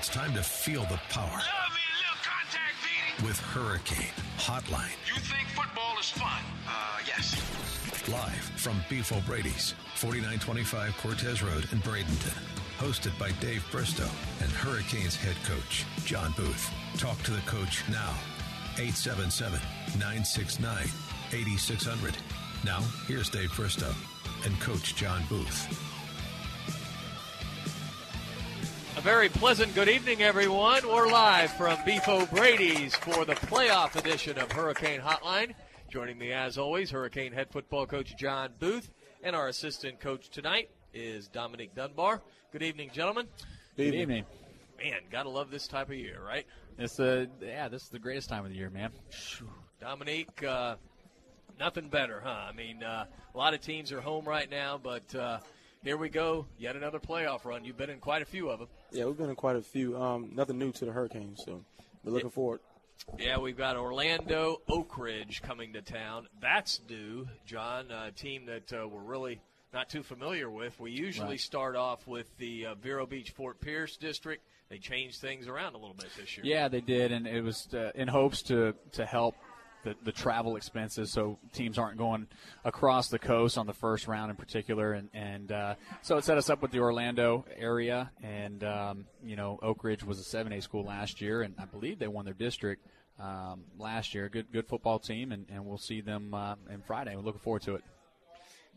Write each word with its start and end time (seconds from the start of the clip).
It's 0.00 0.08
time 0.08 0.32
to 0.34 0.42
feel 0.42 0.82
the 0.86 0.98
power 1.10 1.40
with 3.22 3.38
Hurricane 3.38 4.12
Hotline. 4.38 4.90
You 5.06 5.20
think 5.20 5.46
football 5.48 5.98
is 5.98 6.08
fun? 6.08 6.42
Uh, 6.66 6.98
yes. 7.06 7.36
Live 8.08 8.32
from 8.56 8.82
Beef 8.88 9.12
O'Brady's, 9.12 9.74
4925 9.96 10.96
Cortez 10.96 11.42
Road 11.42 11.68
in 11.72 11.80
Bradenton. 11.80 12.32
Hosted 12.78 13.18
by 13.18 13.30
Dave 13.40 13.62
Bristow 13.70 14.08
and 14.40 14.50
Hurricanes 14.50 15.16
head 15.16 15.36
coach, 15.44 15.84
John 16.06 16.32
Booth. 16.36 16.70
Talk 16.96 17.22
to 17.24 17.32
the 17.32 17.42
coach 17.42 17.82
now. 17.90 18.14
877 18.78 19.60
969 19.98 20.86
8600. 21.32 22.16
Now, 22.64 22.80
here's 23.06 23.28
Dave 23.28 23.54
Bristow 23.54 23.92
and 24.46 24.58
Coach 24.60 24.96
John 24.96 25.22
Booth. 25.28 25.99
A 28.96 29.00
very 29.02 29.28
pleasant 29.28 29.74
good 29.74 29.88
evening, 29.88 30.22
everyone. 30.22 30.86
We're 30.86 31.08
live 31.10 31.52
from 31.52 31.78
Beef 31.84 32.06
O'Brady's 32.08 32.94
for 32.96 33.24
the 33.24 33.34
playoff 33.34 33.96
edition 33.96 34.38
of 34.38 34.52
Hurricane 34.52 35.00
Hotline. 35.00 35.54
Joining 35.88 36.18
me, 36.18 36.32
as 36.32 36.58
always, 36.58 36.90
Hurricane 36.90 37.32
head 37.32 37.48
football 37.50 37.86
coach 37.86 38.16
John 38.16 38.50
Booth, 38.58 38.90
and 39.22 39.34
our 39.34 39.48
assistant 39.48 40.00
coach 40.00 40.28
tonight 40.28 40.70
is 40.92 41.28
Dominique 41.28 41.74
Dunbar. 41.74 42.20
Good 42.52 42.62
evening, 42.62 42.90
gentlemen. 42.92 43.26
Good 43.76 43.94
evening. 43.94 44.24
Man, 44.78 45.00
gotta 45.10 45.28
love 45.30 45.50
this 45.50 45.66
type 45.66 45.88
of 45.88 45.94
year, 45.96 46.18
right? 46.24 46.46
It's 46.78 46.96
the 46.96 47.30
yeah, 47.40 47.68
this 47.68 47.84
is 47.84 47.88
the 47.88 47.98
greatest 47.98 48.28
time 48.28 48.44
of 48.44 48.50
the 48.50 48.56
year, 48.56 48.70
man. 48.70 48.90
Dominique, 49.80 50.42
uh, 50.42 50.76
nothing 51.58 51.88
better, 51.88 52.20
huh? 52.22 52.48
I 52.48 52.52
mean, 52.52 52.82
uh, 52.82 53.06
a 53.34 53.38
lot 53.38 53.54
of 53.54 53.60
teams 53.60 53.92
are 53.92 54.00
home 54.00 54.24
right 54.24 54.50
now, 54.50 54.78
but 54.82 55.14
uh, 55.14 55.38
here 55.82 55.96
we 55.96 56.08
go, 56.08 56.46
yet 56.58 56.76
another 56.76 56.98
playoff 56.98 57.44
run. 57.44 57.64
You've 57.64 57.76
been 57.76 57.90
in 57.90 57.98
quite 58.00 58.22
a 58.22 58.26
few 58.26 58.48
of 58.50 58.58
them. 58.58 58.68
Yeah, 58.92 59.06
we've 59.06 59.16
been 59.16 59.30
in 59.30 59.36
quite 59.36 59.56
a 59.56 59.62
few. 59.62 59.96
Um, 60.00 60.30
nothing 60.34 60.58
new 60.58 60.72
to 60.72 60.84
the 60.84 60.92
Hurricanes, 60.92 61.42
so 61.44 61.64
we're 62.04 62.12
looking 62.12 62.30
forward. 62.30 62.60
Yeah, 63.18 63.38
we've 63.38 63.56
got 63.56 63.76
Orlando 63.76 64.60
Oak 64.68 64.98
Ridge 64.98 65.40
coming 65.42 65.72
to 65.72 65.82
town. 65.82 66.26
That's 66.40 66.78
due, 66.78 67.28
John, 67.46 67.90
a 67.90 68.10
team 68.12 68.46
that 68.46 68.72
uh, 68.72 68.86
we're 68.86 69.00
really 69.00 69.40
not 69.72 69.88
too 69.88 70.02
familiar 70.02 70.50
with. 70.50 70.78
We 70.78 70.90
usually 70.90 71.28
Right. 71.30 71.40
start 71.40 71.76
off 71.76 72.06
with 72.06 72.26
the 72.38 72.66
uh, 72.66 72.74
Vero 72.74 73.06
Beach 73.06 73.30
Fort 73.30 73.60
Pierce 73.60 73.96
district. 73.96 74.42
They 74.68 74.78
changed 74.78 75.20
things 75.20 75.48
around 75.48 75.74
a 75.74 75.78
little 75.78 75.94
bit 75.94 76.10
this 76.16 76.36
year. 76.36 76.44
Yeah, 76.46 76.68
they 76.68 76.80
did, 76.80 77.10
and 77.10 77.26
it 77.26 77.42
was 77.42 77.72
uh, 77.72 77.90
in 77.94 78.06
hopes 78.06 78.42
to 78.42 78.74
to 78.92 79.06
help 79.06 79.34
the, 79.84 79.94
the 80.04 80.12
travel 80.12 80.56
expenses, 80.56 81.10
so 81.10 81.38
teams 81.52 81.78
aren't 81.78 81.96
going 81.96 82.26
across 82.64 83.08
the 83.08 83.18
coast 83.18 83.58
on 83.58 83.66
the 83.66 83.72
first 83.72 84.08
round 84.08 84.30
in 84.30 84.36
particular, 84.36 84.92
and 84.92 85.08
and 85.14 85.52
uh, 85.52 85.74
so 86.02 86.16
it 86.16 86.24
set 86.24 86.38
us 86.38 86.50
up 86.50 86.62
with 86.62 86.70
the 86.70 86.80
Orlando 86.80 87.44
area, 87.56 88.10
and 88.22 88.62
um, 88.64 89.06
you 89.24 89.36
know 89.36 89.58
Oak 89.62 89.84
Ridge 89.84 90.04
was 90.04 90.18
a 90.18 90.24
seven 90.24 90.52
A 90.52 90.60
school 90.60 90.84
last 90.84 91.20
year, 91.20 91.42
and 91.42 91.54
I 91.58 91.64
believe 91.64 91.98
they 91.98 92.08
won 92.08 92.24
their 92.24 92.34
district. 92.34 92.86
Um, 93.18 93.64
last 93.78 94.14
year, 94.14 94.30
good 94.30 94.50
good 94.50 94.66
football 94.66 94.98
team, 94.98 95.32
and, 95.32 95.44
and 95.52 95.66
we'll 95.66 95.76
see 95.76 96.00
them 96.00 96.32
uh, 96.32 96.54
on 96.70 96.82
Friday. 96.86 97.14
We're 97.14 97.22
looking 97.22 97.40
forward 97.40 97.62
to 97.62 97.74
it. 97.74 97.84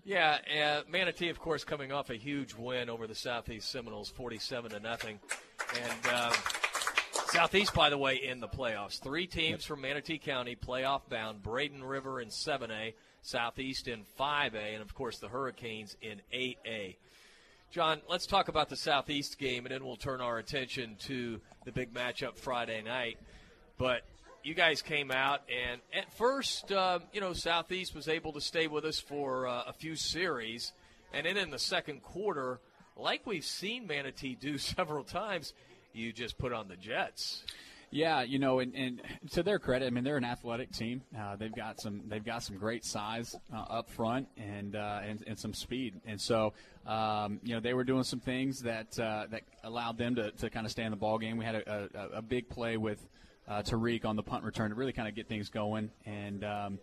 Yeah, 0.06 0.40
uh, 0.62 0.82
Manatee, 0.90 1.30
of 1.30 1.40
course, 1.40 1.64
coming 1.64 1.94
off 1.94 2.10
a 2.10 2.16
huge 2.16 2.54
win 2.54 2.90
over 2.90 3.08
the 3.08 3.16
Southeast 3.16 3.72
Seminoles, 3.72 4.10
forty-seven 4.10 4.72
to 4.72 4.82
nothing, 4.82 5.20
and 5.82 6.14
um, 6.14 6.34
Southeast, 7.34 7.74
by 7.74 7.90
the 7.90 7.98
way, 7.98 8.18
in 8.18 8.40
the 8.40 8.48
playoffs. 8.48 9.02
Three 9.02 9.26
teams 9.26 9.66
from 9.66 9.82
Manatee 9.82 10.20
County, 10.20 10.56
playoff 10.56 11.10
bound: 11.10 11.42
Braden 11.42 11.84
River 11.84 12.22
in 12.22 12.30
seven 12.30 12.70
A, 12.70 12.94
Southeast 13.24 13.88
in 13.88 14.04
five 14.04 14.54
A, 14.54 14.60
and 14.60 14.84
of 14.84 14.94
course 14.94 15.18
the 15.18 15.28
Hurricanes 15.28 15.98
in 16.04 16.22
eight 16.32 16.60
A. 16.64 16.96
John, 17.72 18.02
let's 18.08 18.28
talk 18.28 18.50
about 18.50 18.70
the 18.70 18.76
Southeast 18.76 19.40
game, 19.40 19.66
and 19.66 19.74
then 19.74 19.84
we'll 19.84 19.96
turn 19.96 20.22
our 20.22 20.38
attention 20.38 20.96
to 21.08 21.42
the 21.66 21.72
big 21.72 21.92
matchup 21.92 22.38
Friday 22.38 22.84
night. 22.84 23.18
But 23.80 24.04
you 24.44 24.54
guys 24.54 24.84
came 24.84 25.10
out, 25.10 25.42
and 25.50 25.82
at 25.92 26.14
first, 26.14 26.72
um, 26.72 27.02
you 27.14 27.20
know, 27.20 27.34
Southeast 27.34 27.96
was 27.96 28.08
able 28.08 28.34
to 28.34 28.42
stay 28.42 28.68
with 28.68 28.86
us 28.86 29.00
for 29.00 29.48
uh, 29.48 29.64
a 29.66 29.74
few 29.74 29.96
series, 29.96 30.72
and 31.12 31.26
then 31.26 31.38
in 31.38 31.50
the 31.50 31.58
second 31.58 32.04
quarter, 32.04 32.60
like 32.96 33.26
we've 33.26 33.44
seen 33.44 33.88
Manatee 33.88 34.36
do 34.36 34.58
several 34.60 35.04
times, 35.04 35.54
you 35.94 36.14
just 36.14 36.38
put 36.38 36.54
on 36.54 36.68
the 36.68 36.76
Jets. 36.76 37.44
Yeah, 37.94 38.24
you 38.24 38.40
know, 38.40 38.58
and, 38.58 38.74
and 38.74 39.02
to 39.34 39.44
their 39.44 39.60
credit, 39.60 39.86
I 39.86 39.90
mean 39.92 40.04
they're 40.04 40.18
an 40.18 40.26
athletic 40.26 40.72
team. 40.72 41.04
Uh, 41.16 41.36
they've 41.36 41.54
got 41.54 41.80
some 41.80 42.02
they've 42.08 42.26
got 42.26 42.42
some 42.42 42.58
great 42.58 42.84
size 42.84 43.36
uh, 43.54 43.58
up 43.58 43.92
front 43.92 44.28
and, 44.36 44.76
uh, 44.76 45.02
and 45.04 45.24
and 45.28 45.38
some 45.38 45.54
speed, 45.54 46.02
and 46.08 46.20
so 46.20 46.54
um, 46.88 47.40
you 47.44 47.54
know 47.54 47.60
they 47.60 47.76
were 47.76 47.84
doing 47.84 48.04
some 48.04 48.20
things 48.20 48.62
that 48.64 49.00
uh, 49.00 49.28
that 49.30 49.44
allowed 49.64 50.00
them 50.00 50.16
to, 50.16 50.32
to 50.32 50.50
kind 50.50 50.66
of 50.66 50.72
stay 50.72 50.84
in 50.84 50.90
the 50.90 50.98
ball 50.98 51.20
game. 51.20 51.38
We 51.38 51.46
had 51.46 51.54
a, 51.54 51.90
a, 51.94 52.18
a 52.18 52.22
big 52.24 52.50
play 52.50 52.78
with 52.78 53.00
uh, 53.48 53.62
Tariq 53.62 54.06
on 54.06 54.16
the 54.16 54.24
punt 54.24 54.44
return 54.44 54.70
to 54.70 54.76
really 54.76 54.94
kind 54.94 55.08
of 55.08 55.14
get 55.14 55.28
things 55.28 55.50
going, 55.50 55.92
and 56.08 56.44
um, 56.44 56.80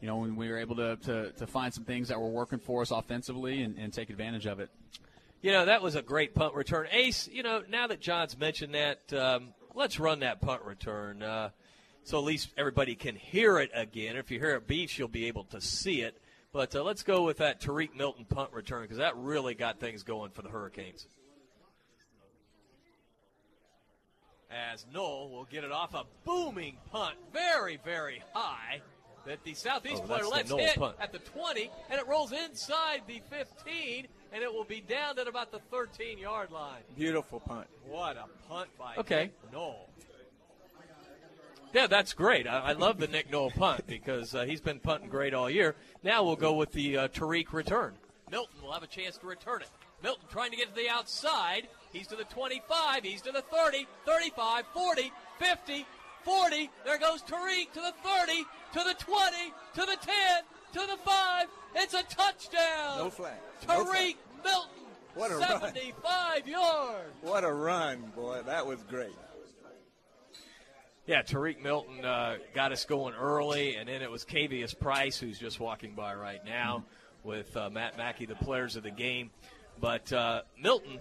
you 0.00 0.06
know 0.06 0.18
when 0.18 0.36
we 0.36 0.48
were 0.48 0.58
able 0.58 0.76
to, 0.76 0.96
to, 0.96 1.32
to 1.32 1.46
find 1.48 1.74
some 1.74 1.84
things 1.84 2.08
that 2.08 2.20
were 2.20 2.28
working 2.28 2.60
for 2.60 2.82
us 2.82 2.92
offensively 2.92 3.62
and, 3.62 3.76
and 3.76 3.92
take 3.92 4.08
advantage 4.08 4.46
of 4.46 4.60
it. 4.60 4.70
You 5.44 5.52
know, 5.52 5.66
that 5.66 5.82
was 5.82 5.94
a 5.94 6.00
great 6.00 6.34
punt 6.34 6.54
return. 6.54 6.86
Ace, 6.90 7.28
you 7.30 7.42
know, 7.42 7.62
now 7.68 7.86
that 7.88 8.00
John's 8.00 8.38
mentioned 8.38 8.74
that, 8.74 9.12
um, 9.12 9.48
let's 9.74 10.00
run 10.00 10.20
that 10.20 10.40
punt 10.40 10.62
return. 10.62 11.22
Uh, 11.22 11.50
so 12.02 12.16
at 12.16 12.24
least 12.24 12.48
everybody 12.56 12.94
can 12.94 13.14
hear 13.14 13.58
it 13.58 13.70
again. 13.74 14.16
If 14.16 14.30
you 14.30 14.38
hear 14.38 14.54
it 14.54 14.66
beefs, 14.66 14.98
you'll 14.98 15.08
be 15.08 15.26
able 15.26 15.44
to 15.50 15.60
see 15.60 16.00
it. 16.00 16.18
But 16.50 16.74
uh, 16.74 16.82
let's 16.82 17.02
go 17.02 17.24
with 17.24 17.36
that 17.38 17.60
Tariq 17.60 17.94
Milton 17.94 18.24
punt 18.24 18.54
return 18.54 18.84
because 18.84 18.96
that 18.96 19.18
really 19.18 19.54
got 19.54 19.80
things 19.80 20.02
going 20.02 20.30
for 20.30 20.40
the 20.40 20.48
Hurricanes. 20.48 21.06
As 24.50 24.86
Knoll 24.94 25.28
will 25.28 25.44
get 25.44 25.62
it 25.62 25.72
off 25.72 25.92
a 25.92 26.04
booming 26.24 26.78
punt, 26.90 27.16
very, 27.34 27.78
very 27.84 28.22
high, 28.32 28.80
that 29.26 29.44
the 29.44 29.52
Southeast 29.52 30.02
Oh, 30.04 30.06
player 30.06 30.24
lets 30.24 30.50
hit 30.50 30.76
punt. 30.76 30.96
at 31.00 31.12
the 31.12 31.18
20, 31.18 31.70
and 31.90 32.00
it 32.00 32.06
rolls 32.06 32.32
inside 32.32 33.02
the 33.06 33.20
15, 33.28 34.06
and 34.34 34.42
it 34.42 34.52
will 34.52 34.64
be 34.64 34.80
down 34.80 35.18
at 35.18 35.28
about 35.28 35.52
the 35.52 35.60
13 35.70 36.18
yard 36.18 36.50
line. 36.50 36.82
Beautiful 36.96 37.38
punt. 37.38 37.68
What 37.88 38.16
a 38.16 38.26
punt 38.48 38.68
by 38.76 38.96
Okay. 38.96 39.22
Nick 39.22 39.52
Knoll. 39.52 39.88
Yeah, 41.72 41.86
that's 41.86 42.12
great. 42.12 42.46
I, 42.46 42.58
I 42.60 42.72
love 42.72 42.98
the 42.98 43.06
Nick 43.06 43.30
Knoll 43.30 43.50
punt 43.52 43.86
because 43.86 44.34
uh, 44.34 44.44
he's 44.44 44.60
been 44.60 44.80
punting 44.80 45.08
great 45.08 45.34
all 45.34 45.48
year. 45.48 45.76
Now 46.02 46.24
we'll 46.24 46.36
go 46.36 46.54
with 46.54 46.72
the 46.72 46.98
uh, 46.98 47.08
Tariq 47.08 47.52
return. 47.52 47.94
Milton 48.30 48.60
will 48.60 48.72
have 48.72 48.82
a 48.82 48.88
chance 48.88 49.16
to 49.18 49.26
return 49.26 49.62
it. 49.62 49.68
Milton 50.02 50.24
trying 50.28 50.50
to 50.50 50.56
get 50.56 50.74
to 50.74 50.74
the 50.74 50.88
outside. 50.88 51.68
He's 51.92 52.08
to 52.08 52.16
the 52.16 52.24
25. 52.24 53.04
He's 53.04 53.22
to 53.22 53.32
the 53.32 53.42
30, 53.42 53.86
35, 54.04 54.64
40, 54.74 55.12
50, 55.38 55.86
40. 56.24 56.70
There 56.84 56.98
goes 56.98 57.22
Tariq 57.22 57.72
to 57.72 57.80
the 57.80 57.94
30, 58.02 58.44
to 58.72 58.84
the 58.84 58.94
20, 58.98 59.36
to 59.74 59.80
the 59.80 59.96
10, 60.00 60.14
to 60.74 60.80
the 60.80 60.96
5. 61.04 61.46
It's 61.76 61.94
a 61.94 62.02
touchdown. 62.04 62.98
No 62.98 63.10
flag. 63.10 63.32
No 63.68 63.84
Tariq 63.84 63.86
flag. 63.86 64.16
Milton. 64.44 64.70
What 65.14 65.30
a 65.30 65.36
run. 65.36 65.48
75 65.60 66.48
yards. 66.48 67.14
What 67.22 67.44
a 67.44 67.52
run, 67.52 68.12
boy. 68.16 68.42
That 68.44 68.66
was 68.66 68.82
great. 68.82 69.14
Yeah, 71.06 71.22
Tariq 71.22 71.62
Milton 71.62 72.04
uh, 72.04 72.36
got 72.54 72.72
us 72.72 72.84
going 72.84 73.14
early, 73.14 73.76
and 73.76 73.88
then 73.88 74.00
it 74.02 74.10
was 74.10 74.24
Cavius 74.24 74.78
Price 74.78 75.18
who's 75.18 75.38
just 75.38 75.60
walking 75.60 75.94
by 75.94 76.14
right 76.14 76.42
now 76.44 76.84
with 77.22 77.54
uh, 77.56 77.68
Matt 77.70 77.96
Mackey, 77.98 78.26
the 78.26 78.34
players 78.34 78.76
of 78.76 78.82
the 78.82 78.90
game. 78.90 79.30
But 79.80 80.12
uh, 80.12 80.42
Milton 80.60 80.98
i- 80.98 81.00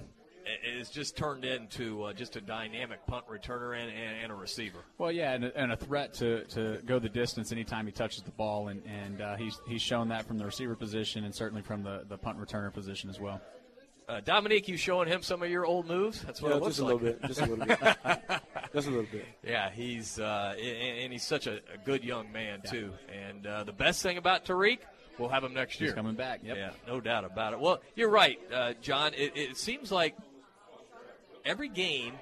is 0.65 0.89
just 0.89 1.15
turned 1.17 1.45
into 1.45 2.03
uh, 2.03 2.13
just 2.13 2.35
a 2.35 2.41
dynamic 2.41 3.05
punt 3.07 3.25
returner 3.27 3.77
and, 3.79 3.89
and, 3.91 4.23
and 4.23 4.31
a 4.31 4.35
receiver. 4.35 4.79
Well, 4.97 5.11
yeah, 5.11 5.33
and 5.33 5.45
a, 5.45 5.57
and 5.57 5.71
a 5.71 5.77
threat 5.77 6.13
to, 6.15 6.43
to 6.45 6.79
go 6.85 6.99
the 6.99 7.09
distance 7.09 7.51
anytime 7.51 7.85
he 7.85 7.91
touches 7.91 8.23
the 8.23 8.31
ball, 8.31 8.67
and, 8.69 8.81
and 8.85 9.21
uh, 9.21 9.35
he's 9.35 9.59
he's 9.67 9.81
shown 9.81 10.09
that 10.09 10.25
from 10.27 10.37
the 10.37 10.45
receiver 10.45 10.75
position 10.75 11.23
and 11.23 11.33
certainly 11.33 11.61
from 11.61 11.83
the, 11.83 12.03
the 12.09 12.17
punt 12.17 12.39
returner 12.39 12.73
position 12.73 13.09
as 13.09 13.19
well. 13.19 13.41
Uh, 14.09 14.19
Dominique, 14.19 14.67
you 14.67 14.75
showing 14.75 15.07
him 15.07 15.21
some 15.21 15.41
of 15.41 15.49
your 15.49 15.65
old 15.65 15.87
moves? 15.87 16.21
That's 16.23 16.41
what 16.41 16.49
Yeah, 16.49 16.57
it 16.57 16.63
looks 16.63 16.75
just 16.75 16.79
a 16.79 16.93
like. 16.93 17.01
little 17.01 17.19
bit. 17.19 17.27
Just 17.27 17.41
a 17.41 17.45
little 17.45 17.65
bit. 17.65 17.79
just 18.73 18.87
a 18.87 18.91
little 18.91 19.05
bit. 19.09 19.25
Yeah, 19.47 19.69
he's 19.71 20.19
uh, 20.19 20.55
and, 20.57 20.97
and 20.99 21.13
he's 21.13 21.23
such 21.23 21.47
a, 21.47 21.53
a 21.73 21.77
good 21.85 22.03
young 22.03 22.29
man 22.33 22.61
too. 22.69 22.91
And 23.11 23.47
uh, 23.47 23.63
the 23.63 23.71
best 23.71 24.03
thing 24.03 24.17
about 24.17 24.43
Tariq, 24.43 24.79
we'll 25.17 25.29
have 25.29 25.45
him 25.45 25.53
next 25.53 25.75
He's 25.75 25.83
year. 25.83 25.93
coming 25.93 26.15
back. 26.15 26.41
Yep. 26.43 26.57
Yeah, 26.57 26.71
no 26.85 26.99
doubt 26.99 27.23
about 27.23 27.53
it. 27.53 27.61
Well, 27.61 27.81
you're 27.95 28.09
right, 28.09 28.37
uh, 28.53 28.73
John. 28.81 29.13
It, 29.13 29.37
it 29.37 29.55
seems 29.57 29.89
like 29.89 30.15
every 31.45 31.69
game 31.69 32.13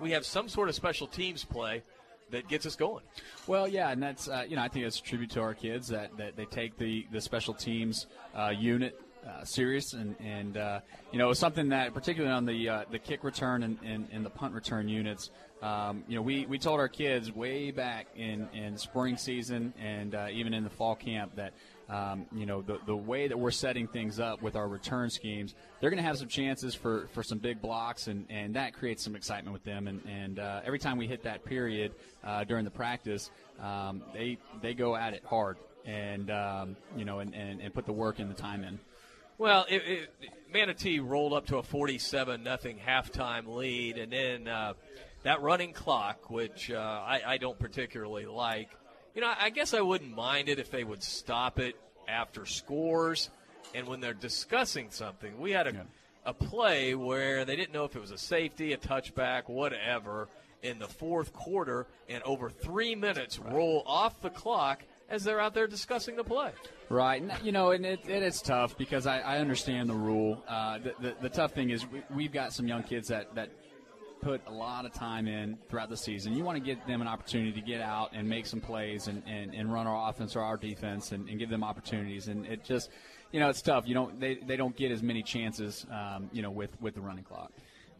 we 0.00 0.12
have 0.12 0.24
some 0.24 0.48
sort 0.48 0.68
of 0.68 0.74
special 0.74 1.06
teams 1.06 1.44
play 1.44 1.82
that 2.30 2.48
gets 2.48 2.64
us 2.64 2.76
going. 2.76 3.04
Well, 3.46 3.68
yeah, 3.68 3.90
and 3.90 4.02
that's 4.02 4.28
uh, 4.28 4.44
you 4.48 4.56
know 4.56 4.62
I 4.62 4.68
think 4.68 4.86
it's 4.86 4.98
a 4.98 5.02
tribute 5.02 5.30
to 5.30 5.40
our 5.40 5.54
kids 5.54 5.88
that, 5.88 6.16
that 6.16 6.36
they 6.36 6.46
take 6.46 6.76
the 6.78 7.06
the 7.12 7.20
special 7.20 7.54
teams 7.54 8.06
uh, 8.34 8.52
unit 8.56 8.98
uh, 9.30 9.44
serious 9.44 9.92
and 9.92 10.16
and 10.20 10.56
uh, 10.56 10.80
you 11.12 11.18
know 11.18 11.32
something 11.32 11.68
that 11.68 11.94
particularly 11.94 12.34
on 12.34 12.44
the 12.44 12.68
uh, 12.68 12.84
the 12.90 12.98
kick 12.98 13.24
return 13.24 13.62
and, 13.62 13.78
and, 13.84 14.08
and 14.12 14.24
the 14.24 14.30
punt 14.30 14.54
return 14.54 14.88
units. 14.88 15.30
Um, 15.62 16.04
you 16.08 16.16
know, 16.16 16.22
we, 16.22 16.46
we 16.46 16.58
told 16.58 16.80
our 16.80 16.88
kids 16.88 17.30
way 17.30 17.70
back 17.70 18.06
in, 18.16 18.48
in 18.54 18.78
spring 18.78 19.18
season 19.18 19.74
and 19.78 20.14
uh, 20.14 20.28
even 20.32 20.54
in 20.54 20.64
the 20.64 20.70
fall 20.70 20.94
camp 20.94 21.36
that 21.36 21.52
um, 21.90 22.24
you 22.34 22.46
know, 22.46 22.62
the, 22.62 22.78
the 22.86 22.96
way 22.96 23.28
that 23.28 23.38
we're 23.38 23.50
setting 23.50 23.86
things 23.86 24.20
up 24.20 24.40
with 24.40 24.56
our 24.56 24.66
return 24.68 25.10
schemes, 25.10 25.54
they're 25.80 25.90
going 25.90 26.02
to 26.02 26.06
have 26.06 26.16
some 26.16 26.28
chances 26.28 26.74
for, 26.74 27.08
for 27.12 27.22
some 27.22 27.38
big 27.38 27.60
blocks, 27.60 28.06
and, 28.06 28.26
and 28.30 28.54
that 28.54 28.72
creates 28.72 29.02
some 29.02 29.16
excitement 29.16 29.52
with 29.52 29.64
them. 29.64 29.88
And, 29.88 30.00
and 30.06 30.38
uh, 30.38 30.60
every 30.64 30.78
time 30.78 30.96
we 30.96 31.08
hit 31.08 31.24
that 31.24 31.44
period 31.44 31.92
during 32.46 32.64
the 32.64 32.70
practice, 32.70 33.30
um, 33.60 34.02
they, 34.14 34.38
they 34.62 34.72
go 34.72 34.94
at 34.94 35.14
it 35.14 35.24
hard 35.24 35.58
and, 35.84 36.30
um, 36.30 36.76
you 36.96 37.04
know, 37.04 37.18
and, 37.18 37.34
and, 37.34 37.60
and 37.60 37.74
put 37.74 37.86
the 37.86 37.92
work 37.92 38.18
and 38.18 38.30
the 38.30 38.40
time 38.40 38.64
in. 38.64 38.78
Well, 39.40 39.64
it, 39.70 39.82
it, 39.86 40.10
Manatee 40.52 41.00
rolled 41.00 41.32
up 41.32 41.46
to 41.46 41.56
a 41.56 41.62
47 41.62 42.42
nothing 42.42 42.76
halftime 42.76 43.56
lead, 43.56 43.96
and 43.96 44.12
then 44.12 44.46
uh, 44.46 44.74
that 45.22 45.40
running 45.40 45.72
clock, 45.72 46.28
which 46.28 46.70
uh, 46.70 46.76
I, 46.76 47.22
I 47.26 47.36
don't 47.38 47.58
particularly 47.58 48.26
like, 48.26 48.68
you 49.14 49.22
know, 49.22 49.32
I 49.40 49.48
guess 49.48 49.72
I 49.72 49.80
wouldn't 49.80 50.14
mind 50.14 50.50
it 50.50 50.58
if 50.58 50.70
they 50.70 50.84
would 50.84 51.02
stop 51.02 51.58
it 51.58 51.74
after 52.06 52.44
scores 52.44 53.30
and 53.74 53.88
when 53.88 54.00
they're 54.00 54.12
discussing 54.12 54.90
something. 54.90 55.40
We 55.40 55.52
had 55.52 55.68
a, 55.68 55.72
yeah. 55.72 55.82
a 56.26 56.34
play 56.34 56.94
where 56.94 57.46
they 57.46 57.56
didn't 57.56 57.72
know 57.72 57.84
if 57.84 57.96
it 57.96 58.00
was 58.00 58.10
a 58.10 58.18
safety, 58.18 58.74
a 58.74 58.76
touchback, 58.76 59.48
whatever, 59.48 60.28
in 60.62 60.78
the 60.78 60.86
fourth 60.86 61.32
quarter, 61.32 61.86
and 62.10 62.22
over 62.24 62.50
three 62.50 62.94
minutes 62.94 63.38
right. 63.38 63.54
roll 63.54 63.84
off 63.86 64.20
the 64.20 64.28
clock 64.28 64.82
as 65.10 65.24
they're 65.24 65.40
out 65.40 65.54
there 65.54 65.66
discussing 65.66 66.16
the 66.16 66.24
play. 66.24 66.52
Right. 66.88 67.22
You 67.42 67.52
know, 67.52 67.72
and 67.72 67.84
it, 67.84 68.00
it, 68.06 68.22
it's 68.22 68.40
tough 68.40 68.78
because 68.78 69.06
I, 69.06 69.18
I 69.20 69.38
understand 69.38 69.88
the 69.88 69.94
rule. 69.94 70.42
Uh, 70.48 70.78
the, 70.78 70.94
the, 71.00 71.14
the, 71.22 71.28
tough 71.28 71.52
thing 71.52 71.70
is 71.70 71.84
we, 72.14 72.24
have 72.24 72.32
got 72.32 72.52
some 72.52 72.66
young 72.66 72.82
kids 72.82 73.08
that, 73.08 73.34
that 73.34 73.50
put 74.20 74.40
a 74.46 74.52
lot 74.52 74.84
of 74.84 74.92
time 74.92 75.26
in 75.26 75.58
throughout 75.68 75.88
the 75.88 75.96
season. 75.96 76.34
You 76.34 76.44
want 76.44 76.56
to 76.56 76.64
give 76.64 76.78
them 76.86 77.00
an 77.00 77.08
opportunity 77.08 77.52
to 77.52 77.60
get 77.60 77.80
out 77.80 78.10
and 78.12 78.28
make 78.28 78.46
some 78.46 78.60
plays 78.60 79.08
and, 79.08 79.22
and, 79.26 79.54
and 79.54 79.72
run 79.72 79.86
our 79.86 80.10
offense 80.10 80.36
or 80.36 80.40
our 80.40 80.56
defense 80.56 81.12
and, 81.12 81.28
and 81.28 81.38
give 81.38 81.50
them 81.50 81.64
opportunities. 81.64 82.28
And 82.28 82.46
it 82.46 82.64
just, 82.64 82.90
you 83.32 83.40
know, 83.40 83.48
it's 83.48 83.62
tough. 83.62 83.86
You 83.86 83.94
don't 83.94 84.20
they, 84.20 84.36
they 84.36 84.56
don't 84.56 84.76
get 84.76 84.92
as 84.92 85.02
many 85.02 85.22
chances, 85.22 85.86
um, 85.90 86.30
you 86.32 86.42
know, 86.42 86.50
with, 86.50 86.80
with 86.80 86.94
the 86.94 87.00
running 87.00 87.24
clock. 87.24 87.52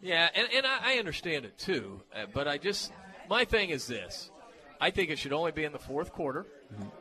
Yeah, 0.02 0.28
and, 0.34 0.48
and 0.54 0.66
I, 0.66 0.94
I 0.94 0.98
understand 0.98 1.44
it 1.44 1.58
too. 1.58 2.00
Uh, 2.14 2.26
but 2.32 2.48
I 2.48 2.58
just, 2.58 2.92
my 3.28 3.44
thing 3.44 3.70
is 3.70 3.86
this. 3.86 4.30
I 4.80 4.90
think 4.90 5.10
it 5.10 5.18
should 5.18 5.32
only 5.32 5.52
be 5.52 5.64
in 5.64 5.72
the 5.72 5.78
fourth 5.78 6.12
quarter. 6.12 6.46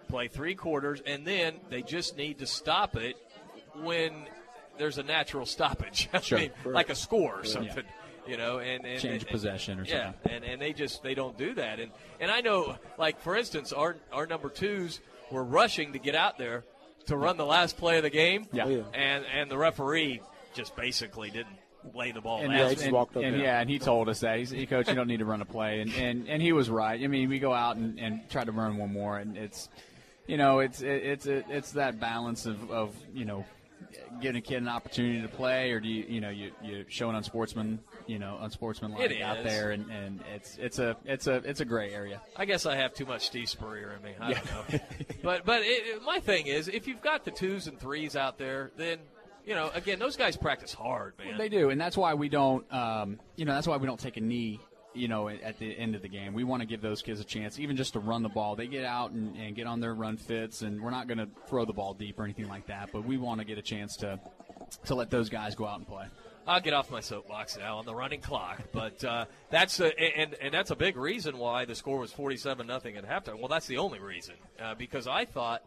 Play 0.07 0.27
three 0.27 0.55
quarters, 0.55 1.01
and 1.05 1.25
then 1.25 1.55
they 1.69 1.81
just 1.81 2.17
need 2.17 2.39
to 2.39 2.45
stop 2.45 2.95
it 2.95 3.15
when 3.81 4.13
there's 4.77 4.97
a 4.97 5.03
natural 5.03 5.45
stoppage. 5.45 6.09
Sure. 6.21 6.37
I 6.37 6.41
mean, 6.41 6.51
like 6.65 6.89
a 6.89 6.95
score 6.95 7.39
or 7.39 7.45
something. 7.45 7.85
Yeah 7.85 7.91
you 8.27 8.37
know, 8.37 8.59
and, 8.59 8.85
and 8.85 9.01
change 9.01 9.23
and, 9.23 9.31
possession 9.31 9.79
or 9.79 9.85
yeah, 9.85 10.11
something. 10.11 10.31
and 10.31 10.45
and 10.45 10.61
they 10.61 10.71
just 10.71 11.01
they 11.01 11.15
don't 11.15 11.35
do 11.35 11.55
that. 11.55 11.79
And 11.79 11.91
and 12.19 12.29
I 12.29 12.41
know, 12.41 12.77
like 12.99 13.19
for 13.21 13.35
instance, 13.35 13.73
our 13.73 13.95
our 14.13 14.27
number 14.27 14.49
twos 14.49 14.99
were 15.31 15.43
rushing 15.43 15.93
to 15.93 15.99
get 15.99 16.13
out 16.13 16.37
there 16.37 16.63
to 17.07 17.17
run 17.17 17.37
the 17.37 17.45
last 17.45 17.77
play 17.77 17.97
of 17.97 18.03
the 18.03 18.11
game. 18.11 18.45
Yeah, 18.53 18.65
oh, 18.65 18.69
yeah. 18.69 18.83
and 18.93 19.25
and 19.33 19.49
the 19.49 19.57
referee 19.57 20.21
just 20.53 20.75
basically 20.75 21.31
didn't 21.31 21.57
lay 21.93 22.11
the 22.11 22.21
ball 22.21 22.41
and, 22.41 22.51
down. 22.51 22.71
And, 22.71 22.81
and, 22.81 23.25
and 23.25 23.41
yeah, 23.41 23.59
and 23.59 23.69
he 23.69 23.79
told 23.79 24.09
us 24.09 24.19
that 24.21 24.37
he's, 24.39 24.49
he 24.49 24.65
coach, 24.65 24.87
you 24.87 24.95
don't 24.95 25.07
need 25.07 25.19
to 25.19 25.25
run 25.25 25.41
a 25.41 25.45
play, 25.45 25.81
and 25.81 25.93
and, 25.93 26.27
and 26.27 26.41
he 26.41 26.51
was 26.51 26.69
right. 26.69 27.01
I 27.01 27.07
mean, 27.07 27.29
we 27.29 27.39
go 27.39 27.53
out 27.53 27.77
and, 27.77 27.99
and 27.99 28.29
try 28.29 28.43
to 28.43 28.51
run 28.51 28.77
one 28.77 28.91
more, 28.91 29.17
and 29.17 29.37
it's 29.37 29.69
you 30.27 30.37
know 30.37 30.59
it's 30.59 30.81
it, 30.81 31.03
it's 31.03 31.25
it's 31.25 31.71
that 31.73 31.99
balance 31.99 32.45
of, 32.45 32.71
of 32.71 32.95
you 33.13 33.25
know 33.25 33.45
giving 34.21 34.37
a 34.37 34.41
kid 34.41 34.57
an 34.57 34.67
opportunity 34.67 35.21
to 35.21 35.27
play, 35.27 35.71
or 35.71 35.79
do 35.79 35.87
you 35.87 36.05
you 36.07 36.21
know 36.21 36.29
you 36.29 36.51
you 36.61 36.85
showing 36.89 37.15
unsportsman 37.15 37.79
you 38.07 38.19
know 38.19 38.37
unsportsmanlike 38.41 39.21
out 39.21 39.43
there, 39.43 39.71
and, 39.71 39.89
and 39.89 40.19
it's 40.35 40.57
it's 40.57 40.79
a 40.79 40.97
it's 41.05 41.27
a 41.27 41.35
it's 41.35 41.61
a 41.61 41.65
gray 41.65 41.93
area. 41.93 42.21
I 42.35 42.45
guess 42.45 42.65
I 42.65 42.75
have 42.75 42.93
too 42.93 43.05
much 43.05 43.25
Steve 43.25 43.49
Spurrier 43.49 43.95
in 43.95 44.03
me. 44.03 44.15
I 44.19 44.31
yeah. 44.31 44.41
don't 44.41 44.73
know, 44.73 44.79
but 45.23 45.45
but 45.45 45.61
it, 45.63 46.03
my 46.03 46.19
thing 46.19 46.47
is, 46.47 46.67
if 46.67 46.87
you've 46.87 47.01
got 47.01 47.25
the 47.25 47.31
twos 47.31 47.67
and 47.67 47.79
threes 47.79 48.15
out 48.15 48.37
there, 48.37 48.71
then 48.75 48.99
you 49.45 49.55
know, 49.55 49.71
again, 49.73 49.99
those 49.99 50.17
guys 50.17 50.37
practice 50.37 50.73
hard, 50.73 51.13
man. 51.17 51.37
They 51.37 51.49
do, 51.49 51.69
and 51.69 51.79
that's 51.79 51.97
why 51.97 52.13
we 52.13 52.29
don't, 52.29 52.71
um, 52.73 53.19
you 53.35 53.45
know, 53.45 53.53
that's 53.53 53.67
why 53.67 53.77
we 53.77 53.87
don't 53.87 53.99
take 53.99 54.17
a 54.17 54.21
knee 54.21 54.59
you 54.93 55.07
know, 55.07 55.29
at 55.29 55.59
the 55.59 55.77
end 55.77 55.95
of 55.95 56.01
the 56.01 56.07
game. 56.07 56.33
We 56.33 56.43
want 56.43 56.61
to 56.61 56.65
give 56.67 56.81
those 56.81 57.01
kids 57.01 57.19
a 57.19 57.23
chance, 57.23 57.59
even 57.59 57.77
just 57.77 57.93
to 57.93 57.99
run 57.99 58.23
the 58.23 58.29
ball. 58.29 58.55
They 58.55 58.67
get 58.67 58.83
out 58.85 59.11
and, 59.11 59.35
and 59.37 59.55
get 59.55 59.67
on 59.67 59.79
their 59.79 59.93
run 59.93 60.17
fits, 60.17 60.61
and 60.61 60.81
we're 60.81 60.89
not 60.89 61.07
going 61.07 61.19
to 61.19 61.27
throw 61.47 61.65
the 61.65 61.73
ball 61.73 61.93
deep 61.93 62.19
or 62.19 62.23
anything 62.23 62.47
like 62.47 62.67
that. 62.67 62.89
But 62.91 63.05
we 63.05 63.17
want 63.17 63.39
to 63.39 63.45
get 63.45 63.57
a 63.57 63.61
chance 63.61 63.95
to 63.97 64.19
to 64.85 64.95
let 64.95 65.09
those 65.09 65.29
guys 65.29 65.55
go 65.55 65.65
out 65.65 65.79
and 65.79 65.87
play. 65.87 66.05
I'll 66.45 66.61
get 66.61 66.73
off 66.73 66.89
my 66.89 66.99
soapbox 66.99 67.57
now 67.57 67.77
on 67.77 67.85
the 67.85 67.93
running 67.93 68.21
clock, 68.21 68.61
but 68.71 69.03
uh, 69.03 69.25
that's 69.51 69.79
a, 69.79 69.99
and 69.99 70.35
and 70.41 70.53
that's 70.53 70.71
a 70.71 70.75
big 70.75 70.97
reason 70.97 71.37
why 71.37 71.65
the 71.65 71.75
score 71.75 71.99
was 71.99 72.11
forty-seven 72.11 72.65
nothing 72.65 72.97
at 72.97 73.07
halftime. 73.07 73.39
Well, 73.39 73.47
that's 73.47 73.67
the 73.67 73.77
only 73.77 73.99
reason 73.99 74.35
uh, 74.59 74.73
because 74.75 75.07
I 75.07 75.25
thought 75.25 75.63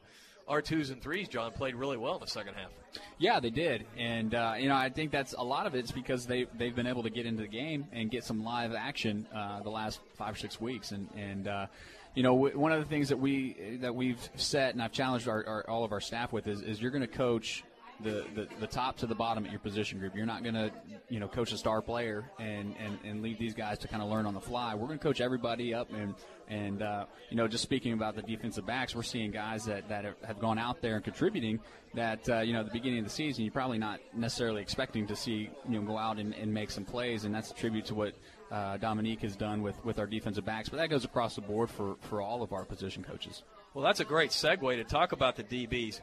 our 0.48 0.62
twos 0.62 0.90
and 0.90 1.00
threes, 1.02 1.28
John, 1.28 1.52
played 1.52 1.74
really 1.74 1.96
well 1.96 2.14
in 2.14 2.20
the 2.20 2.26
second 2.26 2.54
half. 2.54 2.70
Yeah, 3.18 3.40
they 3.40 3.50
did, 3.50 3.86
and 3.96 4.34
uh, 4.34 4.54
you 4.58 4.68
know 4.68 4.74
I 4.74 4.90
think 4.90 5.10
that's 5.10 5.32
a 5.32 5.42
lot 5.42 5.66
of 5.66 5.74
it's 5.74 5.92
because 5.92 6.26
they 6.26 6.46
they've 6.56 6.74
been 6.74 6.86
able 6.86 7.02
to 7.04 7.10
get 7.10 7.26
into 7.26 7.42
the 7.42 7.48
game 7.48 7.86
and 7.92 8.10
get 8.10 8.24
some 8.24 8.44
live 8.44 8.74
action 8.74 9.26
uh, 9.34 9.62
the 9.62 9.70
last 9.70 10.00
five 10.16 10.34
or 10.34 10.38
six 10.38 10.60
weeks, 10.60 10.90
and 10.92 11.08
and 11.16 11.48
uh, 11.48 11.66
you 12.14 12.22
know 12.22 12.34
w- 12.34 12.58
one 12.58 12.72
of 12.72 12.80
the 12.80 12.88
things 12.88 13.08
that 13.08 13.18
we 13.18 13.78
that 13.80 13.94
we've 13.94 14.28
set 14.36 14.74
and 14.74 14.82
I've 14.82 14.92
challenged 14.92 15.28
our, 15.28 15.44
our 15.46 15.70
all 15.70 15.84
of 15.84 15.92
our 15.92 16.00
staff 16.00 16.32
with 16.32 16.46
is, 16.46 16.60
is 16.60 16.82
you're 16.82 16.90
going 16.90 17.02
to 17.02 17.06
coach 17.06 17.64
the, 18.02 18.24
the, 18.34 18.48
the 18.60 18.66
top 18.66 18.96
to 18.98 19.06
the 19.06 19.14
bottom 19.14 19.44
at 19.44 19.50
your 19.50 19.60
position 19.60 19.98
group. 19.98 20.14
You're 20.14 20.26
not 20.26 20.42
going 20.42 20.54
to, 20.54 20.70
you 21.08 21.20
know, 21.20 21.28
coach 21.28 21.52
a 21.52 21.58
star 21.58 21.80
player 21.80 22.24
and, 22.38 22.74
and, 22.78 22.98
and 23.04 23.22
leave 23.22 23.38
these 23.38 23.54
guys 23.54 23.78
to 23.80 23.88
kind 23.88 24.02
of 24.02 24.08
learn 24.08 24.26
on 24.26 24.34
the 24.34 24.40
fly. 24.40 24.74
We're 24.74 24.86
going 24.86 24.98
to 24.98 25.02
coach 25.02 25.20
everybody 25.20 25.74
up. 25.74 25.90
And, 25.92 26.14
and 26.52 26.82
uh, 26.82 27.06
you 27.30 27.36
know, 27.36 27.48
just 27.48 27.62
speaking 27.62 27.94
about 27.94 28.14
the 28.14 28.22
defensive 28.22 28.66
backs, 28.66 28.94
we're 28.94 29.02
seeing 29.02 29.30
guys 29.30 29.64
that, 29.64 29.88
that 29.88 30.04
have 30.26 30.38
gone 30.38 30.58
out 30.58 30.82
there 30.82 30.96
and 30.96 31.04
contributing 31.04 31.60
that, 31.94 32.28
uh, 32.28 32.40
you 32.40 32.52
know, 32.52 32.60
at 32.60 32.66
the 32.66 32.72
beginning 32.72 32.98
of 32.98 33.04
the 33.04 33.10
season, 33.10 33.44
you're 33.44 33.52
probably 33.52 33.78
not 33.78 34.00
necessarily 34.14 34.60
expecting 34.60 35.06
to 35.06 35.16
see, 35.16 35.50
you 35.68 35.80
know, 35.80 35.82
go 35.82 35.96
out 35.96 36.18
and, 36.18 36.34
and 36.34 36.52
make 36.52 36.70
some 36.70 36.84
plays. 36.84 37.24
And 37.24 37.34
that's 37.34 37.50
a 37.50 37.54
tribute 37.54 37.86
to 37.86 37.94
what 37.94 38.14
uh, 38.50 38.76
Dominique 38.76 39.22
has 39.22 39.34
done 39.34 39.62
with, 39.62 39.82
with 39.84 39.98
our 39.98 40.06
defensive 40.06 40.44
backs. 40.44 40.68
But 40.68 40.76
that 40.76 40.90
goes 40.90 41.06
across 41.06 41.34
the 41.34 41.40
board 41.40 41.70
for, 41.70 41.96
for 42.02 42.20
all 42.20 42.42
of 42.42 42.52
our 42.52 42.66
position 42.66 43.02
coaches. 43.02 43.42
Well, 43.72 43.84
that's 43.84 44.00
a 44.00 44.04
great 44.04 44.30
segue 44.30 44.76
to 44.76 44.84
talk 44.84 45.12
about 45.12 45.36
the 45.36 45.44
DBs. 45.44 46.00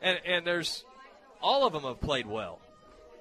And, 0.00 0.20
and 0.24 0.46
there's 0.46 0.84
all 1.42 1.66
of 1.66 1.72
them 1.72 1.82
have 1.82 2.00
played 2.00 2.26
well. 2.26 2.60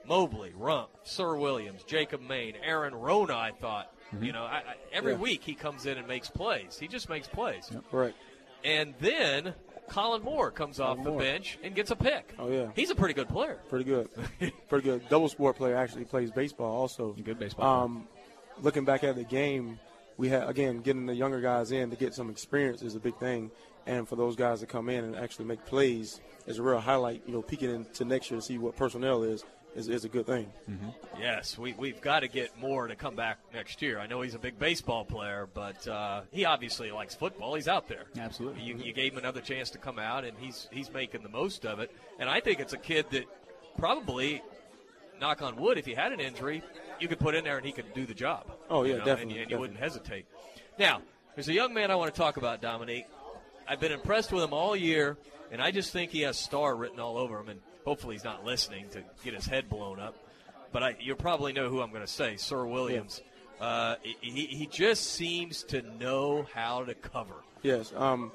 Mobley, 0.07 0.53
Rump, 0.55 0.89
Sir 1.03 1.36
Williams, 1.36 1.84
Jacob 1.84 2.22
Maine, 2.22 2.53
Aaron 2.63 2.93
Rona. 2.93 3.36
I 3.36 3.51
thought, 3.60 3.91
mm-hmm. 4.13 4.23
you 4.23 4.31
know, 4.31 4.43
I, 4.43 4.57
I, 4.57 4.75
every 4.91 5.13
yeah. 5.13 5.19
week 5.19 5.43
he 5.43 5.53
comes 5.53 5.85
in 5.85 5.97
and 5.97 6.07
makes 6.07 6.29
plays. 6.29 6.77
He 6.79 6.87
just 6.87 7.09
makes 7.09 7.27
plays. 7.27 7.69
Yep. 7.71 7.83
Right. 7.91 8.15
And 8.63 8.93
then 8.99 9.53
Colin 9.87 10.21
Moore 10.21 10.51
comes 10.51 10.77
Colin 10.77 10.99
off 10.99 11.05
the 11.05 11.11
bench 11.11 11.57
and 11.63 11.73
gets 11.73 11.91
a 11.91 11.95
pick. 11.95 12.35
Oh 12.37 12.49
yeah, 12.49 12.67
he's 12.75 12.89
a 12.89 12.95
pretty 12.95 13.13
good 13.13 13.29
player. 13.29 13.59
Pretty 13.69 13.85
good, 13.85 14.09
pretty 14.69 14.83
good. 14.83 15.07
Double 15.09 15.29
sport 15.29 15.55
player. 15.55 15.75
Actually 15.75 16.05
plays 16.05 16.31
baseball 16.31 16.75
also. 16.75 17.13
Good 17.13 17.39
baseball. 17.39 17.83
Um, 17.83 18.07
looking 18.61 18.85
back 18.85 19.03
at 19.03 19.15
the 19.15 19.23
game, 19.23 19.79
we 20.17 20.29
had 20.29 20.47
again 20.47 20.81
getting 20.81 21.05
the 21.05 21.15
younger 21.15 21.41
guys 21.41 21.71
in 21.71 21.89
to 21.89 21.95
get 21.95 22.13
some 22.13 22.29
experience 22.29 22.81
is 22.81 22.95
a 22.95 22.99
big 22.99 23.17
thing, 23.17 23.51
and 23.85 24.07
for 24.07 24.15
those 24.15 24.35
guys 24.35 24.59
to 24.59 24.65
come 24.65 24.89
in 24.89 25.05
and 25.05 25.15
actually 25.15 25.45
make 25.45 25.65
plays 25.65 26.19
is 26.45 26.59
a 26.59 26.63
real 26.63 26.79
highlight. 26.79 27.23
You 27.25 27.33
know, 27.33 27.41
peeking 27.41 27.73
into 27.73 28.05
next 28.05 28.29
year 28.29 28.39
to 28.39 28.45
see 28.45 28.57
what 28.57 28.75
personnel 28.75 29.23
is 29.23 29.43
is, 29.75 29.88
is 29.88 30.05
a 30.05 30.09
good 30.09 30.25
thing. 30.25 30.51
Mm-hmm. 30.69 30.89
Yes, 31.19 31.57
we, 31.57 31.74
we've 31.74 32.01
got 32.01 32.21
to 32.21 32.27
get 32.27 32.57
more 32.59 32.88
to 32.88 32.95
come 32.95 33.15
back 33.15 33.38
next 33.53 33.81
year. 33.81 34.00
I 34.00 34.07
know 34.07 34.21
he's 34.21 34.36
a 34.36 34.39
big 34.39 34.57
baseball 34.57 35.05
player, 35.05 35.47
but 35.53 35.88
uh, 35.88 36.21
he 36.31 36.45
obviously 36.45 36.91
likes 36.91 37.13
football. 37.13 37.55
He's 37.55 37.67
out 37.67 37.88
there. 37.88 38.05
Absolutely. 38.19 38.63
You, 38.63 38.77
you 38.77 38.93
gave 38.93 39.13
him 39.13 39.19
another 39.19 39.41
chance 39.41 39.69
to 39.71 39.77
come 39.77 40.00
out, 40.00 40.25
and 40.25 40.38
he's 40.39 40.67
he's 40.71 40.91
making 40.91 41.21
the 41.24 41.29
most 41.29 41.65
of 41.65 41.79
it. 41.79 41.91
And 42.19 42.29
I 42.29 42.39
think 42.39 42.59
it's 42.59 42.74
a 42.74 42.77
kid 42.77 43.05
that 43.12 43.25
probably, 43.77 44.41
knock 45.19 45.41
on 45.41 45.55
wood, 45.55 45.77
if 45.77 45.86
he 45.86 45.93
had 45.93 46.12
an 46.12 46.19
injury, 46.19 46.63
you 47.00 47.07
could 47.07 47.19
put 47.19 47.36
in 47.36 47.43
there 47.43 47.57
and 47.57 47.65
he 47.65 47.71
could 47.71 47.93
do 47.93 48.05
the 48.05 48.13
job. 48.13 48.45
Oh 48.69 48.83
yeah, 48.83 48.93
you 48.93 49.00
know, 49.00 49.05
definitely. 49.05 49.33
And, 49.36 49.41
and 49.43 49.51
you 49.51 49.59
wouldn't 49.59 49.79
hesitate. 49.79 50.25
Now, 50.79 51.01
there's 51.36 51.50
a 51.50 51.53
young 51.53 51.74
man 51.74 51.91
I 51.91 51.95
want 51.95 52.13
to 52.13 52.19
talk 52.19 52.38
about, 52.38 52.62
Dominique. 52.62 53.05
I've 53.67 53.79
been 53.79 53.91
impressed 53.91 54.31
with 54.31 54.43
him 54.43 54.53
all 54.53 54.75
year, 54.75 55.17
and 55.51 55.62
I 55.62 55.71
just 55.71 55.91
think 55.91 56.12
he 56.12 56.21
has 56.21 56.38
star 56.38 56.75
written 56.75 57.00
all 57.00 57.17
over 57.17 57.39
him. 57.39 57.50
And 57.50 57.59
hopefully, 57.88 58.15
he's 58.15 58.25
not 58.25 58.44
listening 58.44 58.89
to 58.89 59.01
get 59.24 59.34
his 59.34 59.46
head 59.46 59.70
blown 59.70 59.98
up. 59.98 60.13
But 60.74 60.84
I, 60.84 60.98
you 61.00 61.15
probably 61.15 61.53
know 61.53 61.70
who 61.70 61.82
I'm 61.82 61.89
going 61.89 62.01
to 62.01 62.12
say, 62.12 62.36
Sir 62.36 62.65
Williams. 62.65 63.22
Yeah. 63.60 63.65
Uh, 63.65 63.96
he, 64.03 64.46
he 64.46 64.65
just 64.67 65.13
seems 65.13 65.63
to 65.63 65.82
know 65.82 66.46
how 66.53 66.84
to 66.84 66.94
cover. 66.94 67.36
Yes. 67.63 67.94
Um, 67.96 68.34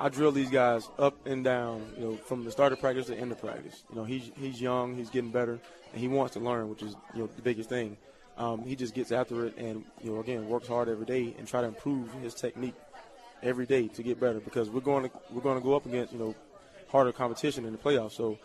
I 0.00 0.08
drill 0.08 0.32
these 0.32 0.50
guys 0.50 0.88
up 0.98 1.24
and 1.24 1.44
down, 1.44 1.86
you 1.96 2.04
know, 2.04 2.16
from 2.16 2.44
the 2.44 2.50
start 2.50 2.72
of 2.72 2.80
practice 2.80 3.06
to 3.06 3.16
end 3.16 3.30
of 3.30 3.40
practice. 3.40 3.84
You 3.90 3.96
know, 3.96 4.04
he's 4.04 4.32
he's 4.36 4.60
young, 4.60 4.96
he's 4.96 5.08
getting 5.08 5.30
better, 5.30 5.60
and 5.92 6.00
he 6.00 6.08
wants 6.08 6.32
to 6.34 6.40
learn, 6.40 6.68
which 6.68 6.82
is 6.82 6.96
you 7.14 7.20
know 7.20 7.28
the 7.36 7.42
biggest 7.42 7.68
thing. 7.68 7.96
Um, 8.36 8.64
he 8.64 8.74
just 8.74 8.94
gets 8.94 9.12
after 9.12 9.46
it 9.46 9.56
and 9.56 9.84
you 10.02 10.12
know 10.12 10.20
again 10.20 10.48
works 10.48 10.66
hard 10.66 10.88
every 10.88 11.06
day 11.06 11.34
and 11.38 11.46
try 11.46 11.60
to 11.60 11.68
improve 11.68 12.10
his 12.14 12.34
technique 12.34 12.74
every 13.42 13.66
day 13.66 13.88
to 13.88 14.02
get 14.02 14.18
better 14.18 14.40
because 14.40 14.68
we're 14.70 14.80
going 14.80 15.04
to 15.04 15.10
we're 15.30 15.42
going 15.42 15.58
to 15.58 15.64
go 15.64 15.76
up 15.76 15.86
against 15.86 16.12
you 16.12 16.18
know 16.18 16.34
harder 16.88 17.12
competition 17.12 17.64
in 17.64 17.72
the 17.72 17.78
playoffs. 17.78 18.12
So 18.12 18.38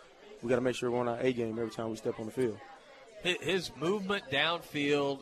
we 0.45 0.49
got 0.49 0.57
to 0.57 0.61
make 0.61 0.75
sure 0.75 0.91
we're 0.91 0.99
on 0.99 1.07
our 1.07 1.19
A 1.19 1.33
game 1.33 1.57
every 1.57 1.71
time 1.71 1.89
we 1.89 1.95
step 1.95 2.19
on 2.19 2.27
the 2.27 2.31
field. 2.31 2.59
His 3.23 3.71
movement 3.75 4.25
downfield 4.31 5.21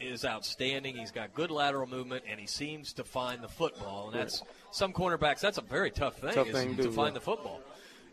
is 0.00 0.24
outstanding. 0.24 0.96
He's 0.96 1.12
got 1.12 1.32
good 1.32 1.52
lateral 1.52 1.86
movement, 1.86 2.24
and 2.28 2.40
he 2.40 2.48
seems 2.48 2.92
to 2.94 3.04
find 3.04 3.40
the 3.40 3.48
football. 3.48 4.10
And 4.10 4.20
that's 4.20 4.42
some 4.72 4.92
cornerbacks. 4.92 5.38
That's 5.38 5.58
a 5.58 5.62
very 5.62 5.92
tough 5.92 6.16
thing, 6.16 6.34
Tough 6.34 6.48
thing 6.48 6.74
to 6.74 6.82
do, 6.82 6.90
find 6.90 7.10
yeah. 7.14 7.20
the 7.20 7.24
football. 7.24 7.60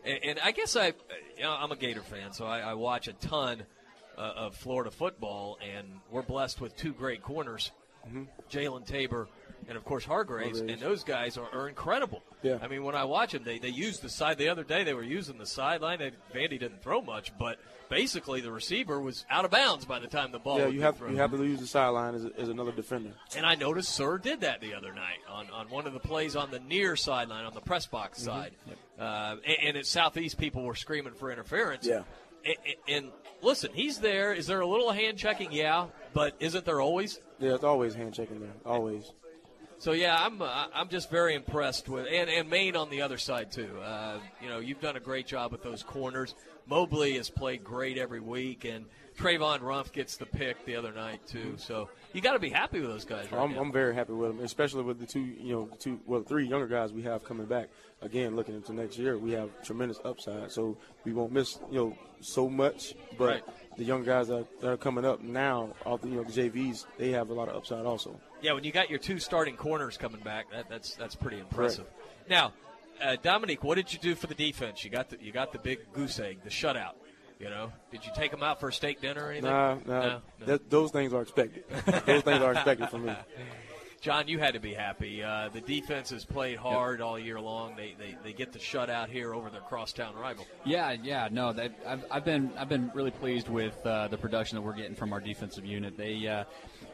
And, 0.04 0.18
and 0.22 0.38
I 0.38 0.52
guess 0.52 0.76
I, 0.76 0.92
you 1.36 1.42
know, 1.42 1.50
I'm 1.50 1.72
a 1.72 1.76
Gator 1.76 2.02
fan, 2.02 2.32
so 2.32 2.46
I, 2.46 2.60
I 2.60 2.74
watch 2.74 3.08
a 3.08 3.12
ton 3.14 3.64
uh, 4.16 4.20
of 4.20 4.54
Florida 4.54 4.92
football, 4.92 5.58
and 5.76 5.88
we're 6.12 6.22
blessed 6.22 6.60
with 6.60 6.76
two 6.76 6.92
great 6.92 7.24
corners, 7.24 7.72
Jalen 8.52 8.86
Tabor 8.86 9.26
and 9.68 9.76
of 9.76 9.84
course 9.84 10.04
Hargreaves. 10.04 10.58
Hargreaves. 10.58 10.82
and 10.82 10.90
those 10.90 11.04
guys 11.04 11.36
are, 11.38 11.48
are 11.52 11.68
incredible. 11.68 12.22
Yeah. 12.42 12.58
I 12.62 12.68
mean, 12.68 12.82
when 12.84 12.94
I 12.94 13.04
watch 13.04 13.32
them, 13.32 13.44
they 13.44 13.58
they 13.58 13.68
use 13.68 13.98
the 14.00 14.08
side. 14.08 14.38
The 14.38 14.48
other 14.48 14.64
day, 14.64 14.84
they 14.84 14.94
were 14.94 15.02
using 15.02 15.38
the 15.38 15.46
sideline. 15.46 15.98
They, 15.98 16.12
Vandy 16.34 16.58
didn't 16.58 16.82
throw 16.82 17.00
much, 17.00 17.32
but 17.38 17.58
basically 17.88 18.40
the 18.40 18.50
receiver 18.50 19.00
was 19.00 19.24
out 19.30 19.44
of 19.44 19.50
bounds 19.50 19.84
by 19.84 19.98
the 19.98 20.06
time 20.06 20.32
the 20.32 20.38
ball. 20.38 20.58
yeah, 20.58 20.66
you 20.68 20.80
have 20.82 20.96
thrown. 20.96 21.12
you 21.12 21.18
have 21.18 21.30
to 21.30 21.44
use 21.44 21.60
the 21.60 21.66
sideline 21.66 22.14
as, 22.14 22.24
as 22.38 22.48
another 22.48 22.72
defender. 22.72 23.10
And 23.36 23.44
I 23.46 23.54
noticed 23.54 23.90
Sir 23.94 24.18
did 24.18 24.40
that 24.40 24.60
the 24.60 24.74
other 24.74 24.92
night 24.92 25.18
on, 25.30 25.48
on 25.50 25.68
one 25.68 25.86
of 25.86 25.92
the 25.92 26.00
plays 26.00 26.34
on 26.36 26.50
the 26.50 26.60
near 26.60 26.96
sideline, 26.96 27.44
on 27.44 27.54
the 27.54 27.60
press 27.60 27.86
box 27.86 28.20
Mm-hmm. 28.20 28.26
side. 28.30 28.52
Uh, 28.98 29.36
and, 29.46 29.56
and 29.68 29.76
at 29.76 29.86
Southeast, 29.86 30.38
people 30.38 30.62
were 30.64 30.74
screaming 30.74 31.12
for 31.14 31.30
interference. 31.32 31.86
Yeah. 31.86 32.02
And, 32.44 32.56
and 32.88 33.10
listen, 33.40 33.70
he's 33.74 33.98
there. 33.98 34.32
Is 34.32 34.46
there 34.46 34.60
a 34.60 34.66
little 34.66 34.90
hand 34.90 35.16
checking? 35.18 35.52
Yeah. 35.52 35.86
But 36.14 36.34
isn't 36.40 36.64
there 36.64 36.80
always? 36.80 37.20
Yeah, 37.38 37.54
it's 37.54 37.64
always 37.64 37.94
hand 37.94 38.14
checking 38.14 38.40
there, 38.40 38.52
always. 38.66 39.12
So 39.82 39.90
yeah, 39.90 40.16
I'm 40.16 40.40
uh, 40.40 40.66
I'm 40.72 40.88
just 40.88 41.10
very 41.10 41.34
impressed 41.34 41.88
with 41.88 42.06
and 42.06 42.30
and 42.30 42.48
Maine 42.48 42.76
on 42.76 42.88
the 42.88 43.02
other 43.02 43.18
side 43.18 43.50
too. 43.50 43.80
Uh, 43.84 44.18
you 44.40 44.48
know, 44.48 44.60
you've 44.60 44.80
done 44.80 44.94
a 44.94 45.00
great 45.00 45.26
job 45.26 45.50
with 45.50 45.64
those 45.64 45.82
corners. 45.82 46.36
Mobley 46.68 47.16
has 47.16 47.28
played 47.28 47.64
great 47.64 47.98
every 47.98 48.20
week, 48.20 48.64
and 48.64 48.84
Trayvon 49.18 49.58
Rumpf 49.58 49.90
gets 49.90 50.16
the 50.16 50.26
pick 50.26 50.64
the 50.66 50.76
other 50.76 50.92
night 50.92 51.26
too. 51.26 51.54
So 51.56 51.88
you 52.12 52.20
got 52.20 52.34
to 52.34 52.38
be 52.38 52.48
happy 52.48 52.78
with 52.78 52.90
those 52.90 53.04
guys. 53.04 53.32
Right 53.32 53.42
I'm. 53.42 53.58
I'm 53.58 53.72
very 53.72 53.92
happy 53.92 54.12
with 54.12 54.36
them, 54.36 54.44
especially 54.44 54.84
with 54.84 55.00
the 55.00 55.06
two, 55.06 55.18
you 55.18 55.52
know, 55.52 55.68
two, 55.80 55.98
well, 56.06 56.22
three 56.22 56.46
younger 56.46 56.68
guys 56.68 56.92
we 56.92 57.02
have 57.02 57.24
coming 57.24 57.46
back. 57.46 57.68
Again, 58.02 58.36
looking 58.36 58.54
into 58.54 58.72
next 58.72 58.96
year, 58.98 59.18
we 59.18 59.32
have 59.32 59.50
tremendous 59.64 59.98
upside, 60.04 60.52
so 60.52 60.78
we 61.04 61.12
won't 61.12 61.32
miss, 61.32 61.58
you 61.72 61.78
know, 61.78 61.98
so 62.20 62.48
much. 62.48 62.94
But 63.18 63.26
Right. 63.26 63.42
the 63.76 63.82
young 63.82 64.04
guys 64.04 64.28
that, 64.28 64.46
that 64.60 64.70
are 64.70 64.76
coming 64.76 65.04
up 65.04 65.22
now, 65.22 65.74
all 65.84 65.98
the, 65.98 66.08
you 66.08 66.16
know, 66.16 66.22
the 66.22 66.32
JVs, 66.32 66.86
they 66.98 67.10
have 67.10 67.30
a 67.30 67.34
lot 67.34 67.48
of 67.48 67.56
upside 67.56 67.84
also. 67.84 68.20
Yeah, 68.42 68.52
when 68.54 68.64
you 68.64 68.72
got 68.72 68.90
your 68.90 68.98
two 68.98 69.18
starting 69.18 69.56
corners 69.56 69.96
coming 69.96 70.20
back, 70.20 70.50
that, 70.50 70.68
that's 70.68 70.94
that's 70.96 71.14
pretty 71.14 71.38
impressive. 71.38 71.86
Now, 72.28 72.52
uh, 73.00 73.16
Dominique, 73.22 73.62
what 73.64 73.76
did 73.76 73.92
you 73.92 73.98
do 73.98 74.14
for 74.14 74.26
the 74.26 74.34
defense? 74.34 74.84
You 74.84 74.90
got 74.90 75.10
the 75.10 75.18
you 75.20 75.32
got 75.32 75.52
the 75.52 75.58
big 75.58 75.92
goose 75.92 76.18
egg, 76.18 76.38
the 76.42 76.50
shutout. 76.50 76.94
You 77.38 77.50
know, 77.50 77.72
did 77.90 78.04
you 78.04 78.12
take 78.14 78.30
them 78.30 78.42
out 78.42 78.60
for 78.60 78.68
a 78.68 78.72
steak 78.72 79.00
dinner 79.00 79.24
or 79.24 79.30
anything? 79.30 79.50
Nah, 79.50 79.74
nah, 79.74 79.80
No, 79.86 80.20
no. 80.40 80.46
That, 80.46 80.70
those 80.70 80.92
things 80.92 81.12
are 81.12 81.22
expected. 81.22 81.64
those 82.06 82.22
things 82.22 82.40
are 82.40 82.52
expected 82.52 82.88
from 82.88 83.06
me. 83.06 83.14
John, 84.02 84.26
you 84.26 84.40
had 84.40 84.54
to 84.54 84.60
be 84.60 84.74
happy. 84.74 85.22
Uh, 85.22 85.48
the 85.52 85.60
defense 85.60 86.10
has 86.10 86.24
played 86.24 86.58
hard 86.58 87.00
all 87.00 87.16
year 87.16 87.40
long. 87.40 87.76
They, 87.76 87.94
they 87.96 88.16
they 88.24 88.32
get 88.32 88.52
the 88.52 88.58
shutout 88.58 89.08
here 89.08 89.32
over 89.32 89.48
their 89.48 89.60
crosstown 89.60 90.16
rival. 90.16 90.44
Yeah, 90.64 90.96
yeah, 91.00 91.28
no, 91.30 91.52
that, 91.52 91.72
I've, 91.86 92.04
I've 92.10 92.24
been 92.24 92.50
I've 92.58 92.68
been 92.68 92.90
really 92.94 93.12
pleased 93.12 93.48
with 93.48 93.74
uh, 93.86 94.08
the 94.08 94.18
production 94.18 94.56
that 94.56 94.62
we're 94.62 94.74
getting 94.74 94.96
from 94.96 95.12
our 95.12 95.20
defensive 95.20 95.64
unit. 95.64 95.96
They, 95.96 96.26
uh, 96.26 96.44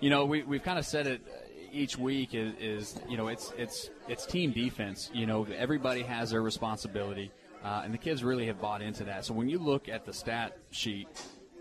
you 0.00 0.11
know, 0.11 0.27
we 0.27 0.43
we've 0.43 0.62
kind 0.62 0.79
of 0.79 0.85
said 0.85 1.07
it 1.07 1.23
each 1.73 1.97
week 1.97 2.35
is, 2.35 2.53
is 2.61 3.00
you 3.09 3.17
know 3.17 3.29
it's 3.29 3.55
it's 3.57 3.88
it's 4.07 4.27
team 4.27 4.53
defense. 4.53 5.11
You 5.15 5.25
know, 5.25 5.47
everybody 5.57 6.03
has 6.03 6.33
their 6.33 6.43
responsibility, 6.43 7.31
uh, 7.65 7.81
and 7.85 7.95
the 7.95 7.99
kids 7.99 8.23
really 8.23 8.49
have 8.49 8.61
bought 8.61 8.83
into 8.83 9.05
that. 9.05 9.25
So 9.25 9.33
when 9.33 9.49
you 9.49 9.59
look 9.59 9.88
at 9.88 10.05
the 10.05 10.12
stat 10.12 10.59
sheet. 10.71 11.09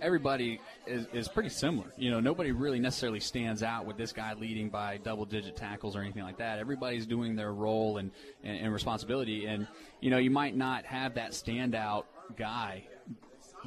Everybody 0.02 0.60
is, 0.86 1.08
is 1.14 1.28
pretty 1.28 1.50
similar. 1.50 1.92
You 1.98 2.12
know, 2.12 2.20
nobody 2.20 2.52
really 2.52 2.80
necessarily 2.80 3.20
stands 3.20 3.64
out 3.64 3.86
with 3.86 3.98
this 3.98 4.14
guy 4.14 4.34
leading 4.34 4.70
by 4.70 4.98
double 4.98 5.26
digit 5.26 5.56
tackles 5.56 5.96
or 5.96 6.02
anything 6.02 6.24
like 6.24 6.38
that. 6.38 6.60
Everybody's 6.60 7.06
doing 7.06 7.36
their 7.36 7.54
role 7.54 7.98
and, 7.98 8.12
and, 8.44 8.60
and 8.60 8.74
responsibility. 8.74 9.46
And, 9.46 9.68
you 10.00 10.12
know, 10.12 10.18
you 10.18 10.32
might 10.32 10.56
not 10.56 10.86
have 10.86 11.16
that 11.16 11.32
standout 11.32 12.06
guy 12.38 12.84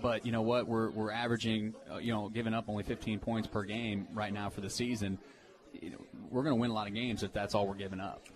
but 0.00 0.24
you 0.24 0.32
know 0.32 0.42
what? 0.42 0.66
We're 0.66 0.90
we're 0.90 1.10
averaging, 1.10 1.74
uh, 1.92 1.98
you 1.98 2.12
know, 2.12 2.28
giving 2.28 2.54
up 2.54 2.66
only 2.68 2.84
15 2.84 3.18
points 3.18 3.48
per 3.48 3.62
game 3.64 4.08
right 4.12 4.32
now 4.32 4.48
for 4.48 4.60
the 4.60 4.70
season. 4.70 5.18
You 5.72 5.90
know, 5.90 5.98
we're 6.30 6.42
going 6.42 6.54
to 6.54 6.60
win 6.60 6.70
a 6.70 6.74
lot 6.74 6.88
of 6.88 6.94
games 6.94 7.22
if 7.22 7.32
that's 7.32 7.54
all 7.54 7.66
we're 7.66 7.74
giving 7.74 8.00
up. 8.00 8.26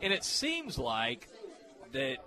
And 0.00 0.12
it 0.12 0.24
seems 0.24 0.78
like 0.78 1.28
that 1.92 2.18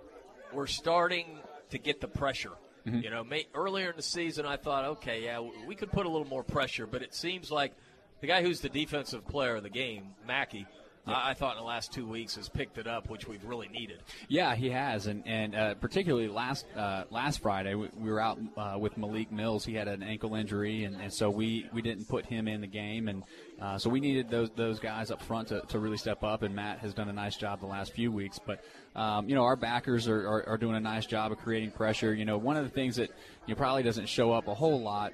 we're 0.52 0.66
starting 0.66 1.38
to 1.70 1.78
get 1.78 2.00
the 2.00 2.08
pressure. 2.08 2.52
Mm-hmm. 2.86 3.00
You 3.00 3.10
know, 3.10 3.24
may, 3.24 3.46
earlier 3.54 3.90
in 3.90 3.96
the 3.96 4.02
season, 4.02 4.46
I 4.46 4.56
thought, 4.56 4.84
okay, 4.84 5.24
yeah, 5.24 5.40
we 5.66 5.74
could 5.74 5.90
put 5.90 6.06
a 6.06 6.08
little 6.08 6.28
more 6.28 6.44
pressure, 6.44 6.86
but 6.86 7.02
it 7.02 7.14
seems 7.14 7.50
like 7.50 7.72
the 8.20 8.26
guy 8.26 8.42
who's 8.42 8.60
the 8.60 8.68
defensive 8.68 9.26
player 9.26 9.56
of 9.56 9.62
the 9.62 9.70
game, 9.70 10.14
Mackey, 10.26 10.66
I, 11.06 11.30
I 11.30 11.34
thought 11.34 11.56
in 11.56 11.62
the 11.62 11.66
last 11.66 11.92
two 11.92 12.06
weeks 12.06 12.36
has 12.36 12.48
picked 12.48 12.78
it 12.78 12.86
up, 12.86 13.08
which 13.08 13.28
we've 13.28 13.44
really 13.44 13.68
needed. 13.68 14.02
Yeah, 14.28 14.54
he 14.54 14.70
has, 14.70 15.06
and 15.06 15.22
and 15.26 15.54
uh, 15.54 15.74
particularly 15.74 16.28
last 16.28 16.66
uh, 16.76 17.04
last 17.10 17.40
Friday, 17.42 17.74
we, 17.74 17.88
we 17.96 18.10
were 18.10 18.20
out 18.20 18.38
uh, 18.56 18.76
with 18.78 18.96
Malik 18.98 19.30
Mills. 19.30 19.64
He 19.64 19.74
had 19.74 19.88
an 19.88 20.02
ankle 20.02 20.34
injury, 20.34 20.84
and, 20.84 21.00
and 21.00 21.12
so 21.12 21.30
we, 21.30 21.68
we 21.72 21.82
didn't 21.82 22.08
put 22.08 22.26
him 22.26 22.48
in 22.48 22.60
the 22.60 22.66
game, 22.66 23.08
and 23.08 23.22
uh, 23.60 23.78
so 23.78 23.88
we 23.90 24.00
needed 24.00 24.30
those 24.30 24.50
those 24.56 24.80
guys 24.80 25.10
up 25.10 25.22
front 25.22 25.48
to, 25.48 25.60
to 25.68 25.78
really 25.78 25.96
step 25.96 26.24
up. 26.24 26.42
And 26.42 26.54
Matt 26.54 26.80
has 26.80 26.94
done 26.94 27.08
a 27.08 27.12
nice 27.12 27.36
job 27.36 27.60
the 27.60 27.66
last 27.66 27.92
few 27.92 28.10
weeks, 28.10 28.40
but 28.44 28.64
um, 28.96 29.28
you 29.28 29.36
know 29.36 29.44
our 29.44 29.56
backers 29.56 30.08
are, 30.08 30.26
are, 30.26 30.48
are 30.48 30.58
doing 30.58 30.74
a 30.74 30.80
nice 30.80 31.06
job 31.06 31.30
of 31.30 31.38
creating 31.38 31.70
pressure. 31.70 32.12
You 32.12 32.24
know, 32.24 32.38
one 32.38 32.56
of 32.56 32.64
the 32.64 32.70
things 32.70 32.96
that 32.96 33.10
you 33.46 33.54
know, 33.54 33.58
probably 33.58 33.84
doesn't 33.84 34.08
show 34.08 34.32
up 34.32 34.48
a 34.48 34.54
whole 34.54 34.80
lot 34.80 35.12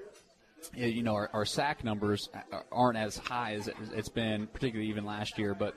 you 0.74 1.02
know, 1.02 1.14
our, 1.14 1.30
our 1.32 1.44
sack 1.44 1.84
numbers 1.84 2.28
aren't 2.70 2.96
as 2.96 3.16
high 3.16 3.54
as 3.54 3.68
it- 3.68 3.76
it's 3.94 4.08
been, 4.08 4.46
particularly 4.46 4.88
even 4.88 5.04
last 5.04 5.38
year. 5.38 5.54
But 5.54 5.74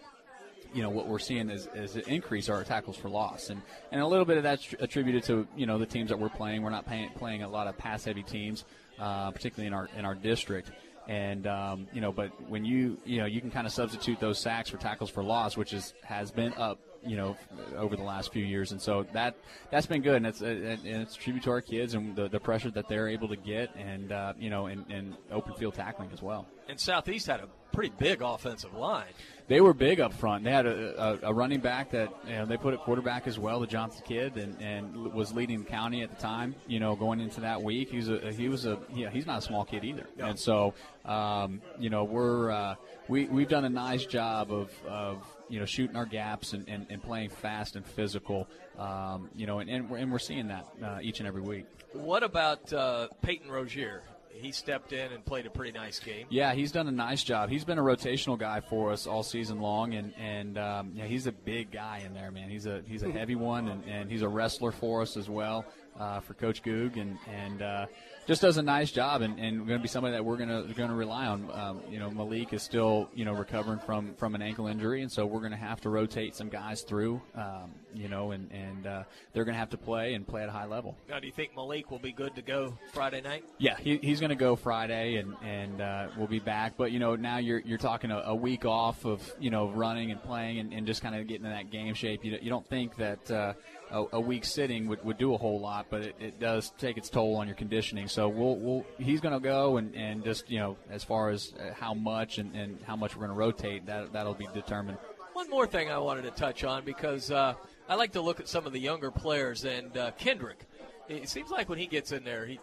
you 0.74 0.82
know, 0.84 0.90
what 0.90 1.08
we're 1.08 1.20
seeing 1.20 1.50
is, 1.50 1.70
is 1.74 1.96
an 1.96 2.04
increase 2.08 2.50
our 2.50 2.64
tackles 2.64 2.98
for 2.98 3.08
loss, 3.10 3.50
and 3.50 3.62
and 3.92 4.02
a 4.02 4.06
little 4.08 4.26
bit 4.26 4.36
of 4.38 4.44
that's 4.44 4.76
attributed 4.80 5.24
to 5.24 5.48
you 5.56 5.66
know 5.66 5.78
the 5.78 5.86
teams 5.86 6.10
that 6.10 6.20
we're 6.20 6.30
playing. 6.30 6.64
We're 6.64 6.70
not 6.70 6.86
playing 6.86 7.12
playing 7.16 7.44
a 7.44 7.50
lot 7.50 7.68
of 7.68 7.78
pass 7.78 8.04
heavy 8.04 8.24
teams, 8.24 8.66
uh, 9.00 9.32
particularly 9.32 9.68
in 9.68 9.74
our 9.74 9.90
in 9.98 10.04
our 10.04 10.16
district. 10.16 10.72
And 11.08 11.48
um, 11.48 11.88
you 11.94 12.02
know, 12.02 12.12
but 12.12 12.30
when 12.50 12.66
you 12.66 12.98
you 13.06 13.20
know 13.20 13.26
you 13.26 13.40
can 13.40 13.52
kind 13.52 13.66
of 13.66 13.72
substitute 13.72 14.20
those 14.20 14.38
sacks 14.38 14.70
for 14.70 14.78
tackles 14.78 15.10
for 15.10 15.24
loss, 15.24 15.56
which 15.56 15.72
is 15.72 15.94
has 16.04 16.30
been 16.30 16.54
up 16.56 16.78
you 17.06 17.16
know 17.16 17.38
over 17.78 17.96
the 17.96 18.04
last 18.04 18.32
few 18.32 18.44
years, 18.44 18.72
and 18.72 18.82
so 18.82 19.06
that 19.14 19.36
that's 19.72 19.86
been 19.86 20.02
good, 20.02 20.18
and 20.18 20.28
it's 20.28 20.42
and 20.42 20.86
it's 20.86 21.16
a 21.16 21.20
tribute 21.20 21.44
to 21.44 21.52
our 21.52 21.62
kids 21.62 21.94
and 21.94 22.16
the, 22.16 22.28
the 22.28 22.40
pressure 22.40 22.72
that 22.72 22.88
they're 22.88 23.08
able 23.08 23.28
to 23.28 23.36
get, 23.36 23.74
and 23.76 24.12
uh, 24.12 24.34
you 24.40 24.50
know, 24.50 24.68
and, 24.68 24.86
and 24.90 25.16
open 25.32 25.54
field 25.56 25.76
tackling 25.76 26.10
as 26.14 26.22
well. 26.22 26.48
And 26.68 26.80
Southeast 26.80 27.28
had 27.28 27.40
a 27.42 27.48
pretty 27.72 27.94
big 27.98 28.22
offensive 28.22 28.74
line. 28.74 29.14
They 29.48 29.62
were 29.62 29.74
big 29.74 30.00
up 30.00 30.12
front. 30.14 30.44
They 30.44 30.52
had 30.52 30.66
a, 30.66 31.22
a, 31.24 31.30
a 31.30 31.34
running 31.34 31.60
back 31.60 31.92
that 31.92 32.12
you 32.28 32.34
know, 32.34 32.46
they 32.46 32.58
put 32.58 32.74
at 32.74 32.80
quarterback 32.80 33.28
as 33.28 33.38
well, 33.38 33.60
the 33.60 33.68
Johnson 33.68 34.04
kid, 34.08 34.38
and, 34.38 34.60
and 34.60 35.14
was 35.14 35.34
leading 35.34 35.64
the 35.64 35.70
county 35.70 36.02
at 36.02 36.10
the 36.10 36.16
time. 36.22 36.56
You 36.68 36.80
know, 36.80 36.96
going 36.96 37.20
into 37.20 37.42
that 37.42 37.62
week, 37.62 37.92
he 37.92 37.98
was 37.98 38.10
a 38.10 38.32
he 38.32 38.50
was 38.50 38.66
a 38.66 38.80
yeah, 38.94 39.12
he's 39.12 39.28
not 39.28 39.40
a 39.40 39.42
small 39.42 39.64
kid 39.64 39.84
either. 39.84 40.08
And 40.18 40.40
so, 40.40 40.74
um, 41.06 41.62
you 41.78 41.92
know, 41.92 42.06
we're 42.06 42.50
uh, 42.52 42.76
we 43.08 43.26
we've 43.26 43.50
done 43.50 43.66
a 43.66 43.70
nice 43.70 44.06
job 44.06 44.52
of, 44.52 44.72
of 44.88 45.24
you 45.48 45.60
know 45.60 45.66
shooting 45.66 45.96
our 45.96 46.06
gaps 46.06 46.54
and, 46.54 46.68
and, 46.68 46.88
and 46.90 47.04
playing 47.04 47.30
fast 47.30 47.76
and 47.76 47.86
physical. 47.86 48.48
Um, 48.80 49.30
you 49.36 49.46
know, 49.46 49.60
and, 49.60 49.70
and 49.70 49.90
we're, 49.90 49.98
and 49.98 50.12
we're 50.12 50.20
seeing 50.20 50.48
that 50.48 50.66
uh, 50.84 51.00
each 51.02 51.20
and 51.20 51.28
every 51.28 51.42
week. 51.42 51.66
What 51.94 52.24
about 52.24 52.74
uh, 52.74 53.10
Peyton 53.22 53.50
Rozier? 53.50 54.02
He 54.38 54.52
stepped 54.52 54.94
in 54.94 55.12
and 55.12 55.26
played 55.26 55.46
a 55.46 55.50
pretty 55.50 55.72
nice 55.72 56.00
game. 56.00 56.26
Yeah, 56.30 56.54
he's 56.54 56.72
done 56.72 56.88
a 56.88 56.92
nice 56.92 57.24
job. 57.24 57.50
He's 57.50 57.64
been 57.64 57.80
a 57.80 57.84
rotational 57.84 58.38
guy 58.38 58.60
for 58.60 58.92
us 58.92 59.08
all 59.08 59.24
season 59.24 59.60
long, 59.60 59.94
and 59.94 60.14
and 60.20 60.58
um, 60.58 60.92
yeah, 60.96 61.06
he's 61.06 61.28
a 61.28 61.32
big 61.32 61.72
guy 61.72 62.04
in 62.06 62.14
there, 62.14 62.32
man. 62.32 62.50
He's 62.50 62.66
a 62.66 62.82
he's 62.88 63.04
a 63.04 63.12
heavy 63.12 63.36
one, 63.36 63.68
and, 63.68 63.84
and 63.86 64.12
he's 64.12 64.22
a 64.22 64.28
wrestler 64.28 64.72
for 64.72 65.02
us 65.02 65.18
as 65.18 65.30
well 65.30 65.66
uh, 66.00 66.20
for 66.20 66.34
Coach 66.34 66.64
Goog, 66.64 66.98
and 66.98 67.18
and 67.28 67.62
uh, 67.62 67.86
just 68.26 68.42
does 68.42 68.58
a 68.58 68.64
nice 68.64 68.92
job, 68.92 69.22
and, 69.22 69.40
and 69.40 69.58
going 69.68 69.80
to 69.80 69.82
be 69.82 69.88
somebody 69.88 70.14
that 70.14 70.26
we're 70.26 70.38
gonna 70.38 70.64
going 70.76 70.90
to 70.90 70.96
rely 70.96 71.28
on. 71.28 71.50
Um, 71.52 71.82
you 71.90 72.00
know, 72.00 72.10
Malik 72.10 72.54
is 72.54 72.64
still 72.64 73.10
you 73.14 73.26
know 73.26 73.34
recovering 73.34 73.80
from 73.80 74.14
from 74.16 74.36
an 74.36 74.42
ankle 74.42 74.68
injury, 74.68 75.02
and 75.02 75.12
so 75.12 75.26
we're 75.26 75.40
going 75.40 75.52
to 75.52 75.58
have 75.58 75.82
to 75.82 75.90
rotate 75.90 76.36
some 76.36 76.50
guys 76.50 76.82
through. 76.82 77.22
Um, 77.36 77.72
you 77.94 78.08
know, 78.08 78.32
and 78.32 78.52
and 78.52 78.88
uh, 78.88 79.04
they're 79.34 79.46
going 79.46 79.54
to 79.54 79.60
have 79.60 79.70
to 79.70 79.78
play 79.78 80.14
and 80.14 80.28
play 80.28 80.44
at 80.44 80.50
a 80.50 80.52
high 80.52 80.66
level. 80.66 80.98
Now, 81.08 81.20
do 81.20 81.28
you 81.28 81.34
think 81.34 81.56
Malik 81.56 81.92
will 81.92 82.00
be 82.00 82.12
good 82.12 82.36
to 82.36 82.42
go 82.42 82.78
Friday 82.94 83.22
night? 83.22 83.46
Yeah, 83.58 83.78
he, 83.78 83.98
he's 83.98 84.20
going 84.20 84.30
to 84.30 84.36
go 84.36 84.56
Friday, 84.56 85.16
and 85.16 85.36
and 85.44 85.82
uh, 85.82 86.08
we'll 86.18 86.28
be 86.28 86.40
back. 86.40 86.78
But 86.78 86.92
you 86.92 87.00
know, 87.00 87.16
now 87.16 87.38
you're 87.38 87.60
you're 87.60 87.78
talking 87.78 88.12
a, 88.12 88.20
a 88.26 88.36
week 88.36 88.66
off 88.66 89.06
of 89.06 89.22
you 89.40 89.50
know 89.50 89.70
running 89.70 90.12
and 90.12 90.22
playing 90.22 90.60
and, 90.60 90.74
and 90.74 90.88
just 90.88 91.02
kind 91.02 91.16
of 91.16 91.28
getting 91.28 91.46
in 91.46 91.52
that 91.52 91.70
game 91.70 91.94
shape. 91.94 92.26
You, 92.26 92.38
you 92.42 92.50
don't 92.50 92.68
think 92.68 92.96
that 92.98 93.32
uh, 93.32 93.54
a, 93.92 94.04
a 94.14 94.20
week 94.20 94.46
sitting 94.46 94.88
would, 94.88 95.04
would 95.04 95.18
do 95.18 95.34
a 95.34 95.38
whole 95.38 95.60
lot, 95.60 95.88
but 95.90 96.02
it, 96.02 96.16
it 96.20 96.40
does 96.40 96.72
take 96.78 96.98
its 96.98 97.10
toll 97.10 97.36
on 97.36 97.48
your 97.48 97.56
conditioning. 97.56 98.08
So 98.08 98.28
we'll, 98.28 98.56
we'll 98.58 98.86
he's 98.98 99.22
going 99.22 99.34
to 99.34 99.40
go 99.40 99.78
and, 99.78 99.96
and 99.96 100.24
just 100.24 100.50
you 100.50 100.60
know 100.60 100.78
as 100.90 101.04
far 101.04 101.30
as 101.30 101.54
uh, 101.60 101.74
how 101.74 101.94
much 101.94 102.38
and, 102.38 102.56
and 102.56 102.80
how 102.86 102.96
much 102.96 103.16
we're 103.16 103.26
going 103.26 103.38
to 103.38 103.40
rotate 103.40 103.86
that 103.88 104.14
that'll 104.14 104.34
be 104.34 104.48
determined. 104.54 104.98
One 105.34 105.50
more 105.50 105.68
thing 105.68 105.92
I 105.92 105.98
wanted 105.98 106.24
to 106.24 106.32
touch 106.32 106.64
on 106.64 106.86
because 106.86 107.30
uh, 107.30 107.56
I 107.90 107.96
like 107.96 108.14
to 108.14 108.22
look 108.22 108.40
at 108.40 108.48
some 108.48 108.66
of 108.66 108.74
the 108.74 108.80
younger 108.80 109.12
players 109.12 109.66
and 109.66 109.96
uh, 109.98 110.12
Kendrick. 110.12 110.66
It 111.08 111.30
seems 111.30 111.52
like 111.52 111.70
when 111.70 111.78
he 111.78 111.88
gets 111.88 112.12
in 112.12 112.24
there, 112.24 112.46
he 112.46 112.60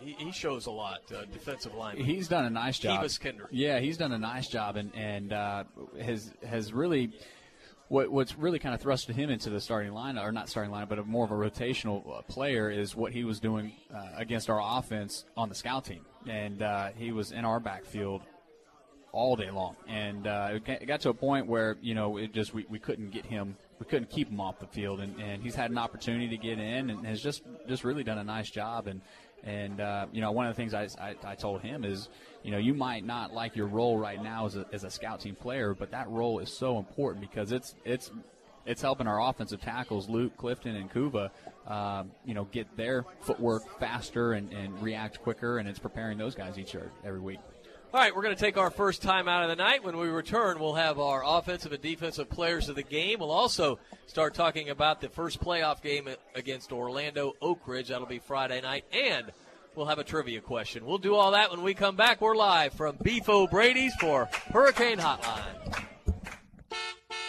he, 0.00 0.12
he 0.18 0.32
shows 0.32 0.66
a 0.66 0.70
lot. 0.70 1.00
Uh, 1.14 1.24
defensive 1.32 1.74
line. 1.74 1.96
He's 1.96 2.28
done 2.28 2.44
a 2.44 2.50
nice 2.50 2.78
job. 2.78 3.02
Kivas 3.02 3.18
Kendrick. 3.18 3.48
Yeah, 3.50 3.80
he's 3.80 3.96
done 3.96 4.12
a 4.12 4.18
nice 4.18 4.48
job 4.48 4.76
and 4.76 4.90
and 4.94 5.32
uh, 5.32 5.64
has 6.00 6.32
has 6.46 6.72
really. 6.72 7.12
What, 7.88 8.10
what's 8.10 8.36
really 8.36 8.58
kind 8.58 8.74
of 8.74 8.80
thrusted 8.80 9.14
him 9.14 9.30
into 9.30 9.48
the 9.48 9.60
starting 9.60 9.92
line, 9.92 10.18
or 10.18 10.32
not 10.32 10.48
starting 10.48 10.72
line, 10.72 10.86
but 10.88 10.98
a 10.98 11.04
more 11.04 11.24
of 11.24 11.30
a 11.30 11.34
rotational 11.34 12.18
uh, 12.18 12.22
player, 12.22 12.68
is 12.68 12.96
what 12.96 13.12
he 13.12 13.24
was 13.24 13.38
doing 13.38 13.72
uh, 13.94 14.08
against 14.16 14.50
our 14.50 14.60
offense 14.78 15.24
on 15.36 15.48
the 15.48 15.54
scout 15.54 15.84
team, 15.84 16.04
and 16.28 16.62
uh, 16.62 16.88
he 16.96 17.12
was 17.12 17.30
in 17.30 17.44
our 17.44 17.60
backfield 17.60 18.22
all 19.12 19.36
day 19.36 19.50
long, 19.50 19.76
and 19.88 20.26
uh, 20.26 20.58
it 20.66 20.86
got 20.86 21.00
to 21.00 21.10
a 21.10 21.14
point 21.14 21.46
where 21.46 21.76
you 21.80 21.94
know 21.94 22.16
it 22.16 22.34
just 22.34 22.52
we, 22.52 22.66
we 22.68 22.78
couldn't 22.78 23.10
get 23.10 23.24
him, 23.24 23.56
we 23.78 23.86
couldn't 23.86 24.10
keep 24.10 24.28
him 24.28 24.40
off 24.40 24.58
the 24.58 24.66
field, 24.66 25.00
and, 25.00 25.18
and 25.20 25.42
he's 25.42 25.54
had 25.54 25.70
an 25.70 25.78
opportunity 25.78 26.28
to 26.28 26.36
get 26.36 26.58
in, 26.58 26.90
and 26.90 27.06
has 27.06 27.22
just 27.22 27.42
just 27.68 27.84
really 27.84 28.02
done 28.02 28.18
a 28.18 28.24
nice 28.24 28.50
job, 28.50 28.88
and 28.88 29.00
and 29.46 29.80
uh, 29.80 30.06
you 30.12 30.20
know, 30.20 30.32
one 30.32 30.46
of 30.46 30.54
the 30.54 30.60
things 30.60 30.74
I, 30.74 30.88
I, 31.00 31.14
I, 31.24 31.34
told 31.36 31.62
him 31.62 31.84
is, 31.84 32.08
you 32.42 32.50
know, 32.50 32.58
you 32.58 32.74
might 32.74 33.06
not 33.06 33.32
like 33.32 33.54
your 33.54 33.68
role 33.68 33.96
right 33.96 34.20
now 34.20 34.46
as 34.46 34.56
a, 34.56 34.66
as 34.72 34.82
a 34.82 34.90
scout 34.90 35.20
team 35.20 35.36
player, 35.36 35.72
but 35.72 35.92
that 35.92 36.08
role 36.10 36.40
is 36.40 36.52
so 36.52 36.78
important 36.78 37.20
because 37.30 37.52
it's 37.52 37.76
it's 37.84 38.10
it's 38.66 38.82
helping 38.82 39.06
our 39.06 39.22
offensive 39.22 39.60
tackles, 39.60 40.08
Luke, 40.08 40.36
Clifton, 40.36 40.74
and 40.74 40.90
Kuva, 40.90 41.30
um, 41.68 42.10
you 42.24 42.34
know, 42.34 42.44
get 42.50 42.76
their 42.76 43.04
footwork 43.20 43.78
faster 43.78 44.32
and, 44.32 44.52
and 44.52 44.82
react 44.82 45.22
quicker, 45.22 45.58
and 45.58 45.68
it's 45.68 45.78
preparing 45.78 46.18
those 46.18 46.34
guys 46.34 46.58
each 46.58 46.74
every 47.04 47.20
week. 47.20 47.38
All 47.96 48.02
right, 48.02 48.14
we're 48.14 48.24
going 48.24 48.36
to 48.36 48.40
take 48.40 48.58
our 48.58 48.68
first 48.68 49.00
time 49.00 49.26
out 49.26 49.42
of 49.42 49.48
the 49.48 49.56
night. 49.56 49.82
When 49.82 49.96
we 49.96 50.08
return, 50.08 50.60
we'll 50.60 50.74
have 50.74 51.00
our 51.00 51.22
offensive 51.24 51.72
and 51.72 51.80
defensive 51.80 52.28
players 52.28 52.68
of 52.68 52.76
the 52.76 52.82
game. 52.82 53.20
We'll 53.20 53.30
also 53.30 53.78
start 54.06 54.34
talking 54.34 54.68
about 54.68 55.00
the 55.00 55.08
first 55.08 55.40
playoff 55.40 55.80
game 55.80 56.06
against 56.34 56.72
Orlando 56.72 57.32
Oak 57.40 57.66
Ridge. 57.66 57.88
That'll 57.88 58.06
be 58.06 58.18
Friday 58.18 58.60
night. 58.60 58.84
And 58.92 59.32
we'll 59.74 59.86
have 59.86 59.98
a 59.98 60.04
trivia 60.04 60.42
question. 60.42 60.84
We'll 60.84 60.98
do 60.98 61.14
all 61.14 61.30
that 61.30 61.50
when 61.50 61.62
we 61.62 61.72
come 61.72 61.96
back. 61.96 62.20
We're 62.20 62.36
live 62.36 62.74
from 62.74 62.98
Beef 63.02 63.30
O'Brady's 63.30 63.94
for 63.94 64.28
Hurricane 64.52 64.98
Hotline. 64.98 65.86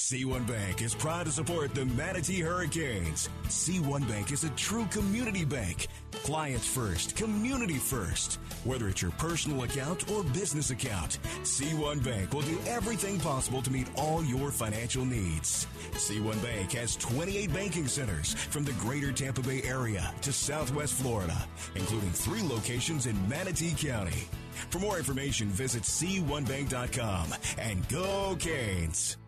C1 0.00 0.46
Bank 0.46 0.80
is 0.80 0.94
proud 0.94 1.26
to 1.26 1.30
support 1.30 1.74
the 1.74 1.84
Manatee 1.84 2.40
Hurricanes. 2.40 3.28
C1 3.44 4.08
Bank 4.08 4.32
is 4.32 4.44
a 4.44 4.50
true 4.50 4.86
community 4.86 5.44
bank. 5.44 5.88
Clients 6.24 6.66
first, 6.66 7.14
community 7.16 7.74
first. 7.74 8.40
Whether 8.64 8.88
it's 8.88 9.02
your 9.02 9.10
personal 9.12 9.62
account 9.62 10.10
or 10.10 10.24
business 10.24 10.70
account, 10.70 11.18
C1 11.42 12.02
Bank 12.02 12.32
will 12.32 12.40
do 12.40 12.58
everything 12.66 13.20
possible 13.20 13.60
to 13.60 13.70
meet 13.70 13.88
all 13.94 14.24
your 14.24 14.50
financial 14.50 15.04
needs. 15.04 15.66
C1 15.92 16.42
Bank 16.42 16.72
has 16.72 16.96
28 16.96 17.52
banking 17.52 17.86
centers 17.86 18.32
from 18.32 18.64
the 18.64 18.72
greater 18.72 19.12
Tampa 19.12 19.42
Bay 19.42 19.62
area 19.64 20.12
to 20.22 20.32
Southwest 20.32 20.94
Florida, 20.94 21.36
including 21.74 22.10
three 22.10 22.42
locations 22.42 23.04
in 23.04 23.28
Manatee 23.28 23.74
County. 23.76 24.24
For 24.70 24.78
more 24.78 24.96
information, 24.96 25.48
visit 25.48 25.82
C1Bank.com 25.82 27.34
and 27.58 27.86
go 27.88 28.34
Canes. 28.40 29.18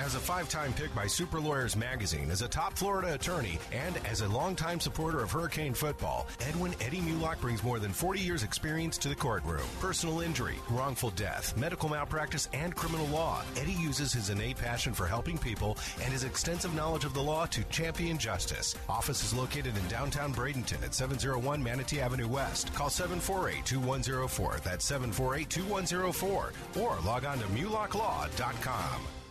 As 0.00 0.16
a 0.16 0.18
five 0.18 0.48
time 0.48 0.72
pick 0.72 0.92
by 0.92 1.06
Super 1.06 1.38
Lawyers 1.38 1.76
Magazine, 1.76 2.28
as 2.32 2.42
a 2.42 2.48
top 2.48 2.76
Florida 2.76 3.14
attorney, 3.14 3.60
and 3.70 3.96
as 4.04 4.22
a 4.22 4.28
longtime 4.28 4.80
supporter 4.80 5.22
of 5.22 5.30
Hurricane 5.30 5.72
football, 5.72 6.26
Edwin 6.40 6.74
Eddie 6.80 6.98
Mulock 6.98 7.40
brings 7.40 7.62
more 7.62 7.78
than 7.78 7.92
40 7.92 8.18
years' 8.18 8.42
experience 8.42 8.98
to 8.98 9.08
the 9.08 9.14
courtroom. 9.14 9.62
Personal 9.80 10.20
injury, 10.20 10.56
wrongful 10.68 11.10
death, 11.10 11.56
medical 11.56 11.88
malpractice, 11.88 12.48
and 12.52 12.74
criminal 12.74 13.06
law. 13.06 13.44
Eddie 13.56 13.74
uses 13.74 14.12
his 14.12 14.30
innate 14.30 14.56
passion 14.56 14.92
for 14.92 15.06
helping 15.06 15.38
people 15.38 15.78
and 16.02 16.12
his 16.12 16.24
extensive 16.24 16.74
knowledge 16.74 17.04
of 17.04 17.14
the 17.14 17.22
law 17.22 17.46
to 17.46 17.62
champion 17.64 18.18
justice. 18.18 18.74
Office 18.88 19.22
is 19.22 19.32
located 19.32 19.76
in 19.76 19.86
downtown 19.86 20.34
Bradenton 20.34 20.82
at 20.82 20.92
701 20.92 21.62
Manatee 21.62 22.00
Avenue 22.00 22.26
West. 22.26 22.74
Call 22.74 22.90
748 22.90 23.64
2104. 23.64 24.58
That's 24.64 24.84
748 24.84 25.48
2104. 25.48 26.52
Or 26.82 26.98
log 27.06 27.24
on 27.24 27.38
to 27.38 27.44
MulockLaw.com. 27.46 29.23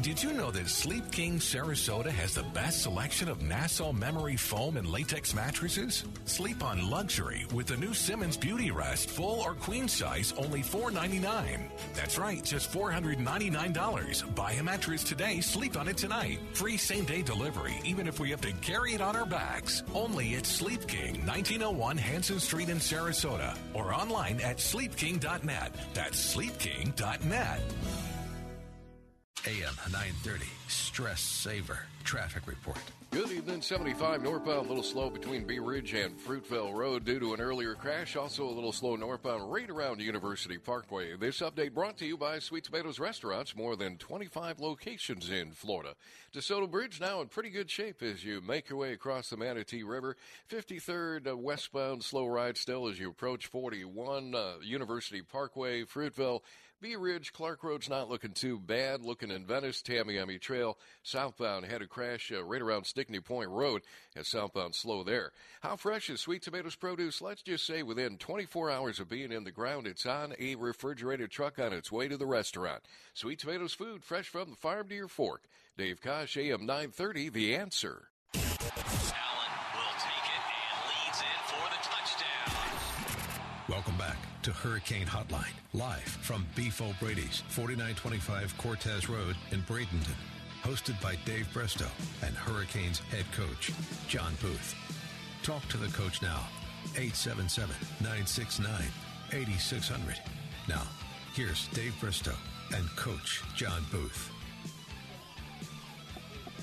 Did 0.00 0.20
you 0.20 0.32
know 0.32 0.50
that 0.50 0.68
Sleep 0.68 1.08
King 1.12 1.38
Sarasota 1.38 2.10
has 2.10 2.34
the 2.34 2.42
best 2.54 2.82
selection 2.82 3.28
of 3.28 3.42
Nassau 3.42 3.92
memory 3.92 4.36
foam 4.36 4.76
and 4.76 4.88
latex 4.88 5.34
mattresses? 5.34 6.04
Sleep 6.24 6.64
on 6.64 6.90
luxury 6.90 7.46
with 7.52 7.66
the 7.66 7.76
new 7.76 7.94
Simmons 7.94 8.36
Beauty 8.36 8.70
Rest 8.70 9.10
full 9.10 9.40
or 9.40 9.54
queen 9.54 9.86
size 9.86 10.32
only 10.38 10.62
499. 10.62 11.70
That's 11.94 12.18
right, 12.18 12.42
just 12.42 12.72
$499. 12.72 14.34
Buy 14.34 14.52
a 14.52 14.62
mattress 14.62 15.04
today, 15.04 15.40
sleep 15.40 15.76
on 15.76 15.86
it 15.86 15.98
tonight. 15.98 16.40
Free 16.54 16.76
same 16.76 17.04
day 17.04 17.22
delivery, 17.22 17.78
even 17.84 18.08
if 18.08 18.18
we 18.18 18.30
have 18.30 18.40
to 18.40 18.52
carry 18.54 18.94
it 18.94 19.00
on 19.00 19.14
our 19.14 19.26
backs. 19.26 19.84
Only 19.94 20.34
at 20.34 20.46
Sleep 20.46 20.86
King, 20.88 21.24
1901 21.26 21.96
Hanson 21.98 22.40
Street 22.40 22.70
in 22.70 22.78
Sarasota, 22.78 23.56
or 23.74 23.94
online 23.94 24.40
at 24.40 24.58
sleepking.net. 24.58 25.74
That's 25.94 26.18
sleepking.net. 26.18 27.60
AM 29.44 29.74
930, 29.90 30.46
Stress 30.68 31.20
Saver, 31.20 31.80
Traffic 32.04 32.46
Report. 32.46 32.78
Good 33.10 33.32
evening, 33.32 33.60
75 33.60 34.22
northbound, 34.22 34.66
a 34.66 34.68
little 34.68 34.84
slow 34.84 35.10
between 35.10 35.44
Bee 35.44 35.58
Ridge 35.58 35.94
and 35.94 36.16
Fruitvale 36.16 36.72
Road 36.72 37.04
due 37.04 37.18
to 37.18 37.34
an 37.34 37.40
earlier 37.40 37.74
crash. 37.74 38.14
Also 38.14 38.44
a 38.44 38.48
little 38.48 38.72
slow 38.72 38.94
northbound 38.94 39.52
right 39.52 39.68
around 39.68 40.00
University 40.00 40.58
Parkway. 40.58 41.16
This 41.16 41.40
update 41.40 41.74
brought 41.74 41.98
to 41.98 42.06
you 42.06 42.16
by 42.16 42.38
Sweet 42.38 42.62
Tomatoes 42.62 43.00
Restaurants, 43.00 43.56
more 43.56 43.74
than 43.74 43.98
25 43.98 44.60
locations 44.60 45.28
in 45.28 45.50
Florida. 45.50 45.94
DeSoto 46.32 46.70
Bridge 46.70 47.00
now 47.00 47.20
in 47.20 47.26
pretty 47.26 47.50
good 47.50 47.68
shape 47.68 48.00
as 48.00 48.24
you 48.24 48.40
make 48.40 48.70
your 48.70 48.78
way 48.78 48.92
across 48.92 49.28
the 49.28 49.36
Manatee 49.36 49.82
River. 49.82 50.16
53rd 50.48 51.32
uh, 51.32 51.36
westbound 51.36 52.04
slow 52.04 52.28
ride 52.28 52.56
still 52.56 52.86
as 52.86 53.00
you 53.00 53.10
approach 53.10 53.48
41 53.48 54.36
uh, 54.36 54.52
University 54.62 55.20
Parkway, 55.20 55.82
Fruitvale 55.82 56.42
Bee 56.82 56.96
Ridge, 56.96 57.32
Clark 57.32 57.62
Road's 57.62 57.88
not 57.88 58.10
looking 58.10 58.32
too 58.32 58.58
bad. 58.58 59.02
Looking 59.02 59.30
in 59.30 59.46
Venice, 59.46 59.82
Tamiami 59.82 60.40
Trail, 60.40 60.76
southbound 61.04 61.64
had 61.64 61.80
a 61.80 61.86
crash 61.86 62.32
uh, 62.34 62.42
right 62.42 62.60
around 62.60 62.86
Stickney 62.86 63.20
Point 63.20 63.50
Road, 63.50 63.82
as 64.16 64.26
southbound 64.26 64.74
slow 64.74 65.04
there. 65.04 65.30
How 65.60 65.76
fresh 65.76 66.10
is 66.10 66.20
Sweet 66.20 66.42
Tomatoes 66.42 66.74
produce? 66.74 67.22
Let's 67.22 67.42
just 67.42 67.64
say 67.68 67.84
within 67.84 68.18
24 68.18 68.68
hours 68.68 68.98
of 68.98 69.08
being 69.08 69.30
in 69.30 69.44
the 69.44 69.52
ground, 69.52 69.86
it's 69.86 70.06
on 70.06 70.34
a 70.40 70.56
refrigerated 70.56 71.30
truck 71.30 71.60
on 71.60 71.72
its 71.72 71.92
way 71.92 72.08
to 72.08 72.16
the 72.16 72.26
restaurant. 72.26 72.82
Sweet 73.14 73.38
Tomatoes 73.38 73.74
food, 73.74 74.02
fresh 74.02 74.28
from 74.28 74.50
the 74.50 74.56
farm 74.56 74.88
to 74.88 74.94
your 74.96 75.06
fork. 75.06 75.44
Dave 75.78 76.00
Kosh, 76.00 76.36
AM 76.36 76.66
930, 76.66 77.28
The 77.28 77.54
Answer. 77.54 78.08
Welcome 83.68 83.96
back 83.96 84.11
to 84.42 84.52
Hurricane 84.52 85.06
Hotline, 85.06 85.52
live 85.72 86.00
from 86.00 86.44
Beef 86.56 86.80
O'Brady's, 86.80 87.42
4925 87.48 88.58
Cortez 88.58 89.08
Road 89.08 89.36
in 89.52 89.62
Bradenton. 89.62 90.16
Hosted 90.62 91.00
by 91.00 91.16
Dave 91.24 91.48
Bristow 91.52 91.86
and 92.24 92.34
Hurricanes 92.34 92.98
head 92.98 93.24
coach, 93.32 93.70
John 94.08 94.32
Booth. 94.40 94.74
Talk 95.42 95.66
to 95.68 95.76
the 95.76 95.92
coach 95.92 96.22
now, 96.22 96.40
877 96.96 97.74
969 98.00 98.72
8600. 99.32 100.18
Now, 100.68 100.82
here's 101.34 101.68
Dave 101.68 101.94
Bristow 102.00 102.34
and 102.74 102.88
Coach 102.96 103.42
John 103.54 103.84
Booth. 103.92 104.30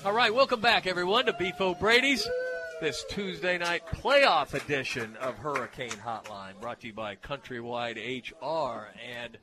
All 0.04 0.12
right, 0.12 0.34
welcome 0.34 0.60
back, 0.60 0.86
everyone, 0.86 1.26
to 1.26 1.32
Beef 1.32 1.60
O'Brady's. 1.60 2.28
This 2.80 3.04
Tuesday 3.10 3.58
night 3.58 3.86
playoff 3.86 4.54
edition 4.54 5.14
of 5.16 5.36
Hurricane 5.36 5.90
Hotline, 5.90 6.58
brought 6.62 6.80
to 6.80 6.86
you 6.86 6.94
by 6.94 7.14
Countrywide 7.16 7.96
HR 7.98 8.88
and 9.18 9.36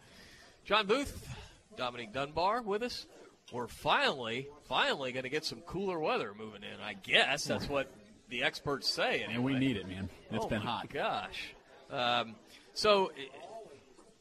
John 0.65 0.87
Booth, 0.87 1.35
Dominique 1.75 2.13
Dunbar 2.13 2.63
with 2.63 2.81
us. 2.81 3.05
We're 3.53 3.67
finally, 3.67 4.47
finally 4.67 5.11
going 5.11 5.23
to 5.23 5.29
get 5.29 5.45
some 5.45 5.61
cooler 5.61 5.99
weather 5.99 6.33
moving 6.35 6.63
in. 6.63 6.81
I 6.83 6.93
guess 6.93 7.43
that's 7.43 7.69
what 7.69 7.91
the 8.29 8.41
experts 8.41 8.89
say. 8.89 9.19
Anyway. 9.19 9.35
And 9.35 9.43
we 9.43 9.53
need 9.53 9.77
it, 9.77 9.87
man. 9.87 10.09
It's 10.31 10.45
oh 10.45 10.49
been 10.49 10.63
my 10.63 10.71
hot. 10.71 10.89
Gosh. 10.89 11.53
Um, 11.91 12.35
so 12.73 13.11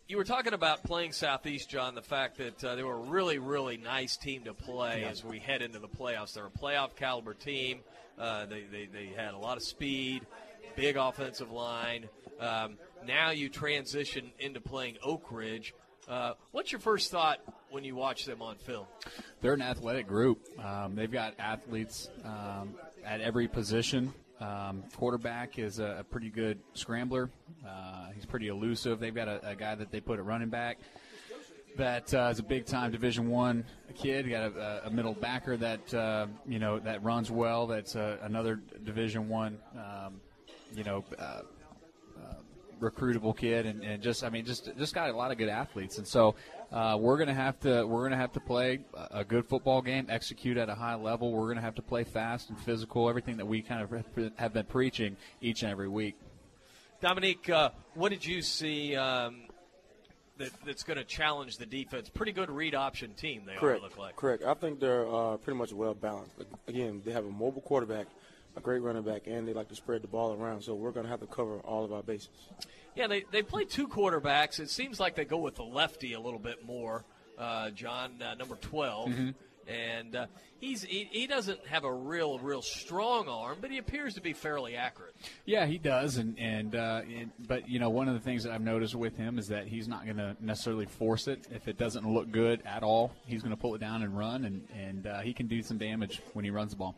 you 0.08 0.16
were 0.16 0.24
talking 0.24 0.52
about 0.52 0.84
playing 0.84 1.12
Southeast, 1.12 1.68
John. 1.68 1.94
The 1.94 2.02
fact 2.02 2.38
that 2.38 2.62
uh, 2.64 2.74
they 2.76 2.82
were 2.82 2.94
a 2.94 3.00
really, 3.00 3.38
really 3.38 3.76
nice 3.76 4.16
team 4.16 4.44
to 4.44 4.54
play 4.54 5.00
Yeah. 5.02 5.08
as 5.08 5.24
we 5.24 5.38
head 5.38 5.62
into 5.62 5.78
the 5.78 5.88
playoffs. 5.88 6.34
They're 6.34 6.46
a 6.46 6.50
playoff 6.50 6.94
caliber 6.96 7.34
team. 7.34 7.80
Uh, 8.18 8.46
they, 8.46 8.62
they 8.70 8.86
they 8.86 9.06
had 9.16 9.34
a 9.34 9.38
lot 9.38 9.56
of 9.56 9.62
speed, 9.62 10.22
big 10.74 10.96
offensive 10.96 11.50
line. 11.50 12.08
Um, 12.40 12.78
now 13.06 13.30
you 13.30 13.48
transition 13.48 14.30
into 14.38 14.60
playing 14.60 14.96
Oak 15.02 15.30
Ridge. 15.30 15.74
Uh, 16.08 16.32
what's 16.52 16.70
your 16.70 16.80
first 16.80 17.10
thought 17.10 17.40
when 17.70 17.82
you 17.82 17.96
watch 17.96 18.24
them 18.26 18.40
on 18.40 18.56
film? 18.56 18.86
They're 19.42 19.54
an 19.54 19.60
athletic 19.62 20.06
group. 20.06 20.46
Um, 20.64 20.94
they've 20.94 21.10
got 21.10 21.34
athletes 21.38 22.08
um, 22.24 22.76
at 23.04 23.20
every 23.20 23.48
position. 23.48 24.14
Um, 24.40 24.84
quarterback 24.96 25.58
is 25.58 25.78
a, 25.78 25.98
a 26.00 26.04
pretty 26.04 26.28
good 26.28 26.58
scrambler. 26.74 27.30
Uh, 27.66 28.10
he's 28.14 28.26
pretty 28.26 28.48
elusive. 28.48 29.00
They've 29.00 29.14
got 29.14 29.28
a, 29.28 29.48
a 29.48 29.56
guy 29.56 29.74
that 29.74 29.90
they 29.90 30.00
put 30.00 30.18
at 30.18 30.26
running 30.26 30.50
back 30.50 30.78
that 31.76 32.12
uh, 32.14 32.28
is 32.32 32.38
a 32.38 32.42
big 32.42 32.66
time 32.66 32.90
Division 32.90 33.28
One 33.28 33.64
kid. 33.94 34.28
Got 34.28 34.56
a, 34.56 34.86
a 34.86 34.90
middle 34.90 35.14
backer 35.14 35.56
that 35.56 35.94
uh, 35.94 36.26
you 36.46 36.58
know 36.58 36.78
that 36.80 37.02
runs 37.02 37.30
well. 37.30 37.66
That's 37.66 37.96
uh, 37.96 38.18
another 38.22 38.60
Division 38.84 39.28
One. 39.28 39.58
Um, 39.74 40.20
you 40.74 40.84
know. 40.84 41.04
Uh, 41.18 41.42
recruitable 42.80 43.34
kid 43.34 43.64
and, 43.64 43.82
and 43.82 44.02
just 44.02 44.22
I 44.22 44.28
mean 44.28 44.44
just 44.44 44.68
just 44.76 44.94
got 44.94 45.08
a 45.08 45.16
lot 45.16 45.32
of 45.32 45.38
good 45.38 45.48
athletes 45.48 45.96
and 45.96 46.06
so 46.06 46.34
uh, 46.72 46.96
we're 47.00 47.16
gonna 47.16 47.34
have 47.34 47.58
to 47.60 47.84
we're 47.86 48.02
gonna 48.02 48.16
have 48.16 48.32
to 48.32 48.40
play 48.40 48.80
a- 48.94 49.18
a 49.20 49.24
good 49.24 49.44
football 49.46 49.82
game 49.82 50.06
execute 50.08 50.56
at 50.56 50.68
a 50.68 50.74
high 50.74 50.94
level 50.96 51.32
we're 51.32 51.48
gonna 51.48 51.60
have 51.60 51.74
to 51.76 51.82
play 51.82 52.04
fast 52.04 52.50
and 52.50 52.58
physical 52.60 53.08
everything 53.08 53.36
that 53.36 53.46
we 53.46 53.62
kind 53.62 53.82
of 53.82 54.32
have 54.36 54.52
been 54.52 54.66
preaching 54.66 55.16
each 55.40 55.62
and 55.62 55.70
every 55.70 55.88
week 55.88 56.16
Dominique, 57.00 57.50
uh, 57.50 57.70
what 57.94 58.08
did 58.08 58.24
you 58.24 58.40
see 58.40 58.96
um, 58.96 59.42
that, 60.38 60.50
that's 60.64 60.82
going 60.82 60.96
to 60.96 61.04
challenge 61.04 61.58
the 61.58 61.66
defense? 61.66 62.08
Pretty 62.08 62.32
good 62.32 62.50
read 62.50 62.74
option 62.74 63.12
team 63.12 63.42
they 63.46 63.54
Correct. 63.54 63.82
look 63.82 63.98
like. 63.98 64.16
Correct. 64.16 64.42
I 64.44 64.54
think 64.54 64.80
they're 64.80 65.06
uh, 65.06 65.36
pretty 65.36 65.58
much 65.58 65.72
well 65.72 65.92
balanced. 65.94 66.38
Like, 66.38 66.48
again, 66.66 67.02
they 67.04 67.12
have 67.12 67.26
a 67.26 67.30
mobile 67.30 67.60
quarterback, 67.60 68.06
a 68.56 68.60
great 68.60 68.80
running 68.82 69.02
back, 69.02 69.26
and 69.26 69.46
they 69.46 69.52
like 69.52 69.68
to 69.68 69.76
spread 69.76 70.02
the 70.02 70.08
ball 70.08 70.32
around. 70.34 70.62
So 70.62 70.74
we're 70.74 70.90
going 70.90 71.04
to 71.04 71.10
have 71.10 71.20
to 71.20 71.26
cover 71.26 71.58
all 71.58 71.84
of 71.84 71.92
our 71.92 72.02
bases. 72.02 72.28
Yeah, 72.94 73.06
they, 73.06 73.24
they 73.30 73.42
play 73.42 73.64
two 73.64 73.88
quarterbacks. 73.88 74.58
It 74.58 74.70
seems 74.70 74.98
like 74.98 75.14
they 75.14 75.24
go 75.26 75.36
with 75.36 75.56
the 75.56 75.64
lefty 75.64 76.14
a 76.14 76.20
little 76.20 76.38
bit 76.38 76.64
more. 76.64 77.04
Uh, 77.38 77.70
John, 77.70 78.22
uh, 78.22 78.34
number 78.34 78.56
12. 78.56 79.10
Mhm. 79.10 79.34
And 79.68 80.14
uh, 80.14 80.26
he's 80.60 80.84
he, 80.84 81.08
he 81.10 81.26
doesn't 81.26 81.66
have 81.66 81.82
a 81.82 81.92
real, 81.92 82.38
real 82.38 82.62
strong 82.62 83.28
arm, 83.28 83.58
but 83.60 83.72
he 83.72 83.78
appears 83.78 84.14
to 84.14 84.20
be 84.20 84.32
fairly 84.32 84.76
accurate. 84.76 85.16
Yeah, 85.44 85.66
he 85.66 85.76
does, 85.76 86.18
and 86.18 86.38
and, 86.38 86.76
uh, 86.76 87.00
and 87.04 87.32
but 87.48 87.68
you 87.68 87.80
know 87.80 87.90
one 87.90 88.06
of 88.06 88.14
the 88.14 88.20
things 88.20 88.44
that 88.44 88.52
I've 88.52 88.60
noticed 88.62 88.94
with 88.94 89.16
him 89.16 89.40
is 89.40 89.48
that 89.48 89.66
he's 89.66 89.88
not 89.88 90.04
going 90.04 90.18
to 90.18 90.36
necessarily 90.40 90.86
force 90.86 91.26
it 91.26 91.48
if 91.50 91.66
it 91.66 91.76
doesn't 91.78 92.08
look 92.08 92.30
good 92.30 92.62
at 92.64 92.84
all. 92.84 93.10
He's 93.26 93.42
going 93.42 93.50
to 93.50 93.60
pull 93.60 93.74
it 93.74 93.80
down 93.80 94.04
and 94.04 94.16
run, 94.16 94.44
and 94.44 94.68
and 94.72 95.04
uh, 95.08 95.18
he 95.22 95.32
can 95.32 95.48
do 95.48 95.60
some 95.62 95.78
damage 95.78 96.22
when 96.32 96.44
he 96.44 96.52
runs 96.52 96.70
the 96.70 96.76
ball. 96.76 96.94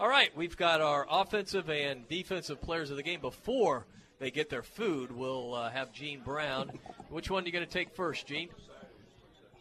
All 0.00 0.08
right, 0.08 0.34
we've 0.34 0.56
got 0.56 0.80
our 0.80 1.06
offensive 1.10 1.68
and 1.68 2.08
defensive 2.08 2.62
players 2.62 2.90
of 2.90 2.96
the 2.96 3.02
game. 3.02 3.20
Before 3.20 3.84
they 4.18 4.30
get 4.30 4.48
their 4.48 4.62
food, 4.62 5.12
we'll 5.12 5.52
uh, 5.52 5.68
have 5.68 5.92
Gene 5.92 6.22
Brown. 6.24 6.70
Which 7.10 7.30
one 7.30 7.42
are 7.42 7.46
you 7.46 7.52
going 7.52 7.66
to 7.66 7.70
take 7.70 7.94
first, 7.94 8.26
Gene? 8.26 8.48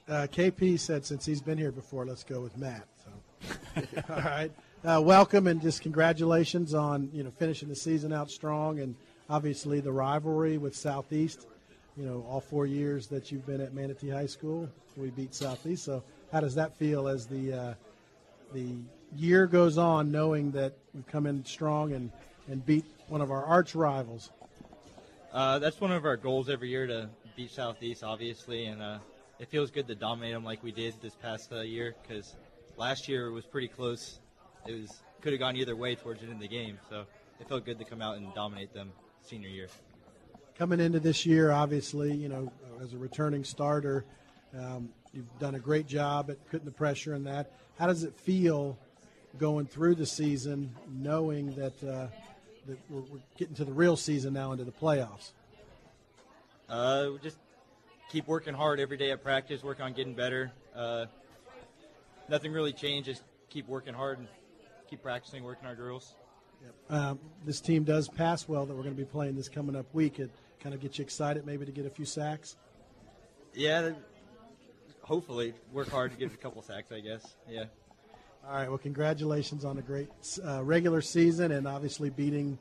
Uh, 0.07 0.27
KP 0.31 0.79
said 0.79 1.05
since 1.05 1.25
he's 1.25 1.41
been 1.41 1.57
here 1.57 1.73
before, 1.73 2.05
let's 2.05 2.23
go 2.23 2.39
with 2.39 2.55
Matt. 2.57 2.87
So, 3.03 3.83
all 4.09 4.21
right. 4.21 4.49
Uh, 4.85 5.01
welcome 5.01 5.45
and 5.45 5.61
just 5.61 5.81
congratulations 5.81 6.73
on 6.73 7.09
you 7.11 7.21
know 7.21 7.31
finishing 7.31 7.67
the 7.67 7.75
season 7.75 8.13
out 8.13 8.31
strong 8.31 8.79
and 8.79 8.95
obviously 9.29 9.81
the 9.81 9.91
rivalry 9.91 10.57
with 10.57 10.73
Southeast. 10.73 11.47
You 11.97 12.05
know, 12.05 12.25
all 12.29 12.39
four 12.39 12.65
years 12.65 13.07
that 13.07 13.29
you've 13.29 13.45
been 13.45 13.59
at 13.59 13.73
Manatee 13.73 14.11
High 14.11 14.27
School, 14.27 14.69
we 14.95 15.09
beat 15.09 15.35
Southeast. 15.35 15.83
So, 15.83 16.01
how 16.31 16.39
does 16.39 16.55
that 16.55 16.77
feel 16.77 17.09
as 17.09 17.27
the 17.27 17.51
uh, 17.51 17.73
the 18.53 18.77
year 19.15 19.47
goes 19.47 19.77
on, 19.77 20.11
knowing 20.11 20.51
that 20.51 20.77
we've 20.93 21.07
come 21.07 21.25
in 21.25 21.45
strong 21.45 21.93
and 21.93 22.11
and 22.49 22.65
beat 22.65 22.85
one 23.07 23.21
of 23.21 23.31
our 23.31 23.43
arch 23.45 23.75
rivals? 23.75 24.31
Uh, 25.31 25.59
that's 25.59 25.79
one 25.79 25.91
of 25.91 26.05
our 26.05 26.17
goals 26.17 26.49
every 26.49 26.69
year 26.69 26.87
to 26.87 27.09
beat 27.35 27.51
Southeast, 27.51 28.03
obviously, 28.03 28.65
and 28.65 28.81
uh, 28.81 28.97
it 29.39 29.47
feels 29.49 29.69
good 29.69 29.87
to 29.87 29.95
dominate 29.95 30.33
them 30.33 30.43
like 30.43 30.63
we 30.63 30.71
did 30.71 30.95
this 31.01 31.13
past 31.15 31.51
uh, 31.53 31.61
year 31.61 31.95
because 32.01 32.35
last 32.77 33.07
year 33.07 33.31
was 33.31 33.45
pretty 33.45 33.67
close. 33.67 34.19
It 34.67 34.73
was 34.73 35.01
could 35.21 35.33
have 35.33 35.39
gone 35.39 35.55
either 35.55 35.75
way 35.75 35.95
towards 35.95 36.21
the 36.21 36.25
end 36.27 36.35
of 36.35 36.39
the 36.39 36.47
game, 36.47 36.79
so 36.89 37.05
it 37.39 37.47
felt 37.47 37.65
good 37.65 37.77
to 37.77 37.85
come 37.85 38.01
out 38.01 38.17
and 38.17 38.33
dominate 38.33 38.73
them 38.73 38.91
senior 39.21 39.49
year. 39.49 39.67
coming 40.57 40.79
into 40.79 40.99
this 40.99 41.25
year, 41.25 41.51
obviously, 41.51 42.13
you 42.13 42.29
know, 42.29 42.51
as 42.81 42.93
a 42.93 42.97
returning 42.97 43.43
starter, 43.43 44.05
um, 44.57 44.89
you've 45.13 45.39
done 45.39 45.55
a 45.55 45.59
great 45.59 45.87
job 45.87 46.29
at 46.29 46.43
putting 46.49 46.65
the 46.65 46.71
pressure 46.71 47.13
in 47.15 47.23
that. 47.25 47.51
How 47.77 47.87
does 47.87 48.03
it 48.03 48.13
feel 48.15 48.77
going 49.37 49.65
through 49.67 49.95
the 49.95 50.05
season, 50.05 50.75
knowing 50.91 51.53
that 51.55 51.83
uh, 51.83 52.07
that 52.67 52.77
we're, 52.89 53.01
we're 53.01 53.19
getting 53.37 53.55
to 53.55 53.65
the 53.65 53.71
real 53.71 53.95
season 53.95 54.33
now 54.33 54.51
into 54.51 54.63
the 54.63 54.71
playoffs? 54.71 55.31
Uh, 56.67 57.07
we 57.13 57.19
just 57.19 57.37
keep 58.09 58.27
working 58.27 58.53
hard 58.53 58.79
every 58.79 58.97
day 58.97 59.11
at 59.11 59.23
practice, 59.23 59.63
work 59.63 59.79
on 59.79 59.93
getting 59.93 60.13
better. 60.13 60.51
Uh, 60.75 61.05
nothing 62.27 62.51
really 62.51 62.73
changed. 62.73 63.07
Just 63.07 63.23
keep 63.49 63.67
working 63.67 63.93
hard 63.93 64.19
and 64.19 64.27
keep 64.89 65.01
practicing, 65.01 65.43
working 65.43 65.67
our 65.67 65.75
drills. 65.75 66.15
Um, 66.89 67.19
this 67.45 67.61
team 67.61 67.83
does 67.83 68.09
pass 68.09 68.47
well 68.47 68.65
that 68.65 68.73
we're 68.75 68.83
going 68.83 68.95
to 68.95 69.01
be 69.01 69.05
playing 69.09 69.35
this 69.35 69.47
coming 69.47 69.75
up 69.75 69.85
week. 69.93 70.19
It 70.19 70.29
kind 70.59 70.75
of 70.75 70.81
gets 70.81 70.97
you 70.97 71.03
excited, 71.03 71.45
maybe 71.45 71.65
to 71.65 71.71
get 71.71 71.85
a 71.85 71.89
few 71.89 72.05
sacks. 72.05 72.57
Yeah, 73.53 73.91
hopefully 75.01 75.53
work 75.71 75.89
hard 75.89 76.11
to 76.11 76.17
get 76.17 76.33
a 76.33 76.37
couple 76.37 76.61
sacks. 76.61 76.91
I 76.91 76.99
guess. 76.99 77.35
Yeah. 77.49 77.65
All 78.49 78.55
right. 78.55 78.67
Well, 78.67 78.79
congratulations 78.79 79.63
on 79.63 79.77
a 79.77 79.81
great 79.83 80.09
uh, 80.43 80.63
regular 80.63 81.01
season 81.01 81.51
and 81.51 81.67
obviously 81.67 82.09
beating 82.09 82.57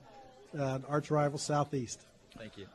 uh, 0.58 0.80
arch 0.86 1.10
rival 1.10 1.38
Southeast. 1.38 2.02
Thank 2.36 2.58
you. 2.58 2.66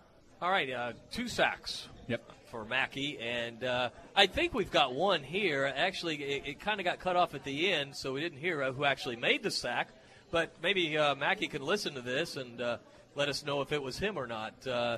All 0.42 0.50
right, 0.50 0.68
uh, 0.72 0.94
two 1.12 1.28
sacks. 1.28 1.88
Yep. 2.08 2.24
For 2.50 2.66
Mackey, 2.66 3.20
and 3.20 3.64
uh, 3.64 3.90
I 4.16 4.26
think 4.26 4.56
we've 4.56 4.72
got 4.72 4.96
one 4.96 5.22
here. 5.22 5.72
Actually, 5.76 6.24
it, 6.24 6.48
it 6.48 6.60
kind 6.60 6.80
of 6.80 6.86
got 6.86 7.00
cut 7.00 7.16
off 7.16 7.36
at 7.36 7.44
the 7.44 7.72
end, 7.72 7.96
so 7.96 8.14
we 8.14 8.22
didn't 8.22 8.40
hear 8.40 8.64
uh, 8.64 8.72
who 8.72 8.84
actually 8.84 9.16
made 9.16 9.44
the 9.44 9.52
sack. 9.52 9.90
But 10.32 10.56
maybe 10.64 10.98
uh, 10.98 11.14
Mackey 11.14 11.48
can 11.48 11.62
listen 11.62 11.94
to 11.94 12.02
this 12.02 12.36
and 12.36 12.60
uh, 12.60 12.78
let 13.14 13.30
us 13.30 13.46
know 13.46 13.62
if 13.62 13.72
it 13.72 13.82
was 13.82 14.00
him 14.00 14.18
or 14.18 14.26
not. 14.26 14.66
Uh, 14.66 14.98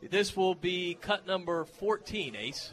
this 0.00 0.34
will 0.34 0.54
be 0.54 0.94
cut 0.94 1.26
number 1.26 1.66
14, 1.66 2.34
Ace. 2.34 2.72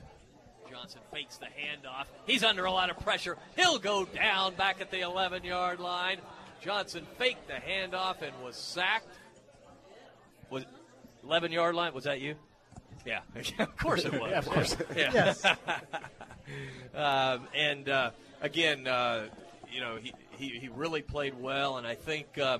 Johnson 0.80 1.02
fakes 1.12 1.38
the 1.38 1.48
handoff. 1.48 2.06
He's 2.26 2.42
under 2.42 2.63
a 2.63 2.72
lot 2.72 2.89
of 2.89 2.98
pressure. 3.00 3.36
He'll 3.58 3.80
go 3.80 4.06
down 4.06 4.56
back 4.56 4.80
at 4.80 4.92
the 4.92 5.02
11 5.02 5.44
yard 5.44 5.82
line. 5.82 6.20
Johnson 6.62 7.06
faked 7.18 7.48
the 7.48 7.56
handoff 7.56 8.22
and 8.22 8.32
was 8.44 8.56
sacked. 8.56 9.13
Was 10.50 10.63
11 11.24 11.52
yard 11.52 11.76
line? 11.76 11.94
Was 11.94 12.06
that 12.06 12.22
you? 12.22 12.36
Yeah, 13.06 13.20
of 13.60 13.76
course 13.76 14.06
it 14.06 14.13
was. 14.13 14.32
Yeah, 14.32 14.39
of 14.39 14.46
course. 14.50 14.78
Yeah. 14.96 15.12
Yes. 15.13 15.46
um, 16.96 17.48
and 17.54 17.89
uh, 17.89 18.12
again, 18.42 18.88
uh, 18.88 19.28
you 19.70 19.82
know, 19.82 19.98
he, 19.98 20.13
he, 20.38 20.60
he 20.60 20.70
really 20.70 21.02
played 21.02 21.38
well, 21.38 21.78
and 21.78 21.86
I 21.86 21.96
think, 21.96 22.38
uh, 22.38 22.60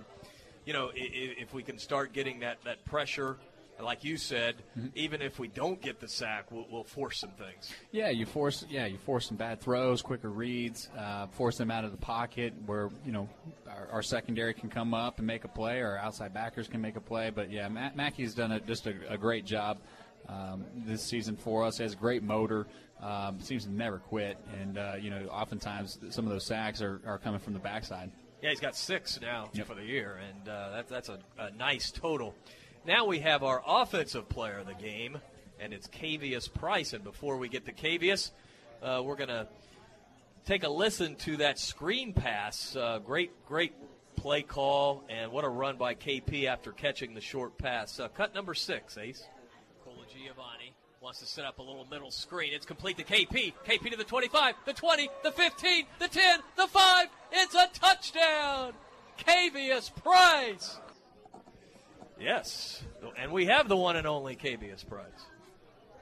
you 0.66 0.74
know, 0.74 0.92
if, 0.94 1.48
if 1.48 1.54
we 1.54 1.64
can 1.64 1.80
start 1.80 2.12
getting 2.12 2.42
that, 2.42 2.62
that 2.66 2.84
pressure, 2.84 3.38
like 3.82 4.04
you 4.04 4.18
said, 4.18 4.56
even 4.96 5.22
if 5.22 5.40
we 5.40 5.48
don't 5.48 5.82
get 5.82 6.00
the 6.00 6.08
sack, 6.08 6.52
we'll, 6.52 6.66
we'll 6.70 6.84
force 6.84 7.20
some 7.20 7.32
things. 7.32 7.72
Yeah, 7.92 8.10
you 8.10 8.26
force 8.26 8.66
yeah 8.70 8.86
you 8.86 8.98
force 8.98 9.28
some 9.28 9.38
bad 9.38 9.62
throws, 9.62 10.02
quicker 10.02 10.30
reads, 10.30 10.90
uh, 10.98 11.28
force 11.28 11.58
them 11.58 11.72
out 11.72 11.86
of 11.86 11.92
the 11.92 11.98
pocket 11.98 12.54
where 12.66 12.90
you 13.06 13.12
know 13.12 13.30
our, 13.68 13.88
our 13.94 14.02
secondary 14.04 14.54
can 14.54 14.70
come 14.70 14.94
up 14.94 15.18
and 15.20 15.28
make 15.28 15.44
a 15.44 15.48
play, 15.48 15.80
or 15.80 15.98
outside 15.98 16.34
backers 16.34 16.68
can 16.68 16.82
make 16.82 16.96
a 16.96 17.02
play. 17.02 17.30
But 17.30 17.52
yeah, 17.52 17.68
Matt, 17.70 17.96
Mackey's 17.96 18.34
done 18.34 18.52
a, 18.52 18.60
just 18.60 18.88
a, 18.88 18.94
a 19.10 19.18
great 19.18 19.46
job 19.46 19.80
um, 20.28 20.66
this 20.86 21.04
season 21.04 21.36
for 21.36 21.64
us. 21.64 21.78
Has 21.78 21.94
a 21.94 21.98
great 21.98 22.24
motor, 22.24 22.68
um, 23.02 23.40
seems 23.40 23.66
to 23.66 23.72
never 23.72 24.00
quit, 24.00 24.38
and 24.62 24.78
uh, 24.78 24.94
you 25.00 25.10
know 25.10 25.26
oftentimes 25.32 26.00
some 26.10 26.26
of 26.26 26.32
those 26.32 26.46
sacks 26.46 26.82
are, 26.82 27.02
are 27.06 27.18
coming 27.18 27.40
from 27.40 27.54
the 27.54 27.60
backside. 27.60 28.12
Yeah, 28.42 28.52
he's 28.52 28.62
got 28.62 28.74
six 28.76 29.20
now 29.22 29.50
Yep. 29.54 29.68
for 29.68 29.76
the 29.76 29.84
year, 29.84 30.18
and 30.30 30.48
uh, 30.48 30.70
that, 30.72 30.88
that's 30.88 31.10
a, 31.10 31.20
a 31.38 31.52
nice 31.52 31.92
total. 31.92 32.34
Now 32.90 33.06
we 33.06 33.20
have 33.20 33.44
our 33.44 33.62
offensive 33.68 34.28
player 34.30 34.58
of 34.58 34.66
the 34.66 34.74
game, 34.74 35.20
and 35.60 35.74
it's 35.74 35.88
Cavius 35.88 36.52
Price. 36.52 36.94
And 36.94 37.04
before 37.04 37.38
we 37.38 37.48
get 37.48 37.68
to 37.68 37.72
Cavius, 37.72 38.32
uh, 38.82 39.04
we're 39.06 39.16
going 39.16 39.30
to 39.30 39.48
take 40.48 40.64
a 40.64 40.70
listen 40.70 41.16
to 41.18 41.38
that 41.38 41.60
screen 41.60 42.14
pass. 42.14 42.76
Uh, 42.76 42.98
great, 42.98 43.46
great 43.46 43.76
play 44.16 44.42
call, 44.42 45.04
and 45.08 45.32
what 45.32 45.46
a 45.46 45.48
run 45.48 45.78
by 45.78 45.94
KP 45.94 46.46
after 46.46 46.72
catching 46.72 47.14
the 47.14 47.22
short 47.22 47.60
pass. 47.60 48.00
Uh, 48.00 48.08
cut 48.08 48.34
number 48.34 48.56
six, 48.56 48.98
Ace. 48.98 49.24
Cola 49.86 50.06
Giovanni 50.12 50.74
wants 51.00 51.20
to 51.20 51.28
set 51.28 51.46
up 51.46 51.60
a 51.60 51.62
little 51.62 51.86
middle 51.92 52.10
screen. 52.10 52.54
It's 52.56 52.66
complete 52.66 52.98
to 52.98 53.04
KP. 53.04 53.54
KP 53.68 53.92
to 53.92 53.98
the 53.98 54.04
25, 54.04 54.56
the 54.66 54.74
20, 54.74 55.10
the 55.24 55.32
15, 55.32 55.86
the 56.00 56.08
10, 56.08 56.40
the 56.58 56.66
5. 56.66 57.08
It's 57.34 57.54
a 57.54 57.68
touchdown. 57.72 58.74
Cavius 59.20 59.94
Price. 60.04 60.80
Yes, 62.20 62.84
and 63.18 63.32
we 63.32 63.46
have 63.46 63.70
the 63.70 63.78
one 63.78 63.96
and 63.96 64.06
only 64.06 64.36
Cavius 64.36 64.88
Price. 64.88 65.06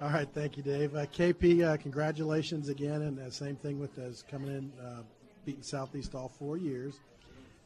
All 0.02 0.10
right, 0.10 0.28
thank 0.32 0.58
you, 0.58 0.64
Dave. 0.64 0.96
Uh, 0.96 1.06
KP, 1.06 1.64
uh, 1.64 1.78
congratulations 1.78 2.70
again, 2.70 3.02
and 3.04 3.20
uh, 3.20 3.30
same 3.30 3.56
thing 3.56 3.80
with 3.80 3.98
us 3.98 4.24
coming 4.30 4.50
in, 4.50 4.72
uh, 4.84 5.02
beating 5.46 5.64
Southeast 5.64 6.14
all 6.14 6.30
four 6.30 6.58
years. 6.58 7.00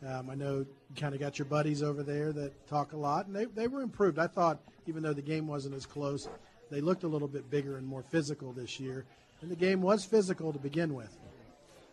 Um, 0.08 0.30
I 0.30 0.36
know 0.36 0.60
you 0.60 0.96
kind 0.96 1.14
of 1.14 1.20
got 1.20 1.38
your 1.38 1.46
buddies 1.46 1.84
over 1.84 2.04
there 2.04 2.32
that 2.34 2.68
talk 2.68 2.94
a 2.94 2.98
lot, 2.98 3.28
and 3.28 3.36
they, 3.36 3.46
they 3.46 3.68
were 3.68 3.82
improved. 3.82 4.18
I 4.18 4.28
thought, 4.28 4.60
even 4.88 5.04
though 5.04 5.14
the 5.14 5.22
game 5.22 5.46
wasn't 5.46 5.76
as 5.76 5.86
close, 5.86 6.28
they 6.70 6.82
looked 6.82 7.04
a 7.04 7.08
little 7.08 7.28
bit 7.28 7.50
bigger 7.50 7.78
and 7.78 7.86
more 7.86 8.02
physical 8.02 8.54
this 8.54 8.80
year, 8.80 9.06
and 9.42 9.52
the 9.52 9.56
game 9.56 9.82
was 9.82 10.06
physical 10.06 10.54
to 10.54 10.60
begin 10.60 10.96
with. 10.96 11.16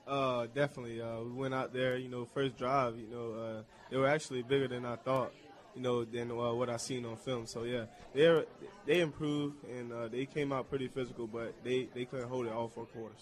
Uh, 0.06 0.46
definitely. 0.54 1.02
Uh, 1.02 1.20
we 1.20 1.32
went 1.32 1.52
out 1.52 1.72
there, 1.72 1.96
you 1.98 2.08
know, 2.08 2.24
first 2.24 2.56
drive, 2.56 2.96
you 2.96 3.08
know, 3.10 3.32
uh, 3.32 3.62
they 3.90 3.98
were 3.98 4.08
actually 4.08 4.42
bigger 4.42 4.68
than 4.68 4.86
I 4.86 4.96
thought, 4.96 5.32
you 5.78 5.84
know, 5.84 6.04
than 6.04 6.32
uh, 6.32 6.52
what 6.52 6.68
I 6.68 6.76
seen 6.76 7.06
on 7.06 7.16
film. 7.16 7.46
So 7.46 7.62
yeah, 7.62 7.84
they 8.12 8.44
they 8.84 9.00
improved 9.00 9.64
and 9.64 9.92
uh, 9.92 10.08
they 10.08 10.26
came 10.26 10.52
out 10.52 10.68
pretty 10.68 10.88
physical, 10.88 11.28
but 11.28 11.54
they 11.62 11.88
they 11.94 12.04
couldn't 12.04 12.28
hold 12.28 12.46
it 12.46 12.52
all 12.52 12.68
four 12.68 12.86
quarters. 12.86 13.20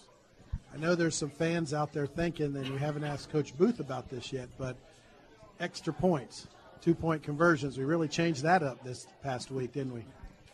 I 0.73 0.77
know 0.77 0.95
there's 0.95 1.15
some 1.15 1.29
fans 1.29 1.73
out 1.73 1.93
there 1.93 2.07
thinking, 2.07 2.55
and 2.55 2.69
we 2.69 2.79
haven't 2.79 3.03
asked 3.03 3.31
Coach 3.31 3.55
Booth 3.57 3.79
about 3.79 4.09
this 4.09 4.33
yet, 4.33 4.49
but 4.57 4.75
extra 5.59 5.93
points, 5.93 6.47
two 6.81 6.95
point 6.95 7.21
conversions, 7.21 7.77
we 7.77 7.85
really 7.85 8.07
changed 8.07 8.43
that 8.43 8.63
up 8.63 8.83
this 8.83 9.07
past 9.23 9.51
week, 9.51 9.73
didn't 9.73 9.93
we? 9.93 10.03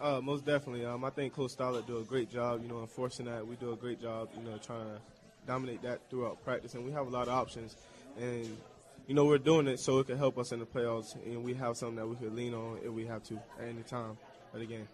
Uh, 0.02 0.20
most 0.22 0.46
definitely. 0.46 0.86
Um, 0.86 1.06
I 1.06 1.10
think 1.10 1.34
Coach 1.34 1.56
Stollett 1.56 1.88
do 1.88 2.00
a 2.00 2.04
great 2.04 2.30
job, 2.30 2.62
you 2.62 2.68
know, 2.68 2.82
enforcing 2.82 3.26
that. 3.28 3.48
We 3.48 3.56
do 3.56 3.72
a 3.72 3.78
great 3.78 4.02
job, 4.02 4.28
you 4.38 4.44
know, 4.44 4.58
trying 4.58 4.86
to 4.86 5.00
dominate 5.48 5.82
that 5.84 6.02
throughout 6.10 6.44
practice, 6.44 6.74
and 6.74 6.86
we 6.86 6.92
have 6.92 7.08
a 7.08 7.10
lot 7.10 7.30
of 7.30 7.34
options. 7.34 7.78
And 8.20 8.58
you 9.08 9.14
know, 9.14 9.26
we're 9.26 9.38
doing 9.38 9.68
it 9.68 9.80
so 9.80 10.00
it 10.00 10.08
can 10.08 10.18
help 10.18 10.38
us 10.38 10.52
in 10.52 10.60
the 10.60 10.66
playoffs, 10.66 11.16
and 11.26 11.44
we 11.44 11.54
have 11.56 11.76
something 11.78 11.98
that 11.98 12.08
we 12.08 12.16
could 12.16 12.34
lean 12.34 12.54
on 12.54 12.80
if 12.84 12.92
we 12.92 13.06
have 13.06 13.24
to 13.24 13.36
at 13.60 13.68
any 13.68 13.84
time 13.84 14.18
of 14.54 14.60
the 14.60 14.66
game. 14.66 14.88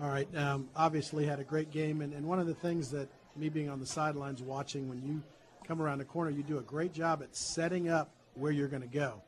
All 0.00 0.08
right. 0.08 0.28
Um, 0.36 0.68
obviously, 0.76 1.26
had 1.26 1.40
a 1.40 1.44
great 1.44 1.70
game, 1.70 2.00
and, 2.00 2.12
and 2.14 2.26
one 2.26 2.38
of 2.38 2.46
the 2.46 2.54
things 2.54 2.90
that 2.92 3.08
me 3.36 3.48
being 3.48 3.68
on 3.68 3.80
the 3.80 3.86
sidelines 3.86 4.42
watching, 4.42 4.88
when 4.88 5.02
you 5.02 5.22
come 5.66 5.82
around 5.82 5.98
the 5.98 6.04
corner, 6.04 6.30
you 6.30 6.42
do 6.42 6.58
a 6.58 6.62
great 6.62 6.92
job 6.92 7.22
at 7.22 7.34
setting 7.34 7.88
up 7.88 8.10
where 8.34 8.52
you're 8.52 8.68
going 8.68 8.82
to 8.82 8.88
go. 8.88 9.20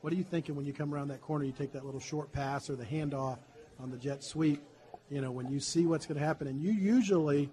What 0.00 0.12
are 0.12 0.16
you 0.16 0.24
thinking 0.24 0.54
when 0.54 0.66
you 0.66 0.72
come 0.72 0.94
around 0.94 1.08
that 1.08 1.22
corner? 1.22 1.44
You 1.44 1.52
take 1.52 1.72
that 1.72 1.84
little 1.84 2.00
short 2.00 2.32
pass 2.32 2.70
or 2.70 2.76
the 2.76 2.84
handoff 2.84 3.38
on 3.80 3.90
the 3.90 3.96
jet 3.96 4.22
sweep. 4.22 4.62
You 5.10 5.20
know, 5.20 5.30
when 5.30 5.50
you 5.50 5.60
see 5.60 5.86
what's 5.86 6.06
going 6.06 6.20
to 6.20 6.24
happen, 6.24 6.46
and 6.46 6.60
you 6.60 6.72
usually 6.72 7.50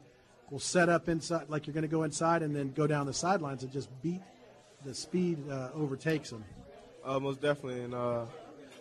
will 0.52 0.60
set 0.60 0.90
up 0.90 1.08
inside, 1.08 1.50
like 1.50 1.68
you're 1.68 1.74
going 1.74 1.84
to 1.84 1.88
go 1.88 2.04
inside, 2.04 2.42
and 2.42 2.56
then 2.56 2.72
go 2.72 2.88
down 2.88 3.06
the 3.06 3.14
sidelines 3.14 3.64
and 3.64 3.72
just 3.72 3.90
beat 4.02 4.22
the 4.86 4.94
speed 4.94 5.50
uh, 5.50 5.70
overtakes 5.74 6.30
them. 6.30 6.46
Uh, 7.04 7.20
most 7.20 7.42
definitely, 7.42 7.82
and 7.82 7.94
uh, 7.94 8.26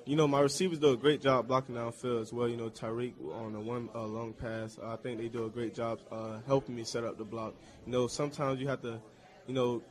you 0.04 0.16
know 0.16 0.28
my 0.28 0.40
receivers 0.40 0.78
do 0.78 0.90
a 0.90 0.96
great 0.96 1.20
job 1.20 1.48
blocking 1.48 1.74
downfield 1.74 2.22
as 2.22 2.32
well. 2.32 2.48
You 2.48 2.56
know 2.56 2.70
Tyreek 2.70 3.14
on 3.34 3.54
a 3.54 3.60
one 3.60 3.88
uh, 3.94 4.04
long 4.06 4.32
pass, 4.34 4.78
I 4.82 4.96
think 4.96 5.18
they 5.18 5.28
do 5.28 5.46
a 5.46 5.50
great 5.50 5.74
job 5.74 5.98
uh, 6.12 6.38
helping 6.46 6.74
me 6.74 6.84
set 6.84 7.04
up 7.04 7.18
the 7.18 7.24
block. 7.24 7.54
You 7.86 7.92
know 7.92 8.06
sometimes 8.06 8.60
you 8.60 8.68
have 8.68 8.82
to, 8.82 9.00
you 9.46 9.54
know, 9.54 9.82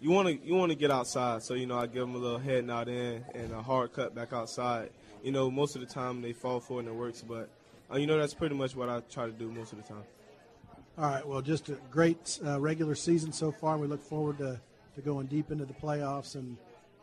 you 0.00 0.10
want 0.10 0.28
to 0.28 0.46
you 0.46 0.54
want 0.54 0.70
to 0.70 0.76
get 0.76 0.90
outside, 0.90 1.42
so 1.42 1.54
you 1.54 1.66
know 1.66 1.78
I 1.78 1.86
give 1.86 2.02
them 2.02 2.14
a 2.14 2.18
little 2.18 2.38
head 2.38 2.64
nod 2.64 2.88
in 2.88 3.24
and 3.34 3.52
a 3.52 3.62
hard 3.62 3.92
cut 3.92 4.14
back 4.14 4.32
outside. 4.32 4.90
You 5.22 5.32
know 5.32 5.50
most 5.50 5.74
of 5.76 5.80
the 5.80 5.92
time 5.92 6.20
they 6.20 6.32
fall 6.32 6.60
for 6.60 6.74
it 6.80 6.86
and 6.86 6.88
it 6.88 6.94
works, 6.94 7.22
but 7.22 7.48
uh, 7.92 7.96
you 7.96 8.06
know 8.06 8.18
that's 8.18 8.34
pretty 8.34 8.54
much 8.54 8.76
what 8.76 8.88
I 8.88 9.00
try 9.10 9.26
to 9.26 9.32
do 9.32 9.50
most 9.50 9.72
of 9.72 9.78
the 9.78 9.84
time. 9.84 10.04
All 10.96 11.10
right. 11.10 11.26
Well, 11.26 11.42
just 11.42 11.68
a 11.70 11.76
great 11.90 12.38
uh, 12.44 12.60
regular 12.60 12.94
season 12.94 13.32
so 13.32 13.50
far. 13.50 13.78
We 13.78 13.88
look 13.88 14.02
forward 14.02 14.38
to, 14.38 14.60
to 14.94 15.00
going 15.00 15.26
deep 15.26 15.50
into 15.50 15.64
the 15.64 15.74
playoffs 15.74 16.34
and 16.34 16.56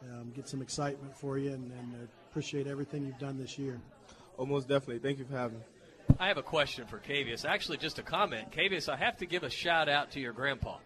um, 0.04 0.32
get 0.36 0.48
some 0.48 0.62
excitement 0.62 1.16
for 1.16 1.38
you, 1.38 1.52
and, 1.52 1.72
and 1.72 1.94
uh, 1.96 2.06
appreciate 2.30 2.68
everything 2.68 3.06
you've 3.06 3.20
done 3.20 3.38
this 3.38 3.58
year. 3.58 3.80
Oh, 4.40 4.46
most 4.46 4.68
definitely. 4.68 5.00
Thank 5.00 5.20
you 5.20 5.26
for 5.26 5.38
having 5.38 5.60
me. 5.60 5.64
I 6.20 6.28
have 6.28 6.38
a 6.38 6.44
question 6.44 6.88
for 6.88 6.98
Cavius. 6.98 7.46
Actually, 7.46 7.78
just 7.78 8.00
a 8.00 8.04
comment. 8.04 8.52
Cavius, 8.52 8.90
I 8.90 8.98
have 8.98 9.18
to 9.18 9.26
give 9.26 9.44
a 9.44 9.50
shout 9.50 9.90
out 9.90 10.12
to 10.12 10.20
your 10.20 10.34
grandpa. 10.34 10.78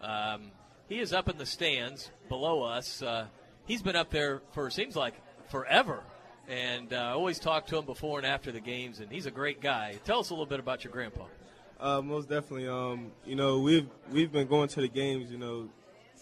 Um, 0.00 0.50
he 0.88 0.98
is 0.98 1.12
up 1.12 1.28
in 1.28 1.38
the 1.38 1.46
stands 1.46 2.10
below 2.28 2.62
us. 2.62 3.02
Uh, 3.02 3.26
he's 3.66 3.82
been 3.82 3.96
up 3.96 4.10
there 4.10 4.42
for 4.52 4.70
seems 4.70 4.96
like 4.96 5.14
forever, 5.50 6.02
and 6.48 6.92
uh, 6.92 6.96
I 6.96 7.10
always 7.10 7.38
talk 7.38 7.66
to 7.68 7.78
him 7.78 7.86
before 7.86 8.18
and 8.18 8.26
after 8.26 8.52
the 8.52 8.60
games. 8.60 9.00
And 9.00 9.10
he's 9.10 9.26
a 9.26 9.30
great 9.30 9.60
guy. 9.60 9.98
Tell 10.04 10.20
us 10.20 10.30
a 10.30 10.34
little 10.34 10.46
bit 10.46 10.60
about 10.60 10.84
your 10.84 10.92
grandpa. 10.92 11.24
Uh, 11.80 12.00
most 12.00 12.28
definitely. 12.28 12.68
Um, 12.68 13.10
you 13.24 13.34
know, 13.34 13.58
we've 13.58 13.88
we've 14.10 14.30
been 14.30 14.46
going 14.46 14.68
to 14.68 14.80
the 14.80 14.88
games, 14.88 15.30
you 15.30 15.38
know, 15.38 15.68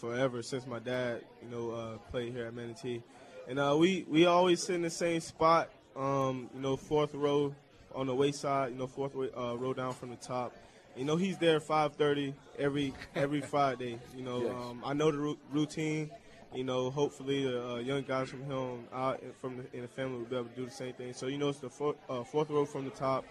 forever 0.00 0.42
since 0.42 0.66
my 0.66 0.78
dad, 0.78 1.22
you 1.42 1.48
know, 1.50 1.70
uh, 1.72 1.96
played 2.10 2.32
here 2.32 2.46
at 2.46 2.54
Manatee, 2.54 3.02
and 3.48 3.58
uh, 3.58 3.76
we 3.78 4.04
we 4.08 4.26
always 4.26 4.62
sit 4.62 4.74
in 4.76 4.82
the 4.82 4.90
same 4.90 5.20
spot. 5.20 5.68
Um, 5.96 6.48
you 6.54 6.60
know, 6.60 6.76
fourth 6.76 7.14
row 7.14 7.54
on 7.94 8.06
the 8.06 8.14
waist 8.14 8.40
side. 8.40 8.72
You 8.72 8.78
know, 8.78 8.86
fourth 8.86 9.14
way, 9.14 9.28
uh, 9.36 9.54
row 9.54 9.74
down 9.74 9.92
from 9.92 10.10
the 10.10 10.16
top. 10.16 10.54
You 10.96 11.04
know, 11.04 11.16
he's 11.16 11.36
there 11.38 11.60
5:30 11.60 12.34
every 12.58 12.94
every 13.14 13.40
Friday. 13.52 13.98
You 14.16 14.22
know, 14.22 14.40
Yes. 14.42 14.50
um, 14.52 14.82
I 14.84 14.92
know 14.94 15.10
the 15.10 15.18
ru- 15.18 15.38
routine. 15.52 16.10
You 16.54 16.64
know, 16.64 16.90
hopefully 16.90 17.44
the 17.44 17.74
uh, 17.74 17.76
young 17.78 18.02
guys 18.02 18.28
from 18.28 18.42
him 18.42 18.86
out 18.92 19.22
from 19.40 19.58
the, 19.58 19.64
in 19.76 19.82
the 19.82 19.88
family 19.88 20.18
will 20.18 20.24
be 20.26 20.34
able 20.36 20.48
to 20.48 20.56
do 20.56 20.64
the 20.64 20.70
same 20.72 20.94
thing. 20.94 21.12
So 21.12 21.26
you 21.26 21.38
know, 21.38 21.48
it's 21.50 21.60
the 21.60 21.70
fourth, 21.70 21.96
uh, 22.08 22.24
fourth 22.24 22.50
row 22.50 22.64
from 22.64 22.84
the 22.84 22.90
top. 22.90 23.24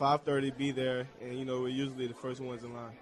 5:30, 0.00 0.56
be 0.56 0.70
there, 0.72 1.06
and 1.20 1.38
you 1.38 1.44
know 1.44 1.60
we're 1.60 1.68
usually 1.68 2.06
the 2.06 2.14
first 2.14 2.40
ones 2.40 2.62
in 2.64 2.72
line. 2.74 2.92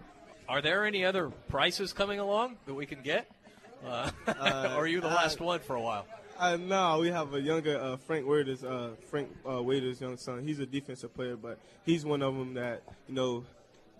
Are 0.50 0.60
there 0.60 0.84
any 0.84 1.04
other 1.04 1.30
prices 1.48 1.92
coming 1.92 2.18
along 2.18 2.56
that 2.66 2.74
we 2.74 2.84
can 2.84 3.02
get? 3.02 3.30
Uh, 3.86 4.10
Uh, 4.26 4.72
or 4.76 4.82
are 4.82 4.86
you 4.88 5.00
the 5.00 5.08
uh, 5.08 5.14
last 5.14 5.40
one 5.40 5.60
for 5.60 5.76
a 5.76 5.80
while? 5.80 6.06
Uh, 6.36 6.56
no, 6.56 6.98
we 6.98 7.08
have 7.08 7.32
a 7.34 7.40
younger 7.40 7.78
uh, 7.78 7.96
Frank 7.96 8.26
Waiters, 8.26 8.64
uh, 8.64 8.90
Frank 9.10 9.28
uh, 9.48 9.62
Waiters' 9.62 10.00
young 10.00 10.16
son. 10.16 10.42
He's 10.42 10.58
a 10.58 10.66
defensive 10.66 11.14
player, 11.14 11.36
but 11.36 11.60
he's 11.84 12.04
one 12.04 12.20
of 12.20 12.34
them 12.34 12.54
that 12.54 12.82
you 13.06 13.14
know 13.14 13.44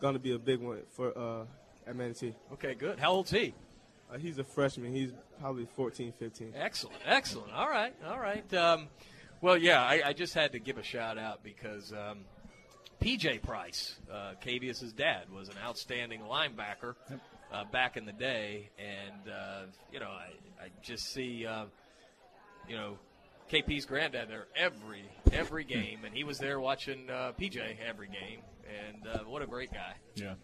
going 0.01 0.15
to 0.15 0.19
be 0.19 0.35
a 0.35 0.41
big 0.41 0.59
one 0.59 0.81
for 0.91 1.17
uh, 1.17 1.45
at 1.87 1.95
Manatee. 1.95 2.35
Okay, 2.55 2.75
good. 2.75 2.99
How 2.99 3.13
old's 3.13 3.31
he? 3.31 3.55
Uh, 4.13 4.19
he's 4.19 4.39
a 4.39 4.45
freshman. 4.45 4.93
He's 4.93 5.13
probably 5.39 5.67
14, 5.77 6.13
15. 6.19 6.55
Excellent, 6.57 6.97
excellent. 7.07 7.53
All 7.53 7.71
right, 7.71 7.95
all 8.05 8.19
right. 8.19 8.53
Um, 8.55 8.89
well, 9.41 9.57
yeah, 9.57 9.85
I, 9.85 10.03
I 10.07 10.13
just 10.15 10.35
had 10.35 10.51
to 10.53 10.59
give 10.59 10.79
a 10.79 10.83
shout 10.83 11.17
out 11.17 11.45
because 11.45 11.93
um, 11.93 12.25
PJ 13.01 13.43
Price, 13.43 13.95
uh, 14.13 14.33
Cavius's 14.45 14.93
dad, 14.93 15.31
was 15.35 15.49
an 15.49 15.57
outstanding 15.65 16.21
linebacker 16.21 16.95
uh, 17.53 17.65
back 17.73 17.97
in 17.97 18.05
the 18.05 18.13
day, 18.13 18.71
and 18.79 19.33
uh, 19.33 19.63
you 19.93 20.01
know, 20.01 20.09
I, 20.09 20.65
I 20.65 20.69
just 20.83 21.13
see, 21.13 21.47
uh, 21.47 21.65
you 22.69 22.77
know, 22.77 22.99
KP's 23.51 23.87
granddad 23.87 24.29
there 24.29 24.47
every 24.55 25.05
every 25.33 25.65
game, 25.65 26.01
and 26.05 26.15
he 26.15 26.25
was 26.25 26.39
there 26.39 26.61
watching 26.61 27.09
uh, 27.11 27.33
PJ 27.39 27.77
every 27.87 28.09
game, 28.09 28.41
and 28.69 29.07
uh, 29.07 29.19
what 29.25 29.43
a 29.43 29.47
great 29.47 29.73
guy. 29.73 29.95
Yeah. 30.15 30.35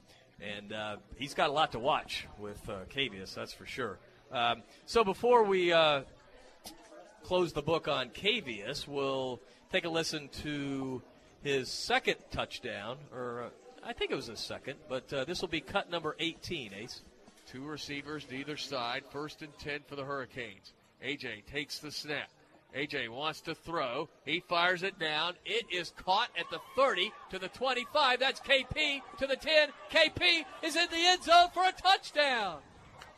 And 0.40 0.72
uh, 0.72 0.96
he's 1.16 1.34
got 1.34 1.48
a 1.48 1.52
lot 1.52 1.72
to 1.72 1.78
watch 1.78 2.26
with 2.38 2.60
uh, 2.68 2.84
Cavius, 2.94 3.34
that's 3.34 3.52
for 3.52 3.64
sure. 3.64 3.98
Um, 4.30 4.62
so 4.84 5.02
before 5.02 5.44
we 5.44 5.72
uh, 5.72 6.02
close 7.22 7.52
the 7.52 7.62
book 7.62 7.88
on 7.88 8.10
Cavius, 8.10 8.86
we'll 8.86 9.40
take 9.72 9.84
a 9.84 9.88
listen 9.88 10.28
to 10.42 11.02
his 11.42 11.70
second 11.70 12.16
touchdown, 12.30 12.96
or 13.12 13.44
uh, 13.44 13.88
I 13.88 13.92
think 13.92 14.10
it 14.10 14.14
was 14.14 14.26
his 14.26 14.40
second, 14.40 14.76
but 14.88 15.12
uh, 15.12 15.24
this 15.24 15.40
will 15.40 15.48
be 15.48 15.60
cut 15.60 15.90
number 15.90 16.16
18, 16.18 16.72
Ace. 16.74 17.02
Two 17.46 17.64
receivers 17.64 18.24
to 18.24 18.34
either 18.34 18.56
side. 18.56 19.04
First 19.10 19.42
and 19.42 19.56
10 19.58 19.80
for 19.86 19.94
the 19.94 20.04
Hurricanes. 20.04 20.72
AJ 21.04 21.46
takes 21.46 21.78
the 21.78 21.92
snap. 21.92 22.28
AJ 22.74 23.08
wants 23.08 23.40
to 23.42 23.54
throw. 23.54 24.08
He 24.24 24.40
fires 24.40 24.82
it 24.82 24.98
down. 24.98 25.34
It 25.44 25.64
is 25.70 25.92
caught 25.96 26.28
at 26.38 26.50
the 26.50 26.58
30 26.74 27.12
to 27.30 27.38
the 27.38 27.48
25. 27.48 28.18
That's 28.18 28.40
KP 28.40 29.00
to 29.18 29.26
the 29.26 29.36
10. 29.36 29.68
KP 29.90 30.44
is 30.62 30.76
in 30.76 30.86
the 30.90 31.06
end 31.06 31.22
zone 31.22 31.48
for 31.54 31.64
a 31.64 31.72
touchdown. 31.72 32.58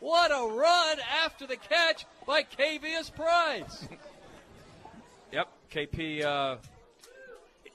What 0.00 0.30
a 0.30 0.54
run 0.54 0.98
after 1.24 1.46
the 1.46 1.56
catch 1.56 2.06
by 2.26 2.42
Cavius 2.44 3.12
Price. 3.12 3.88
yep, 5.32 5.48
KP. 5.72 6.22
Uh, 6.22 6.56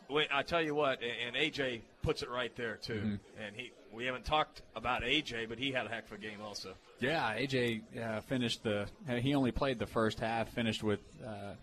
wait, 0.10 0.28
I 0.32 0.44
tell 0.44 0.62
you 0.62 0.76
what, 0.76 1.00
and 1.02 1.36
AJ 1.36 1.82
puts 2.02 2.22
it 2.24 2.30
right 2.30 2.56
there 2.56 2.78
too. 2.78 2.94
Mm-hmm. 2.94 3.44
And 3.44 3.56
he, 3.56 3.72
we 3.92 4.06
haven't 4.06 4.26
talked 4.26 4.62
about 4.76 5.04
AJ, 5.04 5.50
but 5.50 5.58
he 5.58 5.72
had 5.72 5.86
a 5.86 5.90
heck 5.90 6.06
of 6.08 6.14
a 6.14 6.18
game 6.18 6.40
also. 6.44 6.74
Yeah, 7.00 7.34
AJ 7.36 7.82
uh, 8.02 8.22
finished 8.22 8.64
the. 8.64 8.88
He 9.20 9.36
only 9.36 9.52
played 9.52 9.80
the 9.80 9.88
first 9.88 10.20
half. 10.20 10.50
Finished 10.50 10.84
with 10.84 11.00
uh, 11.26 11.54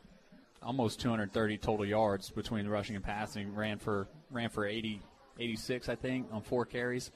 almost 0.62 1.00
230 1.00 1.58
total 1.58 1.86
yards 1.86 2.30
between 2.30 2.66
rushing 2.68 2.96
and 2.96 3.04
passing. 3.04 3.54
Ran 3.54 3.78
for 3.78 4.06
ran 4.30 4.48
for 4.48 4.66
80, 4.66 5.00
86, 5.38 5.88
I 5.88 5.94
think, 5.94 6.28
on 6.32 6.42
four 6.42 6.64
carries. 6.64 7.10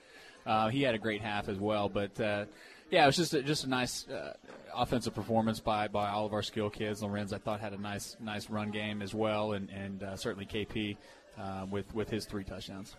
Uh, 0.47 0.69
he 0.69 0.83
had 0.83 0.95
a 0.95 0.99
great 0.99 1.23
half 1.23 1.49
as 1.49 1.59
well, 1.59 1.89
but 1.89 2.19
uh, 2.21 2.45
yeah, 2.91 3.05
it 3.05 3.07
was 3.07 3.17
just 3.17 3.35
a, 3.35 3.43
just 3.43 3.65
a 3.65 3.69
nice 3.69 4.09
uh, 4.09 4.35
offensive 4.75 5.15
performance 5.15 5.61
by, 5.61 5.89
by 5.89 6.11
all 6.11 6.27
of 6.27 6.33
our 6.33 6.43
skill 6.43 6.71
kids. 6.71 7.03
Lorenz, 7.03 7.33
I 7.33 7.39
thought, 7.39 7.61
had 7.61 7.73
a 7.73 7.81
nice 7.81 8.17
nice 8.21 8.51
run 8.51 8.71
game 8.71 9.03
as 9.03 9.15
well, 9.15 9.53
and 9.53 9.71
and 9.71 10.03
uh, 10.03 10.17
certainly 10.17 10.47
KP 10.47 10.97
uh, 11.39 11.67
with 11.71 11.95
with 11.95 12.11
his 12.11 12.27
three 12.27 12.45
touchdowns. 12.45 12.97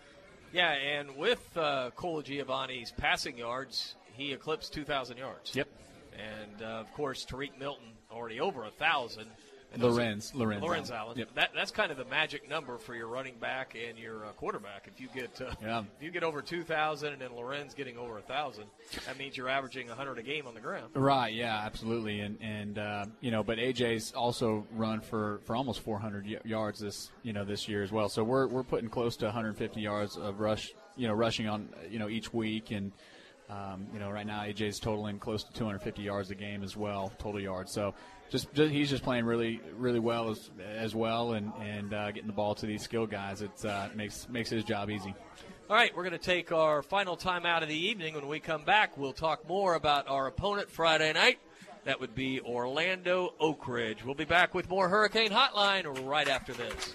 Yeah, 0.52 0.70
and 0.70 1.16
with 1.16 1.56
uh, 1.56 1.90
Cole 1.96 2.22
Giovanni's 2.22 2.92
passing 2.96 3.36
yards, 3.36 3.94
he 4.14 4.32
eclipsed 4.32 4.72
2,000 4.72 5.18
yards. 5.18 5.54
Yep. 5.54 5.68
And 6.14 6.62
uh, 6.62 6.66
of 6.66 6.92
course, 6.94 7.26
Tariq 7.26 7.58
Milton 7.58 7.88
already 8.10 8.40
over 8.40 8.64
a 8.64 8.70
thousand. 8.70 9.26
Lorenz, 9.82 10.34
Lorenz, 10.34 10.62
Lorenz 10.62 10.90
Allen. 10.90 11.00
Allen. 11.06 11.18
Yep. 11.18 11.28
That, 11.34 11.50
that's 11.54 11.70
kind 11.70 11.90
of 11.90 11.98
the 11.98 12.04
magic 12.06 12.48
number 12.48 12.78
for 12.78 12.94
your 12.94 13.06
running 13.08 13.34
back 13.38 13.76
and 13.76 13.98
your 13.98 14.24
uh, 14.26 14.32
quarterback. 14.32 14.88
If 14.92 15.00
you 15.00 15.08
get 15.14 15.40
uh, 15.40 15.52
Yeah. 15.62 15.80
if 15.96 16.02
you 16.02 16.10
get 16.10 16.22
over 16.22 16.42
2,000 16.42 17.12
and 17.12 17.20
then 17.22 17.34
Lorenz 17.34 17.74
getting 17.74 17.96
over 17.98 18.18
a 18.18 18.22
thousand, 18.22 18.64
that 19.06 19.18
means 19.18 19.36
you're 19.36 19.48
averaging 19.48 19.88
100 19.88 20.18
a 20.18 20.22
game 20.22 20.46
on 20.46 20.54
the 20.54 20.60
ground. 20.60 20.90
Right. 20.94 21.32
Yeah. 21.34 21.56
Absolutely. 21.64 22.20
And 22.20 22.38
and 22.40 22.78
uh, 22.78 23.06
you 23.20 23.30
know, 23.30 23.42
but 23.42 23.58
AJ's 23.58 24.12
also 24.12 24.66
run 24.72 25.00
for, 25.00 25.40
for 25.44 25.56
almost 25.56 25.80
400 25.80 26.24
y- 26.26 26.36
yards 26.44 26.80
this 26.80 27.10
you 27.22 27.32
know 27.32 27.44
this 27.44 27.68
year 27.68 27.82
as 27.82 27.92
well. 27.92 28.08
So 28.08 28.22
we're 28.24 28.46
we're 28.46 28.62
putting 28.64 28.88
close 28.88 29.16
to 29.18 29.26
150 29.26 29.80
yards 29.80 30.16
of 30.16 30.40
rush 30.40 30.72
you 30.96 31.06
know 31.08 31.14
rushing 31.14 31.48
on 31.48 31.68
you 31.90 31.98
know 31.98 32.08
each 32.08 32.32
week 32.32 32.70
and. 32.70 32.92
Um, 33.48 33.86
you 33.92 34.00
know, 34.00 34.10
right 34.10 34.26
now 34.26 34.40
AJ's 34.42 34.80
totaling 34.80 35.20
close 35.20 35.44
to 35.44 35.52
250 35.52 36.02
yards 36.02 36.32
a 36.32 36.34
game 36.34 36.64
as 36.64 36.76
well, 36.76 37.12
total 37.16 37.40
yards. 37.40 37.70
So, 37.70 37.94
just, 38.30 38.52
just 38.54 38.72
he's 38.72 38.90
just 38.90 39.02
playing 39.02 39.24
really, 39.24 39.60
really 39.76 40.00
well 40.00 40.30
as 40.30 40.50
as 40.76 40.94
well, 40.94 41.32
and 41.32 41.52
and 41.60 41.94
uh, 41.94 42.10
getting 42.10 42.26
the 42.26 42.32
ball 42.32 42.54
to 42.56 42.66
these 42.66 42.82
skill 42.82 43.06
guys. 43.06 43.42
It 43.42 43.64
uh, 43.64 43.88
makes 43.94 44.28
makes 44.28 44.50
his 44.50 44.64
job 44.64 44.90
easy. 44.90 45.14
All 45.68 45.74
right, 45.74 45.94
we're 45.96 46.04
going 46.04 46.12
to 46.12 46.18
take 46.18 46.52
our 46.52 46.80
final 46.80 47.16
time 47.16 47.44
out 47.44 47.64
of 47.64 47.68
the 47.68 47.76
evening. 47.76 48.14
When 48.14 48.28
we 48.28 48.38
come 48.38 48.62
back, 48.62 48.96
we'll 48.96 49.12
talk 49.12 49.48
more 49.48 49.74
about 49.74 50.08
our 50.08 50.28
opponent 50.28 50.70
Friday 50.70 51.12
night. 51.12 51.40
That 51.84 52.00
would 52.00 52.14
be 52.14 52.40
Orlando 52.40 53.34
Oak 53.40 53.66
Ridge. 53.66 54.04
We'll 54.04 54.14
be 54.14 54.24
back 54.24 54.54
with 54.54 54.68
more 54.68 54.88
Hurricane 54.88 55.30
Hotline 55.30 56.06
right 56.06 56.28
after 56.28 56.52
this. 56.52 56.94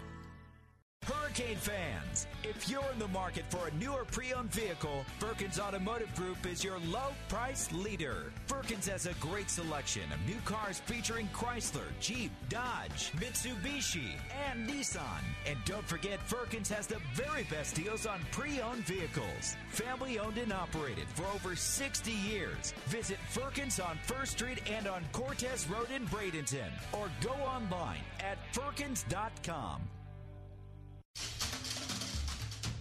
Hurricane 1.31 1.57
fans, 1.57 2.27
if 2.43 2.69
you're 2.69 2.91
in 2.93 2.99
the 2.99 3.07
market 3.07 3.45
for 3.49 3.67
a 3.67 3.73
newer 3.75 4.05
pre-owned 4.05 4.51
vehicle, 4.51 5.03
Firkins 5.17 5.59
Automotive 5.59 6.13
Group 6.13 6.45
is 6.45 6.63
your 6.63 6.77
low 6.79 7.13
price 7.27 7.71
leader. 7.71 8.31
Firkins 8.45 8.87
has 8.87 9.07
a 9.07 9.13
great 9.13 9.49
selection 9.49 10.03
of 10.11 10.19
new 10.27 10.39
cars 10.45 10.79
featuring 10.85 11.27
Chrysler, 11.33 11.87
Jeep, 11.99 12.31
Dodge, 12.49 13.11
Mitsubishi, 13.13 14.11
and 14.47 14.69
Nissan. 14.69 15.23
And 15.47 15.57
don't 15.65 15.87
forget, 15.87 16.19
Firkins 16.19 16.69
has 16.69 16.85
the 16.85 16.99
very 17.15 17.43
best 17.45 17.75
deals 17.75 18.05
on 18.05 18.19
pre-owned 18.31 18.85
vehicles. 18.85 19.55
Family 19.69 20.19
owned 20.19 20.37
and 20.37 20.53
operated 20.53 21.07
for 21.15 21.25
over 21.33 21.55
60 21.55 22.11
years. 22.11 22.75
Visit 22.87 23.17
Firkins 23.29 23.79
on 23.79 23.97
First 24.03 24.33
Street 24.33 24.59
and 24.69 24.85
on 24.85 25.03
Cortez 25.13 25.67
Road 25.67 25.87
in 25.95 26.05
Bradenton, 26.07 26.69
or 26.93 27.09
go 27.21 27.33
online 27.43 28.01
at 28.19 28.37
firkins.com. 28.53 29.81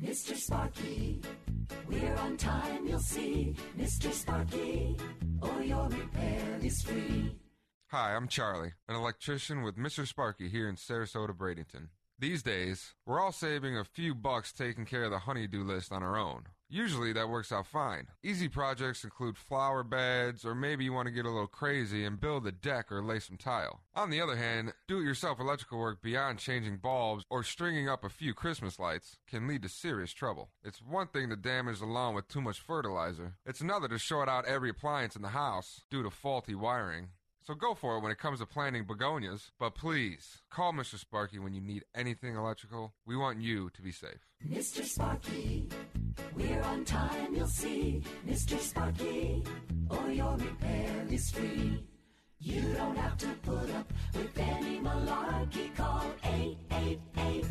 Mr. 0.00 0.36
Sparky, 0.36 1.20
we're 1.88 2.14
on 2.16 2.36
time, 2.36 2.86
you'll 2.86 3.00
see. 3.00 3.54
Mr. 3.76 4.12
Sparky, 4.12 4.96
or 5.42 5.62
your 5.62 5.88
repair 5.88 6.58
is 6.62 6.82
free. 6.82 7.34
Hi, 7.88 8.14
I'm 8.14 8.28
Charlie, 8.28 8.72
an 8.88 8.94
electrician 8.94 9.62
with 9.62 9.76
Mr. 9.76 10.06
Sparky 10.06 10.48
here 10.48 10.68
in 10.68 10.76
Sarasota, 10.76 11.30
Bradenton. 11.30 11.88
These 12.20 12.42
days, 12.42 12.94
we're 13.06 13.20
all 13.20 13.30
saving 13.30 13.78
a 13.78 13.84
few 13.84 14.12
bucks 14.12 14.52
taking 14.52 14.84
care 14.84 15.04
of 15.04 15.12
the 15.12 15.20
honeydew 15.20 15.62
list 15.62 15.92
on 15.92 16.02
our 16.02 16.16
own. 16.16 16.46
Usually 16.68 17.12
that 17.12 17.28
works 17.28 17.52
out 17.52 17.68
fine. 17.68 18.08
Easy 18.24 18.48
projects 18.48 19.04
include 19.04 19.38
flower 19.38 19.84
beds, 19.84 20.44
or 20.44 20.52
maybe 20.52 20.82
you 20.82 20.92
want 20.92 21.06
to 21.06 21.14
get 21.14 21.26
a 21.26 21.30
little 21.30 21.46
crazy 21.46 22.04
and 22.04 22.20
build 22.20 22.44
a 22.44 22.50
deck 22.50 22.90
or 22.90 23.04
lay 23.04 23.20
some 23.20 23.36
tile. 23.36 23.82
On 23.94 24.10
the 24.10 24.20
other 24.20 24.34
hand, 24.34 24.72
do 24.88 24.98
it 24.98 25.04
yourself 25.04 25.38
electrical 25.38 25.78
work 25.78 26.02
beyond 26.02 26.40
changing 26.40 26.78
bulbs 26.78 27.24
or 27.30 27.44
stringing 27.44 27.88
up 27.88 28.02
a 28.02 28.10
few 28.10 28.34
Christmas 28.34 28.80
lights 28.80 29.18
can 29.28 29.46
lead 29.46 29.62
to 29.62 29.68
serious 29.68 30.12
trouble. 30.12 30.50
It's 30.64 30.82
one 30.82 31.06
thing 31.06 31.30
to 31.30 31.36
damage 31.36 31.78
the 31.78 31.86
lawn 31.86 32.14
with 32.14 32.26
too 32.26 32.40
much 32.40 32.58
fertilizer, 32.58 33.36
it's 33.46 33.60
another 33.60 33.86
to 33.86 33.98
short 33.98 34.28
out 34.28 34.44
every 34.44 34.70
appliance 34.70 35.14
in 35.14 35.22
the 35.22 35.28
house 35.28 35.82
due 35.88 36.02
to 36.02 36.10
faulty 36.10 36.56
wiring. 36.56 37.10
So 37.48 37.54
go 37.54 37.72
for 37.72 37.96
it 37.96 38.00
when 38.00 38.12
it 38.12 38.18
comes 38.18 38.40
to 38.40 38.46
planting 38.46 38.84
begonias, 38.84 39.52
but 39.58 39.74
please 39.74 40.42
call 40.50 40.74
Mr. 40.74 40.98
Sparky 40.98 41.38
when 41.38 41.54
you 41.54 41.62
need 41.62 41.82
anything 41.94 42.36
electrical. 42.36 42.92
We 43.06 43.16
want 43.16 43.40
you 43.40 43.70
to 43.70 43.80
be 43.80 43.90
safe. 43.90 44.28
Mr. 44.46 44.84
Sparky, 44.84 45.66
we're 46.36 46.60
on 46.60 46.84
time, 46.84 47.34
you'll 47.34 47.46
see. 47.46 48.02
Mr. 48.28 48.58
Sparky, 48.58 49.42
or 49.88 50.10
your 50.10 50.36
repair 50.36 51.06
is 51.08 51.30
free. 51.30 51.82
You 52.38 52.60
don't 52.76 52.98
have 52.98 53.16
to 53.16 53.28
put 53.42 53.70
up 53.76 53.90
with 54.12 54.38
any 54.38 54.80
malarkey. 54.80 55.74
Call 55.74 56.04
888 56.24 57.46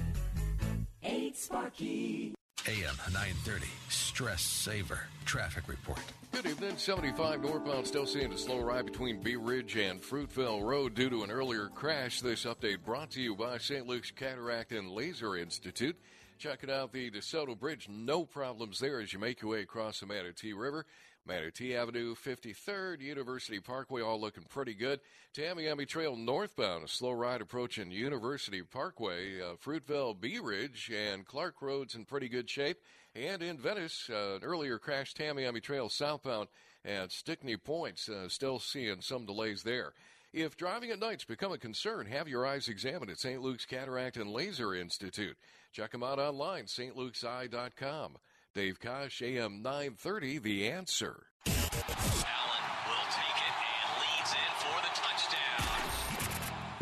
8 1.01 1.35
Sparky. 1.35 2.36
AM 2.67 2.97
930, 3.13 3.65
Stress 3.87 4.41
Saver, 4.41 4.99
Traffic 5.23 5.69
Report. 5.69 6.01
Good 6.33 6.47
evening. 6.47 6.75
75 6.75 7.41
northbound 7.41 7.87
still 7.87 8.05
seeing 8.05 8.33
a 8.33 8.37
slow 8.37 8.59
ride 8.59 8.85
between 8.85 9.21
Bee 9.21 9.37
Ridge 9.37 9.77
and 9.77 10.01
Fruitvale 10.01 10.61
Road 10.61 10.93
due 10.93 11.09
to 11.09 11.23
an 11.23 11.31
earlier 11.31 11.69
crash. 11.69 12.19
This 12.19 12.43
update 12.43 12.83
brought 12.83 13.11
to 13.11 13.21
you 13.21 13.37
by 13.37 13.57
St. 13.57 13.87
Luke's 13.87 14.11
Cataract 14.11 14.73
and 14.73 14.91
Laser 14.91 15.37
Institute. 15.37 15.95
Checking 16.39 16.69
out 16.69 16.91
the 16.91 17.09
DeSoto 17.09 17.57
Bridge. 17.57 17.87
No 17.89 18.25
problems 18.25 18.79
there 18.79 18.99
as 18.99 19.13
you 19.13 19.19
make 19.19 19.41
your 19.41 19.51
way 19.51 19.61
across 19.61 20.01
the 20.01 20.05
Manatee 20.05 20.51
River. 20.51 20.85
Manatee 21.27 21.75
Avenue, 21.75 22.15
53rd, 22.15 23.01
University 23.01 23.59
Parkway, 23.59 24.01
all 24.01 24.19
looking 24.19 24.43
pretty 24.43 24.73
good. 24.73 25.01
Tamiami 25.35 25.87
Trail 25.87 26.15
northbound, 26.15 26.85
a 26.85 26.87
slow 26.87 27.11
ride 27.11 27.41
approaching 27.41 27.91
University 27.91 28.61
Parkway, 28.61 29.41
uh, 29.41 29.55
Fruitvale, 29.55 30.19
Bee 30.19 30.39
Ridge, 30.39 30.89
and 30.95 31.25
Clark 31.25 31.61
Road's 31.61 31.95
in 31.95 32.05
pretty 32.05 32.29
good 32.29 32.49
shape. 32.49 32.77
And 33.13 33.43
in 33.43 33.57
Venice, 33.57 34.09
uh, 34.09 34.37
an 34.37 34.43
earlier 34.43 34.79
crash, 34.79 35.13
Tamiami 35.13 35.61
Trail 35.61 35.89
southbound 35.89 36.47
at 36.85 37.11
Stickney 37.11 37.57
Points, 37.57 38.07
uh, 38.07 38.29
still 38.29 38.59
seeing 38.59 39.01
some 39.01 39.25
delays 39.25 39.63
there. 39.63 39.93
If 40.33 40.55
driving 40.55 40.91
at 40.91 40.99
night's 40.99 41.25
become 41.25 41.51
a 41.51 41.57
concern, 41.57 42.05
have 42.05 42.27
your 42.27 42.45
eyes 42.45 42.67
examined 42.67 43.11
at 43.11 43.19
St. 43.19 43.41
Luke's 43.41 43.65
Cataract 43.65 44.17
and 44.17 44.31
Laser 44.31 44.73
Institute. 44.73 45.37
Check 45.73 45.91
them 45.91 46.03
out 46.03 46.19
online, 46.19 46.65
stlukeseye.com. 46.65 48.17
Dave 48.57 48.79
Kosh, 48.79 49.21
AM 49.21 49.61
930, 49.61 50.39
The 50.39 50.67
Answer. 50.69 51.27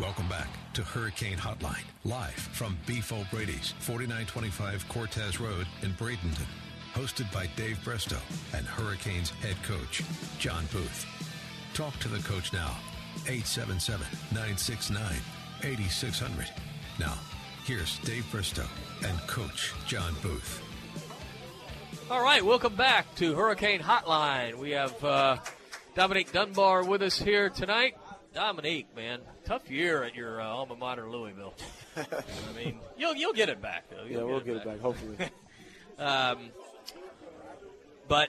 Welcome 0.00 0.26
back 0.26 0.48
to 0.72 0.82
Hurricane 0.82 1.36
Hotline, 1.36 1.84
live 2.04 2.32
from 2.32 2.78
Beef 2.86 3.12
O'Brady's, 3.12 3.74
4925 3.80 4.88
Cortez 4.88 5.38
Road 5.38 5.66
in 5.82 5.90
Bradenton. 5.92 6.46
Hosted 6.94 7.30
by 7.30 7.46
Dave 7.56 7.78
Bristow 7.84 8.20
and 8.54 8.64
Hurricanes 8.64 9.28
head 9.28 9.56
coach, 9.62 10.02
John 10.38 10.64
Booth. 10.72 11.04
Talk 11.74 11.92
to 11.98 12.08
the 12.08 12.26
coach 12.26 12.54
now, 12.54 12.74
877 13.26 14.06
969 14.32 15.04
8600. 15.62 16.50
Now, 16.98 17.18
here's 17.66 17.98
Dave 17.98 18.24
Bristow 18.30 18.64
and 19.04 19.18
Coach 19.26 19.74
John 19.86 20.14
Booth. 20.22 20.65
All 22.08 22.22
right, 22.22 22.44
welcome 22.44 22.76
back 22.76 23.12
to 23.16 23.34
Hurricane 23.34 23.80
Hotline. 23.80 24.54
We 24.58 24.70
have 24.70 25.04
uh, 25.04 25.38
Dominique 25.96 26.30
Dunbar 26.30 26.84
with 26.84 27.02
us 27.02 27.18
here 27.18 27.50
tonight. 27.50 27.96
Dominique, 28.32 28.94
man, 28.94 29.18
tough 29.44 29.68
year 29.68 30.04
at 30.04 30.14
your 30.14 30.40
uh, 30.40 30.46
alma 30.46 30.76
mater, 30.76 31.10
Louisville. 31.10 31.54
I 31.96 32.04
mean, 32.56 32.78
you'll 32.96 33.16
you'll 33.16 33.32
get 33.32 33.48
it 33.48 33.60
back 33.60 33.90
though. 33.90 34.04
You'll 34.04 34.20
yeah, 34.20 34.22
we'll 34.22 34.40
get 34.40 34.56
it 34.58 34.64
back, 34.64 34.78
hopefully. 34.78 35.16
um, 35.98 36.50
but 38.06 38.28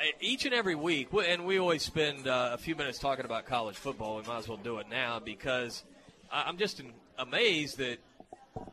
uh, 0.00 0.04
each 0.20 0.44
and 0.44 0.54
every 0.54 0.76
week, 0.76 1.08
and 1.12 1.46
we 1.46 1.58
always 1.58 1.82
spend 1.82 2.28
uh, 2.28 2.50
a 2.52 2.58
few 2.58 2.76
minutes 2.76 3.00
talking 3.00 3.24
about 3.24 3.46
college 3.46 3.76
football. 3.76 4.18
We 4.18 4.22
might 4.22 4.38
as 4.38 4.48
well 4.48 4.58
do 4.58 4.78
it 4.78 4.86
now 4.88 5.18
because 5.18 5.82
I'm 6.30 6.56
just 6.56 6.80
amazed 7.18 7.78
that 7.78 7.98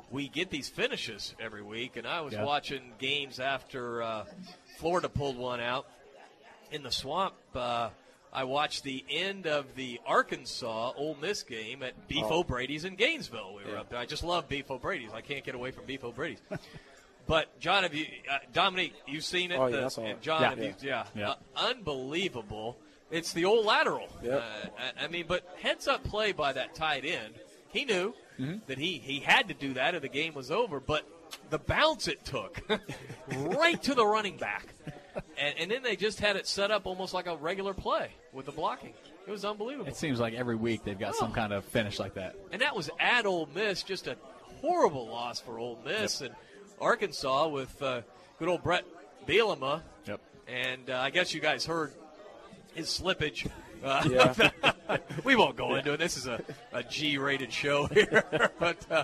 we 0.10 0.28
get 0.28 0.50
these 0.50 0.70
finishes 0.70 1.34
every 1.40 1.62
week. 1.64 1.96
And 1.98 2.06
I 2.08 2.22
was 2.22 2.34
Yeah. 2.34 2.44
watching 2.44 2.94
games 3.00 3.40
after 3.40 4.04
uh, 4.04 4.26
Florida 4.78 5.10
pulled 5.10 5.38
one 5.38 5.60
out 5.60 5.88
in 6.72 6.84
the 6.84 6.92
swamp. 6.92 7.34
Uh, 7.56 7.90
I 8.34 8.46
watched 8.46 8.84
the 8.84 9.04
end 9.10 9.46
of 9.48 9.76
the 9.76 10.00
Arkansas 10.06 10.94
Ole 10.96 11.18
Miss 11.22 11.44
game 11.44 11.84
at 11.84 12.08
Beef 12.08 12.24
Oh. 12.26 12.40
O'Brady's 12.40 12.86
in 12.86 12.96
Gainesville. 12.96 13.54
We 13.56 13.64
were 13.66 13.72
Yeah. 13.72 13.82
up 13.82 13.90
there. 13.90 14.00
I 14.00 14.06
just 14.06 14.24
love 14.24 14.48
Beef 14.48 14.70
O'Brady's. 14.72 15.12
I 15.14 15.22
can't 15.22 15.44
get 15.44 15.56
away 15.56 15.72
from 15.72 15.86
Beef 15.86 16.04
O'Brady's. 16.04 16.40
but 17.28 17.60
John, 17.60 17.84
have 17.84 17.94
you, 17.94 18.06
uh, 18.30 18.38
Dominique, 18.54 18.94
you've 19.08 19.26
seen 19.26 19.52
it? 19.52 19.58
Oh, 19.60 19.68
yeah, 19.68 19.78
The- 19.78 19.86
I 19.86 19.88
saw 19.90 20.04
it. 20.06 20.22
John, 20.22 20.42
Yeah. 20.42 20.50
have 20.50 20.60
you, 20.60 20.76
yeah, 20.82 21.06
Yeah. 21.16 21.30
Uh, 21.32 21.36
unbelievable. 21.58 22.78
It's 23.10 23.34
the 23.34 23.44
old 23.44 23.66
lateral. 23.66 24.08
Yep. 24.24 24.42
Uh, 24.42 24.68
I, 25.02 25.04
I 25.04 25.08
mean, 25.10 25.26
but 25.28 25.46
heads 25.62 25.88
up 25.90 26.04
play 26.06 26.32
by 26.32 26.54
that 26.54 26.74
tight 26.74 27.04
end. 27.04 27.34
He 27.72 27.86
knew 27.86 28.14
Mm-hmm. 28.40 28.60
that 28.68 28.80
he, 28.80 28.94
he 28.98 29.20
had 29.20 29.50
to 29.50 29.54
do 29.54 29.74
that 29.74 29.94
or 29.94 30.00
the 30.00 30.08
game 30.10 30.34
was 30.34 30.50
over, 30.50 30.80
but 30.80 31.04
the 31.52 31.60
bounce 31.60 32.08
it 32.08 32.26
took 32.26 32.60
right 33.38 33.80
to 33.84 33.94
the 33.94 34.04
running 34.06 34.38
back. 34.38 34.66
And, 35.38 35.54
and 35.60 35.70
then 35.70 35.84
they 35.84 35.96
just 35.96 36.20
had 36.20 36.38
it 36.38 36.48
set 36.48 36.72
up 36.72 36.88
almost 36.88 37.14
like 37.14 37.28
a 37.28 37.36
regular 37.36 37.76
play 37.76 38.10
with 38.34 38.48
the 38.48 38.52
blocking. 38.52 38.94
It 39.28 39.30
was 39.32 39.46
unbelievable. 39.46 39.88
It 39.90 39.96
seems 39.96 40.20
like 40.20 40.34
every 40.34 40.56
week 40.56 40.84
they've 40.84 40.98
got 40.98 41.14
some 41.16 41.34
kind 41.34 41.54
of 41.54 41.66
finish 41.66 42.00
like 42.00 42.16
that. 42.16 42.36
And 42.52 42.64
that 42.64 42.76
was 42.76 42.90
at 43.00 43.28
Ole 43.28 43.48
Miss, 43.54 43.84
just 43.84 44.08
a 44.08 44.16
horrible 44.62 45.08
loss 45.08 45.40
for 45.40 45.60
Ole 45.60 45.78
Miss 45.86 46.22
and 46.22 46.34
Arkansas 46.80 47.48
with 47.50 47.80
uh, 47.84 48.02
good 48.40 48.48
old 48.48 48.64
Brett 48.64 48.86
Bielema. 49.28 49.82
Yep. 50.08 50.20
And 50.48 50.90
uh, 50.90 50.98
I 51.00 51.12
guess 51.12 51.32
you 51.34 51.42
guys 51.42 51.66
heard 51.66 51.94
his 52.74 52.88
slippage. 52.88 53.48
Uh, 53.84 54.04
Yeah. 54.10 54.98
we 55.24 55.36
won't 55.36 55.56
go 55.56 55.76
into 55.76 55.94
it. 55.94 55.98
This 55.98 56.18
is 56.18 56.28
a, 56.28 56.42
a 56.74 56.84
G-rated 56.84 57.52
show 57.52 57.86
here, 57.88 58.24
but 58.60 58.78
uh, 58.92 59.04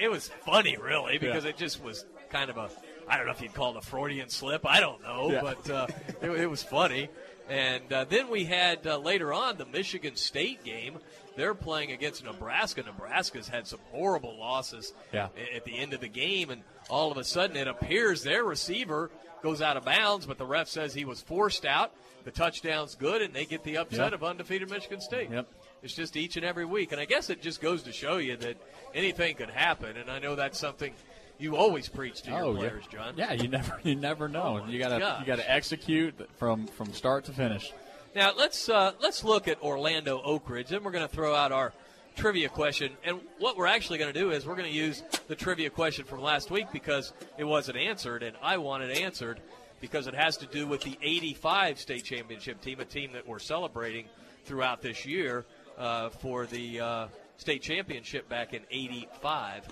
it 0.00 0.10
was 0.10 0.28
funny, 0.44 0.76
really, 0.76 1.18
because 1.18 1.44
Yeah. 1.44 1.50
it 1.50 1.56
just 1.56 1.82
was 1.82 2.04
kind 2.30 2.50
of 2.50 2.56
a 2.56 2.70
I 3.06 3.18
don't 3.18 3.26
know 3.26 3.32
if 3.32 3.42
you'd 3.42 3.52
call 3.52 3.72
it 3.72 3.76
a 3.76 3.82
Freudian 3.86 4.30
slip. 4.30 4.66
I 4.66 4.80
don't 4.80 5.02
know, 5.02 5.30
Yeah. 5.30 5.40
but 5.42 5.70
uh, 5.70 5.86
it, 6.22 6.30
it 6.30 6.46
was 6.50 6.62
funny. 6.62 7.10
And 7.50 7.92
uh, 7.92 8.04
then 8.04 8.30
we 8.30 8.44
had 8.44 8.86
uh, 8.86 8.96
later 8.96 9.30
on 9.34 9.58
the 9.58 9.66
Michigan 9.66 10.16
State 10.16 10.64
game. 10.64 10.96
They're 11.36 11.54
playing 11.54 11.92
against 11.92 12.24
Nebraska. 12.24 12.82
Nebraska's 12.82 13.48
had 13.48 13.66
some 13.66 13.80
horrible 13.90 14.38
losses 14.38 14.94
Yeah. 15.12 15.28
at 15.54 15.66
the 15.66 15.76
end 15.76 15.92
of 15.92 16.00
the 16.00 16.08
game, 16.08 16.48
and 16.48 16.62
all 16.88 17.10
of 17.12 17.18
a 17.18 17.24
sudden 17.24 17.56
it 17.58 17.68
appears 17.68 18.22
their 18.22 18.42
receiver 18.44 19.10
goes 19.44 19.62
out 19.62 19.76
of 19.76 19.84
bounds, 19.84 20.26
but 20.26 20.38
the 20.38 20.46
ref 20.46 20.66
says 20.68 20.92
he 20.94 21.04
was 21.04 21.20
forced 21.20 21.64
out. 21.64 21.92
The 22.24 22.30
touchdown's 22.32 22.94
good, 22.96 23.22
and 23.22 23.32
they 23.34 23.44
get 23.44 23.62
the 23.62 23.76
upset 23.76 24.10
Yeah. 24.10 24.14
of 24.14 24.24
undefeated 24.24 24.68
Michigan 24.70 25.00
State. 25.00 25.30
Yep. 25.30 25.46
It's 25.82 25.94
just 25.94 26.16
each 26.16 26.36
and 26.36 26.44
every 26.44 26.64
week, 26.64 26.90
and 26.92 27.00
I 27.00 27.04
guess 27.04 27.28
it 27.30 27.42
just 27.42 27.60
goes 27.60 27.82
to 27.82 27.92
show 27.92 28.16
you 28.16 28.36
that 28.38 28.56
anything 28.94 29.36
could 29.36 29.50
happen. 29.50 29.96
And 29.98 30.10
I 30.10 30.18
know 30.18 30.34
that's 30.34 30.58
something 30.58 30.94
you 31.38 31.56
always 31.56 31.88
preach 31.90 32.22
to 32.22 32.30
your 32.30 32.44
Oh, 32.44 32.54
players, 32.54 32.84
yeah. 32.90 32.98
John. 32.98 33.14
Yeah, 33.16 33.32
you 33.34 33.48
never 33.48 33.78
you 33.84 33.94
never 33.94 34.28
know. 34.28 34.62
Oh, 34.64 34.68
you 34.68 34.78
gotta 34.78 34.98
gosh. 34.98 35.20
you 35.20 35.26
gotta 35.26 35.50
execute 35.50 36.14
from 36.38 36.66
from 36.66 36.92
start 36.94 37.26
to 37.26 37.32
finish. 37.32 37.70
Now 38.14 38.32
let's 38.34 38.68
uh, 38.70 38.92
let's 39.00 39.22
look 39.24 39.46
at 39.48 39.60
Orlando 39.62 40.22
Oak 40.22 40.48
Ridge. 40.48 40.68
Then 40.68 40.84
we're 40.84 40.92
going 40.92 41.06
to 41.06 41.12
throw 41.14 41.34
out 41.34 41.50
our 41.52 41.72
trivia 42.14 42.48
question. 42.48 42.92
And 43.04 43.20
what 43.38 43.56
we're 43.56 43.66
actually 43.66 43.98
going 43.98 44.12
to 44.12 44.18
do 44.18 44.30
is 44.30 44.46
we're 44.46 44.56
going 44.56 44.70
to 44.70 44.76
use 44.76 45.02
the 45.28 45.34
trivia 45.34 45.70
question 45.70 46.04
from 46.04 46.20
last 46.20 46.50
week 46.50 46.66
because 46.72 47.12
it 47.38 47.44
wasn't 47.44 47.78
answered, 47.78 48.22
and 48.22 48.36
I 48.42 48.58
want 48.58 48.82
it 48.82 48.98
answered 48.98 49.40
because 49.80 50.06
it 50.06 50.14
has 50.14 50.36
to 50.38 50.46
do 50.46 50.66
with 50.66 50.82
the 50.82 50.96
'85 51.02 51.78
state 51.78 52.04
championship 52.04 52.60
team, 52.60 52.80
a 52.80 52.84
team 52.84 53.12
that 53.12 53.26
we're 53.26 53.38
celebrating 53.38 54.06
throughout 54.44 54.82
this 54.82 55.04
year 55.04 55.44
uh, 55.78 56.10
for 56.10 56.46
the 56.46 56.80
uh, 56.80 57.06
state 57.36 57.62
championship 57.62 58.28
back 58.28 58.54
in 58.54 58.62
'85. 58.70 59.68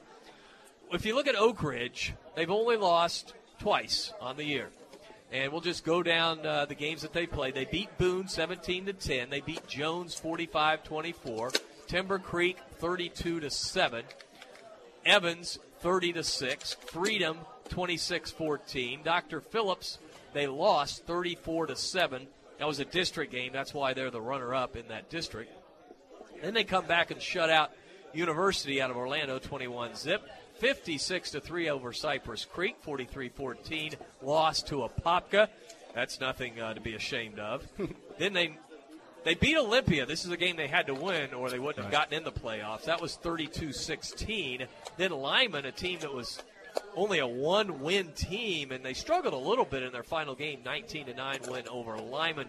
If 0.92 1.06
you 1.06 1.14
look 1.14 1.26
at 1.26 1.36
Oak 1.36 1.62
Ridge, 1.62 2.12
they've 2.34 2.50
only 2.50 2.76
lost 2.76 3.34
twice 3.58 4.12
on 4.20 4.36
the 4.36 4.44
year. 4.44 4.68
And 5.32 5.50
we'll 5.50 5.62
just 5.62 5.82
go 5.82 6.02
down 6.02 6.44
uh, 6.44 6.66
the 6.66 6.74
games 6.74 7.00
that 7.00 7.14
they 7.14 7.26
played. 7.26 7.54
They 7.54 7.64
beat 7.64 7.96
Boone 7.96 8.28
17 8.28 8.84
to 8.84 8.92
10. 8.92 9.30
They 9.30 9.40
beat 9.40 9.66
Jones 9.66 10.20
45-24. 10.22 11.58
Timber 11.92 12.18
Creek 12.18 12.56
32 12.78 13.40
to 13.40 13.50
7. 13.50 14.02
Evans 15.04 15.58
30 15.80 16.14
to 16.14 16.24
6. 16.24 16.72
Freedom 16.86 17.36
26-14. 17.68 19.04
Dr. 19.04 19.42
Phillips 19.42 19.98
they 20.32 20.46
lost 20.46 21.04
34 21.04 21.66
to 21.66 21.76
7. 21.76 22.26
That 22.58 22.66
was 22.66 22.80
a 22.80 22.86
district 22.86 23.30
game. 23.30 23.52
That's 23.52 23.74
why 23.74 23.92
they're 23.92 24.10
the 24.10 24.22
runner 24.22 24.54
up 24.54 24.74
in 24.74 24.88
that 24.88 25.10
district. 25.10 25.52
Then 26.40 26.54
they 26.54 26.64
come 26.64 26.86
back 26.86 27.10
and 27.10 27.20
shut 27.20 27.50
out 27.50 27.72
University 28.14 28.80
out 28.80 28.90
of 28.90 28.96
Orlando 28.96 29.38
21 29.38 29.94
zip. 29.94 30.22
56 30.60 31.32
to 31.32 31.40
3 31.42 31.68
over 31.68 31.92
Cypress 31.92 32.46
Creek, 32.46 32.76
43 32.80 33.28
14. 33.28 33.92
Lost 34.22 34.68
to 34.68 34.88
Apopka. 34.88 35.48
That's 35.94 36.20
nothing 36.20 36.58
uh, 36.58 36.72
to 36.72 36.80
be 36.80 36.94
ashamed 36.94 37.38
of. 37.38 37.68
then 38.18 38.32
they 38.32 38.56
they 39.24 39.34
beat 39.34 39.56
Olympia. 39.56 40.06
This 40.06 40.24
is 40.24 40.30
a 40.30 40.36
game 40.36 40.56
they 40.56 40.66
had 40.66 40.86
to 40.88 40.94
win, 40.94 41.32
or 41.34 41.50
they 41.50 41.58
wouldn't 41.58 41.82
have 41.84 41.92
gotten 41.92 42.14
in 42.14 42.24
the 42.24 42.32
playoffs. 42.32 42.84
That 42.84 43.00
was 43.00 43.16
32 43.16 43.72
16. 43.72 44.66
Then 44.96 45.10
Lyman, 45.12 45.64
a 45.64 45.72
team 45.72 46.00
that 46.00 46.12
was 46.12 46.42
only 46.96 47.18
a 47.18 47.26
one 47.26 47.80
win 47.80 48.12
team, 48.12 48.72
and 48.72 48.84
they 48.84 48.94
struggled 48.94 49.34
a 49.34 49.38
little 49.48 49.64
bit 49.64 49.82
in 49.82 49.92
their 49.92 50.02
final 50.02 50.34
game 50.34 50.60
19 50.64 51.06
to 51.06 51.14
9 51.14 51.38
win 51.48 51.68
over 51.68 51.96
Lyman. 51.98 52.48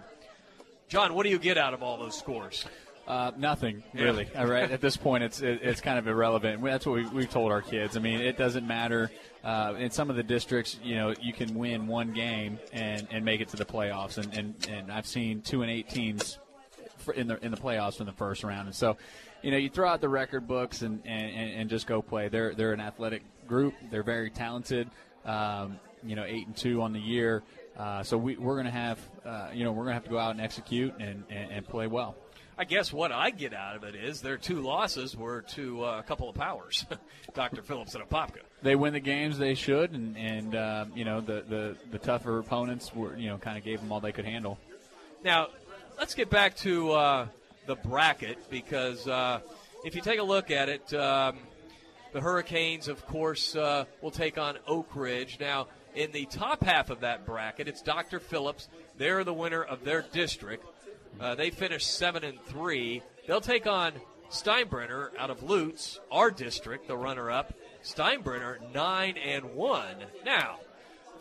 John, 0.88 1.14
what 1.14 1.24
do 1.24 1.30
you 1.30 1.40
get 1.40 1.58
out 1.58 1.74
of 1.74 1.82
all 1.84 1.98
those 1.98 2.18
scores? 2.18 2.66
Uh, 3.08 3.32
nothing 3.38 3.84
Yeah. 3.94 4.04
really. 4.04 4.30
All 4.38 4.46
right, 4.46 4.72
at 4.72 4.80
this 4.80 4.96
point, 4.96 5.24
it's 5.26 5.42
it, 5.42 5.60
it's 5.62 5.82
kind 5.82 6.00
of 6.00 6.08
irrelevant. 6.08 6.64
That's 6.64 6.86
what 6.86 6.96
we, 6.96 7.06
we've 7.08 7.30
told 7.30 7.52
our 7.52 7.62
kids. 7.62 7.98
I 7.98 8.00
mean, 8.00 8.22
it 8.22 8.38
doesn't 8.38 8.66
matter. 8.66 9.12
Uh, 9.44 9.74
in 9.78 9.92
some 9.92 10.10
of 10.10 10.16
the 10.16 10.24
districts, 10.24 10.80
you 10.82 10.96
know, 10.96 11.14
you 11.22 11.34
can 11.34 11.54
win 11.54 11.86
one 11.88 12.14
game 12.14 12.60
and, 12.72 13.06
and 13.12 13.26
make 13.26 13.42
it 13.42 13.50
to 13.50 13.58
the 13.58 13.66
playoffs, 13.66 14.18
and, 14.18 14.34
and, 14.34 14.68
and 14.70 14.90
I've 14.92 15.06
seen 15.06 15.42
two 15.42 15.64
and 15.64 15.70
eight 15.70 15.90
teams 15.90 16.38
in 17.10 17.28
the 17.28 17.44
in 17.44 17.52
the 17.52 17.58
playoffs 17.58 17.98
from 17.98 18.06
the 18.06 18.14
first 18.14 18.44
round. 18.44 18.68
And 18.68 18.76
so, 18.76 18.98
you 19.42 19.52
know, 19.52 19.58
you 19.58 19.70
throw 19.70 19.90
out 19.90 20.02
the 20.02 20.10
record 20.10 20.48
books 20.48 20.82
and, 20.82 21.02
and, 21.06 21.36
and 21.36 21.54
and 21.62 21.70
just 21.70 21.88
go 21.88 22.02
play. 22.02 22.30
They're 22.30 22.54
they're 22.54 22.74
an 22.74 22.82
athletic 22.82 23.24
group. 23.48 23.74
They're 23.92 24.04
very 24.04 24.30
talented. 24.30 24.90
Um, 25.26 25.80
you 26.06 26.16
know, 26.16 26.26
eight 26.26 26.48
and 26.48 26.56
two 26.56 26.82
on 26.82 26.94
the 26.94 27.00
year. 27.00 27.44
Uh, 27.78 28.04
so 28.04 28.18
we, 28.18 28.36
we're 28.38 28.56
going 28.56 28.66
to 28.66 28.72
have, 28.72 29.00
uh, 29.26 29.48
you 29.54 29.64
know, 29.64 29.72
we're 29.72 29.86
going 29.86 29.92
to 29.92 29.94
have 29.96 30.04
to 30.04 30.10
go 30.10 30.20
out 30.20 30.32
and 30.32 30.42
execute 30.42 30.94
and, 31.00 31.24
and, 31.30 31.52
and 31.52 31.68
play 31.68 31.88
well. 31.88 32.16
I 32.56 32.66
guess 32.66 32.94
what 32.94 33.12
I 33.12 33.32
get 33.32 33.54
out 33.54 33.76
of 33.76 33.84
it 33.84 33.96
is 33.96 34.22
their 34.22 34.38
two 34.38 34.62
losses 34.62 35.18
were 35.18 35.42
to 35.54 35.86
uh, 35.86 36.00
a 36.00 36.04
couple 36.04 36.30
of 36.30 36.36
powers, 36.36 36.86
Dr. 37.34 37.64
Phillips 37.64 37.96
and 37.96 38.08
Apopka. 38.08 38.42
they 38.62 38.76
win 38.76 38.94
the 38.94 39.00
games 39.00 39.40
they 39.40 39.56
should, 39.56 39.92
and 39.92 40.16
and 40.16 40.56
uh, 40.56 40.86
you 40.94 41.04
know 41.04 41.20
the, 41.20 41.44
the 41.50 41.76
the 41.90 41.98
tougher 41.98 42.38
opponents 42.38 42.94
were 42.94 43.18
you 43.18 43.28
know 43.30 43.40
kind 43.40 43.58
of 43.58 43.64
gave 43.64 43.80
them 43.80 43.92
all 43.92 44.00
they 44.00 44.12
could 44.12 44.26
handle. 44.26 44.60
Now, 45.24 45.48
let's 45.98 46.16
get 46.16 46.30
back 46.30 46.56
to 46.58 46.92
uh, 46.92 47.28
the 47.66 47.76
bracket 47.76 48.50
because 48.50 49.08
uh, 49.08 49.40
if 49.84 49.96
you 49.96 50.02
take 50.02 50.20
a 50.20 50.24
look 50.24 50.52
at 50.52 50.70
it, 50.70 50.94
um, 50.94 51.38
the 52.12 52.22
Hurricanes, 52.22 52.88
of 52.88 53.06
course, 53.08 53.56
uh, 53.56 53.86
will 54.02 54.12
take 54.12 54.38
on 54.38 54.58
Oak 54.68 54.96
Ridge. 54.96 55.38
Now, 55.40 55.68
in 55.96 56.12
the 56.12 56.26
top 56.26 56.64
half 56.64 56.90
of 56.90 57.02
that 57.02 57.26
bracket, 57.26 57.68
it's 57.68 57.82
Dr. 57.82 58.20
Phillips. 58.20 58.70
They're 58.98 59.24
the 59.24 59.34
winner 59.34 59.64
of 59.64 59.84
their 59.84 60.04
district. 60.12 60.66
Uh, 61.20 61.36
they 61.36 61.50
finished 61.50 61.96
seven 61.96 62.24
and 62.24 62.40
three. 62.46 63.02
They'll 63.28 63.42
take 63.42 63.68
on 63.68 63.94
Steinbrenner 64.30 65.10
out 65.18 65.30
of 65.30 65.44
Lutz, 65.44 66.00
our 66.12 66.32
district, 66.32 66.88
the 66.88 66.98
runner-up. 66.98 67.54
Steinbrenner 67.84 68.74
nine 68.74 69.18
and 69.18 69.54
one. 69.54 69.98
Now, 70.26 70.58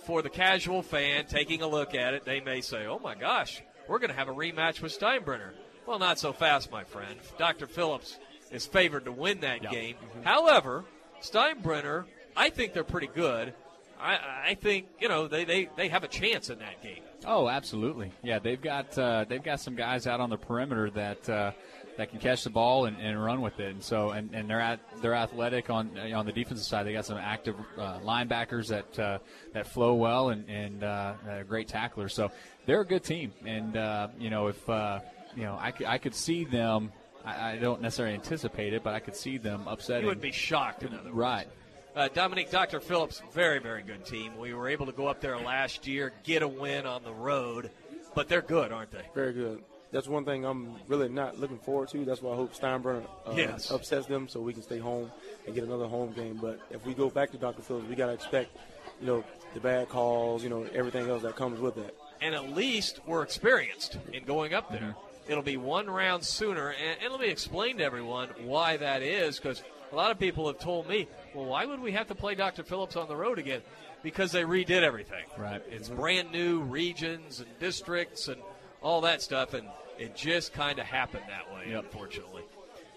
for 0.05 0.23
the 0.23 0.31
casual 0.31 0.83
fan 0.83 1.27
taking 1.27 1.63
a 1.63 1.67
look 1.67 1.95
at 1.95 2.15
it, 2.15 2.25
they 2.25 2.41
may 2.41 2.61
say, 2.61 2.87
"Oh 2.87 2.99
my 2.99 3.15
gosh, 3.15 3.63
we're 3.93 3.99
going 3.99 4.11
to 4.11 4.17
have 4.17 4.29
a 4.29 4.35
rematch 4.35 4.81
with 4.81 4.99
Steinbrenner." 4.99 5.51
Well, 5.87 5.99
not 5.99 6.19
so 6.19 6.33
fast, 6.33 6.73
my 6.73 6.85
friend. 6.85 7.19
Dr. 7.39 7.67
Phillips 7.67 8.19
is 8.51 8.65
favored 8.65 9.05
to 9.05 9.13
win 9.13 9.41
that 9.41 9.71
game. 9.71 9.97
However, 10.23 10.85
Steinbrenner, 11.21 12.07
I 12.35 12.49
think 12.49 12.73
they're 12.73 12.85
pretty 12.85 13.09
good. 13.09 13.53
I, 14.01 14.19
I 14.47 14.55
think 14.55 14.87
you 14.99 15.09
know 15.09 15.29
they, 15.29 15.45
they, 15.45 15.69
they 15.77 15.89
have 15.89 16.05
a 16.05 16.09
chance 16.09 16.51
in 16.51 16.59
that 16.61 16.83
game. 16.83 17.03
Oh, 17.27 17.49
absolutely. 17.49 18.13
Yeah, 18.23 18.39
they've 18.39 18.61
got 18.61 18.97
uh, 18.99 19.27
they've 19.29 19.43
got 19.43 19.61
some 19.61 19.77
guys 19.77 20.07
out 20.07 20.21
on 20.21 20.31
the 20.31 20.39
perimeter 20.39 20.91
that 20.91 21.29
uh, 21.29 21.53
that 21.97 22.11
can 22.11 22.19
catch 22.19 22.45
the 22.45 22.51
ball 22.51 22.87
and, 22.87 22.99
and 22.99 23.23
run 23.23 23.41
with 23.43 23.61
it. 23.61 23.73
And 23.73 23.83
so 23.83 24.11
and, 24.11 24.35
and 24.35 24.49
they're 24.49 24.61
at 24.61 24.81
they're 25.01 25.15
athletic 25.15 25.71
on 25.71 25.99
on 26.13 26.27
the 26.27 26.33
defensive 26.33 26.67
side. 26.67 26.87
They 26.87 26.93
got 26.93 27.07
some 27.07 27.19
active 27.19 27.57
uh, 27.79 27.99
linebackers 28.01 28.69
that 28.69 28.99
uh, 28.99 29.19
that 29.53 29.67
flow 29.67 29.95
well 29.95 30.31
and 30.31 30.49
and 30.49 30.85
uh, 30.85 31.15
great 31.49 31.69
tacklers. 31.69 32.15
So 32.15 32.31
they're 32.67 32.81
a 32.81 32.87
good 32.87 33.05
team. 33.05 33.33
And 33.45 33.77
uh, 33.77 34.09
you 34.19 34.31
know 34.31 34.49
if 34.49 34.69
uh, 34.69 35.01
you 35.37 35.45
know 35.45 35.59
I 35.61 35.71
could, 35.71 35.87
I 35.87 35.99
could 35.99 36.15
see 36.15 36.45
them. 36.45 36.93
I, 37.25 37.53
I 37.53 37.57
don't 37.57 37.81
necessarily 37.81 38.15
anticipate 38.15 38.73
it, 38.73 38.83
but 38.83 38.95
I 38.95 39.01
could 39.01 39.15
see 39.15 39.39
them 39.39 39.69
upsetting. 39.69 40.03
You 40.03 40.09
would 40.09 40.21
be 40.21 40.33
shocked, 40.33 40.83
in 40.83 40.89
other 40.89 41.05
words. 41.05 41.15
Right. 41.15 41.47
Uh, 41.95 42.09
Dominique, 42.09 42.51
Dr. 42.51 42.81
Phillips, 42.81 43.21
very, 43.33 43.59
very 43.59 43.83
good 43.83 44.07
team. 44.07 44.39
We 44.39 44.55
were 44.55 44.69
able 44.69 44.87
to 44.87 44.93
go 44.93 45.09
up 45.09 45.21
there 45.21 45.39
last 45.39 45.87
year, 45.87 46.15
get 46.25 46.43
a 46.43 46.49
win 46.49 46.87
on 46.87 47.05
the 47.05 47.13
road, 47.13 47.71
but 48.15 48.29
they're 48.29 48.41
good, 48.41 48.73
aren't 48.73 48.91
they? 48.91 49.05
Very 49.15 49.35
good. 49.35 49.63
That's 49.93 50.09
one 50.09 50.25
thing 50.25 50.45
I'm 50.45 50.75
really 50.89 51.09
not 51.11 51.39
looking 51.39 51.59
forward 51.59 51.91
to. 51.91 52.05
That's 52.05 52.23
why 52.23 52.33
I 52.33 52.37
hope 52.37 52.55
Steinbrenner 52.55 53.05
uh, 53.27 53.33
Yes. 53.37 53.71
upsets 53.71 54.07
them 54.07 54.27
so 54.29 54.41
we 54.41 54.55
can 54.55 54.63
stay 54.63 54.79
home 54.79 55.11
and 55.47 55.55
get 55.55 55.65
another 55.65 55.87
home 55.87 56.13
game. 56.13 56.39
But 56.41 56.61
if 56.71 56.85
we 56.87 56.95
go 56.95 57.11
back 57.11 57.31
to 57.33 57.37
Dr. 57.37 57.63
Phillips, 57.63 57.87
we 57.89 57.95
got 57.95 58.07
to 58.07 58.13
expect, 58.15 58.57
you 59.01 59.07
know, 59.07 59.25
the 59.53 59.61
bad 59.61 59.91
calls, 59.91 60.43
you 60.43 60.49
know, 60.49 60.67
everything 60.75 61.09
else 61.11 61.23
that 61.23 61.37
comes 61.37 61.61
with 61.61 61.75
that. 61.77 61.95
and 62.23 62.35
at 62.35 62.51
least 62.55 63.01
we're 63.07 63.23
experienced 63.23 63.99
in 64.15 64.25
going 64.25 64.55
up 64.55 64.71
there. 64.73 64.95
It'll 65.29 65.43
be 65.43 65.57
one 65.59 65.89
round 65.91 66.25
sooner, 66.25 66.71
and, 66.71 66.99
and 67.03 67.13
let 67.13 67.21
me 67.21 67.29
explain 67.29 67.77
to 67.79 67.85
everyone 67.85 68.29
why 68.45 68.77
that 68.79 69.03
is, 69.03 69.39
because 69.39 69.63
a 69.93 69.95
lot 69.95 70.11
of 70.11 70.19
people 70.19 70.47
have 70.47 70.59
told 70.59 70.89
me, 70.89 71.07
well, 71.35 71.45
why 71.45 71.65
would 71.67 71.81
we 71.81 71.93
have 71.93 72.09
to 72.09 72.15
play 72.15 72.35
Dr. 72.35 72.63
Phillips 72.65 72.97
on 72.97 73.09
the 73.09 73.15
road 73.17 73.39
again? 73.39 73.61
Because 74.03 74.33
they 74.33 74.43
redid 74.43 74.83
everything. 74.83 75.25
Right. 75.39 75.63
It's 75.71 75.89
brand 75.91 76.33
new 76.33 76.61
regions 76.63 77.39
and 77.41 77.49
districts 77.61 78.27
and 78.29 78.41
all 78.83 79.01
that 79.03 79.23
stuff, 79.23 79.55
and 79.55 79.67
it 79.99 80.17
just 80.17 80.53
kind 80.53 80.79
of 80.79 80.87
happened 80.87 81.25
that 81.29 81.53
way, 81.55 81.73
unfortunately. 81.73 82.43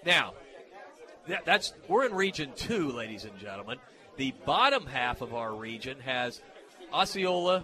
Now, 0.05 0.33
that, 1.27 1.45
that's 1.45 1.73
we're 1.87 2.05
in 2.05 2.13
Region 2.13 2.51
Two, 2.55 2.91
ladies 2.91 3.25
and 3.25 3.37
gentlemen. 3.39 3.77
The 4.17 4.33
bottom 4.45 4.85
half 4.85 5.21
of 5.21 5.33
our 5.33 5.53
region 5.53 5.99
has 5.99 6.41
Osceola 6.93 7.63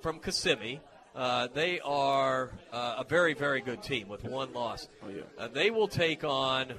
from 0.00 0.20
Kissimmee. 0.20 0.80
Uh, 1.14 1.48
they 1.54 1.80
are 1.80 2.50
uh, 2.72 2.96
a 2.98 3.04
very, 3.04 3.34
very 3.34 3.60
good 3.60 3.82
team 3.82 4.08
with 4.08 4.24
one 4.24 4.52
loss. 4.52 4.88
Oh 5.02 5.08
Uh, 5.38 5.48
they 5.48 5.70
will 5.70 5.88
take 5.88 6.24
on 6.24 6.74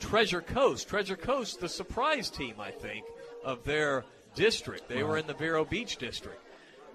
Treasure 0.00 0.40
Coast. 0.40 0.88
Treasure 0.88 1.16
Coast, 1.16 1.60
the 1.60 1.68
surprise 1.68 2.30
team, 2.30 2.54
I 2.60 2.70
think, 2.70 3.04
of 3.44 3.64
their 3.64 4.04
district. 4.34 4.88
They 4.88 5.02
were 5.02 5.18
in 5.18 5.26
the 5.26 5.34
Vero 5.34 5.64
Beach 5.64 5.96
district. 5.96 6.40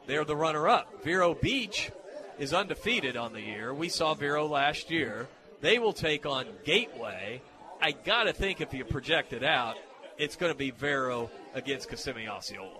They're 0.07 0.25
the 0.25 0.35
runner-up. 0.35 1.03
Vero 1.03 1.33
Beach 1.33 1.91
is 2.39 2.53
undefeated 2.53 3.15
on 3.15 3.33
the 3.33 3.41
year. 3.41 3.73
We 3.73 3.89
saw 3.89 4.13
Vero 4.13 4.45
last 4.47 4.91
year. 4.91 5.27
They 5.61 5.79
will 5.79 5.93
take 5.93 6.25
on 6.25 6.45
Gateway. 6.63 7.41
I 7.81 7.91
got 7.91 8.23
to 8.23 8.33
think 8.33 8.61
if 8.61 8.73
you 8.73 8.85
project 8.85 9.33
it 9.33 9.43
out, 9.43 9.75
it's 10.17 10.35
going 10.35 10.51
to 10.51 10.57
be 10.57 10.71
Vero 10.71 11.29
against 11.53 11.89
Kissimmee 11.89 12.27
Osceola. 12.27 12.79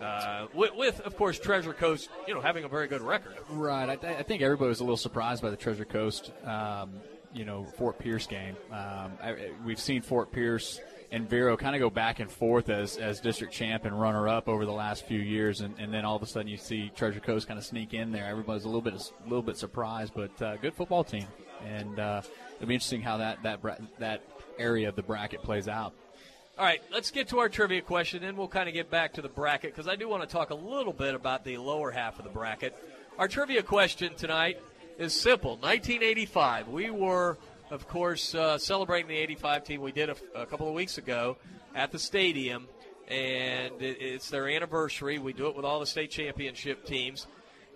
Uh, 0.00 0.46
with, 0.52 0.74
with, 0.74 1.00
of 1.00 1.16
course, 1.16 1.38
Treasure 1.38 1.72
Coast, 1.72 2.08
you 2.26 2.34
know, 2.34 2.40
having 2.40 2.64
a 2.64 2.68
very 2.68 2.88
good 2.88 3.02
record. 3.02 3.36
Right. 3.50 3.88
I, 3.88 3.96
th- 3.96 4.18
I 4.18 4.22
think 4.22 4.42
everybody 4.42 4.68
was 4.68 4.80
a 4.80 4.84
little 4.84 4.96
surprised 4.96 5.42
by 5.42 5.50
the 5.50 5.56
Treasure 5.56 5.84
Coast, 5.84 6.32
um, 6.44 6.94
you 7.32 7.44
know, 7.44 7.64
Fort 7.64 7.98
Pierce 7.98 8.26
game. 8.26 8.56
Um, 8.72 9.12
I, 9.22 9.50
we've 9.64 9.78
seen 9.78 10.02
Fort 10.02 10.32
Pierce 10.32 10.80
and 11.12 11.28
Vero 11.28 11.58
kind 11.58 11.76
of 11.76 11.80
go 11.80 11.90
back 11.90 12.20
and 12.20 12.32
forth 12.32 12.70
as, 12.70 12.96
as 12.96 13.20
district 13.20 13.52
champ 13.52 13.84
and 13.84 14.00
runner 14.00 14.26
up 14.26 14.48
over 14.48 14.64
the 14.64 14.72
last 14.72 15.06
few 15.06 15.20
years, 15.20 15.60
and, 15.60 15.78
and 15.78 15.92
then 15.92 16.06
all 16.06 16.16
of 16.16 16.22
a 16.22 16.26
sudden 16.26 16.48
you 16.48 16.56
see 16.56 16.90
Treasure 16.96 17.20
Coast 17.20 17.46
kind 17.46 17.58
of 17.58 17.64
sneak 17.64 17.92
in 17.92 18.10
there. 18.10 18.24
Everybody's 18.24 18.64
a 18.64 18.68
little 18.68 18.80
bit 18.80 18.94
a 18.94 19.22
little 19.24 19.42
bit 19.42 19.58
surprised, 19.58 20.14
but 20.16 20.42
uh, 20.42 20.56
good 20.56 20.74
football 20.74 21.04
team, 21.04 21.26
and 21.64 22.00
uh, 22.00 22.22
it'll 22.56 22.66
be 22.66 22.74
interesting 22.74 23.02
how 23.02 23.18
that 23.18 23.42
that 23.42 23.60
that 23.98 24.22
area 24.58 24.88
of 24.88 24.96
the 24.96 25.02
bracket 25.02 25.42
plays 25.42 25.68
out. 25.68 25.92
All 26.58 26.64
right, 26.64 26.82
let's 26.92 27.10
get 27.10 27.28
to 27.28 27.38
our 27.38 27.48
trivia 27.48 27.82
question, 27.82 28.24
and 28.24 28.36
we'll 28.36 28.48
kind 28.48 28.68
of 28.68 28.74
get 28.74 28.90
back 28.90 29.14
to 29.14 29.22
the 29.22 29.28
bracket 29.28 29.72
because 29.72 29.88
I 29.88 29.96
do 29.96 30.08
want 30.08 30.22
to 30.22 30.28
talk 30.28 30.50
a 30.50 30.54
little 30.54 30.92
bit 30.92 31.14
about 31.14 31.44
the 31.44 31.58
lower 31.58 31.90
half 31.90 32.18
of 32.18 32.24
the 32.24 32.30
bracket. 32.30 32.74
Our 33.18 33.28
trivia 33.28 33.62
question 33.62 34.14
tonight 34.14 34.58
is 34.98 35.12
simple 35.12 35.52
1985. 35.52 36.68
We 36.68 36.90
were, 36.90 37.38
of 37.72 37.88
course, 37.88 38.34
uh, 38.34 38.58
celebrating 38.58 39.08
the 39.08 39.16
85 39.16 39.64
team 39.64 39.80
we 39.80 39.92
did 39.92 40.10
a, 40.10 40.16
a 40.34 40.44
couple 40.44 40.68
of 40.68 40.74
weeks 40.74 40.98
ago 40.98 41.38
at 41.74 41.90
the 41.90 41.98
stadium, 41.98 42.68
and 43.08 43.80
it, 43.80 43.96
it's 43.98 44.28
their 44.28 44.46
anniversary. 44.46 45.18
We 45.18 45.32
do 45.32 45.46
it 45.46 45.56
with 45.56 45.64
all 45.64 45.80
the 45.80 45.86
state 45.86 46.10
championship 46.10 46.84
teams, 46.84 47.26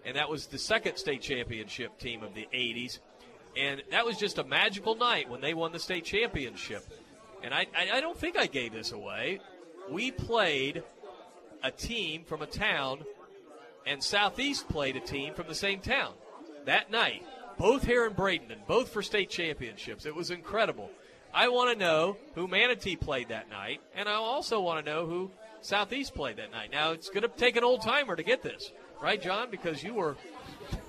and 0.05 0.15
that 0.17 0.29
was 0.29 0.49
the 0.49 0.59
second 0.59 0.99
state 0.99 1.23
championship 1.23 1.99
team 1.99 2.23
of 2.23 2.35
the 2.35 2.47
80s. 2.53 2.99
And 3.57 3.83
that 3.91 4.05
was 4.05 4.19
just 4.19 4.37
a 4.37 4.45
magical 4.45 4.97
night 4.97 5.31
when 5.31 5.41
they 5.41 5.55
won 5.55 5.73
the 5.73 5.79
state 5.79 6.05
championship. 6.05 6.87
And 7.43 7.55
I, 7.55 7.67
I, 7.75 7.93
I 7.95 8.01
don't 8.03 8.19
think 8.19 8.37
I 8.37 8.47
gave 8.49 8.75
this 8.75 8.93
away. 8.93 9.41
We 9.91 10.11
played 10.11 10.83
a 11.63 11.71
team 11.71 12.25
from 12.25 12.43
a 12.43 12.47
town, 12.47 12.99
and 13.87 14.05
Southeast 14.05 14.69
played 14.69 14.97
a 14.97 15.01
team 15.01 15.33
from 15.33 15.47
the 15.49 15.55
same 15.55 15.81
town 15.81 16.13
that 16.67 16.91
night. 16.91 17.25
Both 17.59 17.85
here 17.85 18.07
in 18.07 18.15
Bradenton, 18.15 18.59
both 18.67 18.91
for 18.91 19.03
state 19.03 19.31
championships. 19.31 20.05
It 20.07 20.15
was 20.15 20.31
incredible. 20.31 20.91
I 21.33 21.49
want 21.49 21.73
to 21.73 21.79
know 21.79 22.17
who 22.35 22.47
Manatee 22.49 22.97
played 22.97 23.29
that 23.29 23.51
night, 23.51 23.81
and 23.95 24.09
I 24.09 24.15
also 24.15 24.61
want 24.61 24.85
to 24.85 24.91
know 24.91 25.07
who 25.07 25.31
Southeast 25.63 26.15
played 26.15 26.37
that 26.37 26.51
night. 26.53 26.71
Now, 26.71 26.93
it's 26.93 27.09
going 27.09 27.23
to 27.23 27.29
take 27.29 27.57
an 27.57 27.65
old 27.65 27.83
timer 27.83 28.15
to 28.17 28.23
get 28.23 28.43
this, 28.43 28.73
right, 29.03 29.21
John? 29.21 29.51
Because 29.51 29.83
you 29.83 29.95
were 29.95 30.17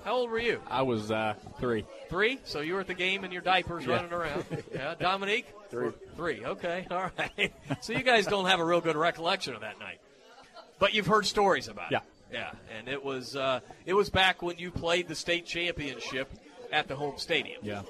How 0.05 0.15
old 0.15 0.29
were 0.29 0.39
you? 0.39 0.61
I 0.67 0.81
was 0.83 1.11
uh, 1.11 1.35
three. 1.59 1.85
Three. 2.09 2.39
So 2.43 2.61
you 2.61 2.73
were 2.75 2.81
at 2.81 2.87
the 2.87 2.93
game 2.93 3.23
in 3.23 3.31
your 3.31 3.41
diapers 3.41 3.85
Yeah. 3.85 3.95
running 3.95 4.13
around. 4.13 4.45
Yeah, 4.73 4.95
Dominique. 4.95 5.47
Three. 5.69 5.91
Three. 6.15 6.45
Okay. 6.45 6.85
All 6.91 7.11
right. 7.17 7.53
so 7.81 7.93
you 7.93 8.03
guys 8.03 8.25
don't 8.27 8.45
have 8.45 8.59
a 8.59 8.65
real 8.65 8.81
good 8.81 8.95
recollection 8.95 9.53
of 9.53 9.61
that 9.61 9.79
night, 9.79 9.99
but 10.79 10.93
you've 10.93 11.07
heard 11.07 11.25
stories 11.25 11.67
about 11.67 11.91
Yeah. 11.91 11.97
it. 11.99 12.03
Yeah. 12.33 12.39
Yeah. 12.39 12.77
And 12.77 12.87
it 12.87 13.03
was 13.03 13.35
uh, 13.35 13.59
it 13.85 13.93
was 13.93 14.09
back 14.09 14.41
when 14.41 14.57
you 14.57 14.69
played 14.71 15.07
the 15.07 15.15
state 15.15 15.45
championship 15.45 16.29
at 16.71 16.87
the 16.87 16.95
home 16.95 17.17
stadium. 17.17 17.59
Yeah. 17.63 17.81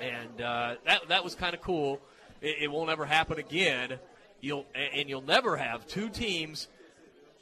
and 0.00 0.40
uh, 0.40 0.74
that 0.86 1.08
that 1.08 1.24
was 1.24 1.34
kind 1.34 1.54
of 1.54 1.60
cool. 1.60 2.00
It, 2.40 2.56
it 2.62 2.70
won't 2.70 2.90
ever 2.90 3.04
happen 3.04 3.38
again. 3.38 3.98
You'll 4.40 4.66
and 4.74 5.08
you'll 5.08 5.22
never 5.22 5.56
have 5.56 5.86
two 5.86 6.08
teams. 6.08 6.68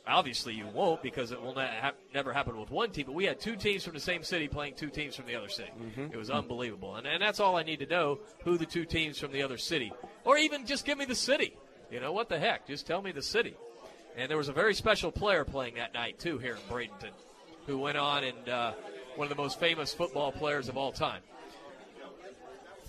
Obviously, 0.07 0.55
you 0.55 0.66
won't 0.66 1.03
because 1.03 1.31
it 1.31 1.41
will 1.41 1.55
not 1.55 1.70
hap 1.70 1.95
never 2.12 2.33
happen 2.33 2.59
with 2.59 2.70
one 2.70 2.91
team. 2.91 3.07
But 3.07 3.14
we 3.14 3.24
had 3.24 3.39
two 3.39 3.55
teams 3.55 3.85
from 3.85 3.95
the 3.95 4.01
same 4.01 4.22
city 4.24 4.49
playing 4.49 4.74
two 4.74 4.89
teams 4.89 5.14
from 5.14 5.26
the 5.26 5.37
other 5.37 5.49
city. 5.49 5.70
It 6.12 6.16
was 6.16 6.31
unbelievable, 6.31 6.97
and, 6.97 7.07
and 7.07 7.22
that's 7.22 7.39
all 7.39 7.57
I 7.57 7.62
need 7.62 7.78
to 7.81 7.87
know: 7.87 8.18
who 8.45 8.59
the 8.59 8.66
two 8.66 8.85
teams 8.85 9.18
from 9.18 9.31
the 9.33 9.43
other 9.43 9.59
city, 9.59 9.93
or 10.24 10.37
even 10.37 10.66
just 10.66 10.85
give 10.85 10.99
me 10.99 11.05
the 11.05 11.14
city. 11.14 11.57
You 11.91 12.01
know 12.01 12.12
what 12.12 12.28
the 12.28 12.39
heck? 12.39 12.66
Just 12.66 12.87
tell 12.87 13.03
me 13.03 13.12
the 13.12 13.22
city. 13.22 13.55
And 14.16 14.28
there 14.28 14.37
was 14.39 14.49
a 14.49 14.53
very 14.53 14.74
special 14.74 15.12
player 15.12 15.45
playing 15.45 15.74
that 15.74 15.95
night 15.95 16.18
too 16.18 16.39
here 16.39 16.55
in 16.57 16.61
Bradenton, 16.74 17.12
who 17.66 17.78
went 17.78 17.97
on 17.97 18.24
and 18.24 18.49
uh, 18.49 18.72
one 19.16 19.30
of 19.30 19.36
the 19.36 19.42
most 19.42 19.58
famous 19.58 19.92
football 19.92 20.32
players 20.32 20.68
of 20.68 20.76
all 20.76 20.92
time 20.92 21.22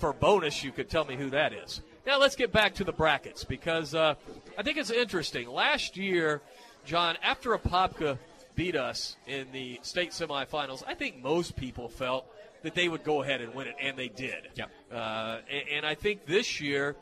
for 0.01 0.13
bonus, 0.13 0.63
you 0.63 0.72
could 0.72 0.89
tell 0.89 1.05
me 1.05 1.15
who 1.15 1.30
that 1.30 1.53
is. 1.53 1.82
Now 2.07 2.19
let's 2.19 2.36
get 2.36 2.51
back 2.51 2.74
to 2.76 2.84
the 2.84 2.91
brackets 2.91 3.43
because 3.43 3.93
uh, 3.93 4.15
I 4.57 4.63
think 4.63 4.78
it's 4.78 4.89
interesting. 4.89 5.47
Last 5.47 5.95
year, 5.95 6.41
John, 6.86 7.17
after 7.22 7.55
Apopka 7.55 8.17
beat 8.55 8.76
us 8.76 9.15
in 9.28 9.45
the 9.53 9.80
state 9.84 10.09
semifinals, 10.09 10.84
I 10.88 10.95
think 10.95 11.22
most 11.22 11.55
people 11.55 11.88
felt 11.88 12.26
that 12.63 12.74
they 12.74 12.89
would 12.89 13.03
go 13.03 13.22
ahead 13.22 13.41
and 13.41 13.53
win 13.53 13.67
it, 13.67 13.76
and 13.80 13.95
they 13.95 14.07
did. 14.07 14.49
Yeah. 14.55 14.65
Uh, 14.91 15.41
and, 15.49 15.69
and 15.69 15.86
I 15.86 15.93
think 15.93 16.26
this 16.26 16.59
year 16.59 16.95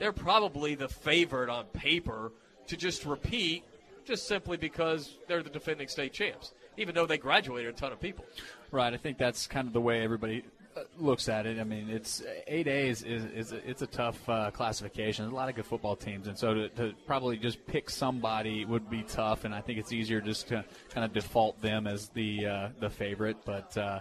they're 0.00 0.12
probably 0.12 0.74
the 0.74 0.88
favorite 0.88 1.48
on 1.48 1.66
paper 1.66 2.32
to 2.66 2.76
just 2.76 3.06
repeat, 3.06 3.62
just 4.04 4.26
simply 4.26 4.56
because 4.56 5.18
they're 5.28 5.44
the 5.44 5.50
defending 5.50 5.86
state 5.86 6.12
champs, 6.12 6.52
even 6.76 6.94
though 6.94 7.06
they 7.06 7.18
graduated 7.18 7.74
a 7.74 7.76
ton 7.76 7.92
of 7.92 8.00
people. 8.00 8.24
Right. 8.70 8.92
I 8.92 8.96
think 8.96 9.18
that's 9.18 9.46
kind 9.46 9.66
of 9.66 9.72
the 9.72 9.80
way 9.80 10.02
everybody 10.02 10.44
uh, 10.76 10.80
looks 10.98 11.28
at 11.28 11.46
it. 11.46 11.60
I 11.60 11.64
mean, 11.64 11.88
it's 11.88 12.22
8A 12.50 12.66
is, 12.66 13.02
is, 13.02 13.24
is 13.26 13.52
a, 13.52 13.68
it's 13.68 13.82
a 13.82 13.86
tough 13.86 14.28
uh, 14.28 14.50
classification. 14.50 15.24
There's 15.24 15.32
a 15.32 15.36
lot 15.36 15.48
of 15.48 15.54
good 15.54 15.66
football 15.66 15.94
teams, 15.94 16.26
and 16.26 16.36
so 16.36 16.54
to, 16.54 16.68
to 16.70 16.92
probably 17.06 17.36
just 17.36 17.64
pick 17.66 17.88
somebody 17.90 18.64
would 18.64 18.90
be 18.90 19.02
tough. 19.02 19.44
And 19.44 19.54
I 19.54 19.60
think 19.60 19.78
it's 19.78 19.92
easier 19.92 20.20
just 20.20 20.48
to 20.48 20.64
kind 20.90 21.04
of 21.04 21.12
default 21.12 21.60
them 21.62 21.86
as 21.86 22.08
the 22.08 22.46
uh, 22.46 22.68
the 22.80 22.90
favorite. 22.90 23.36
But 23.44 23.76
uh, 23.76 24.00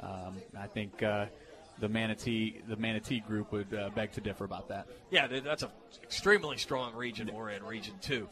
um, 0.00 0.36
I 0.58 0.68
think 0.68 1.02
uh, 1.02 1.26
the 1.78 1.88
Manatee 1.88 2.60
the 2.68 2.76
Manatee 2.76 3.20
group 3.20 3.50
would 3.52 3.74
uh, 3.74 3.90
beg 3.94 4.12
to 4.12 4.20
differ 4.20 4.44
about 4.44 4.68
that. 4.68 4.86
Yeah, 5.10 5.26
that's 5.26 5.64
an 5.64 5.70
extremely 6.02 6.56
strong 6.56 6.94
region 6.94 7.30
we're 7.34 7.50
in, 7.50 7.64
Region 7.64 7.94
2. 8.00 8.28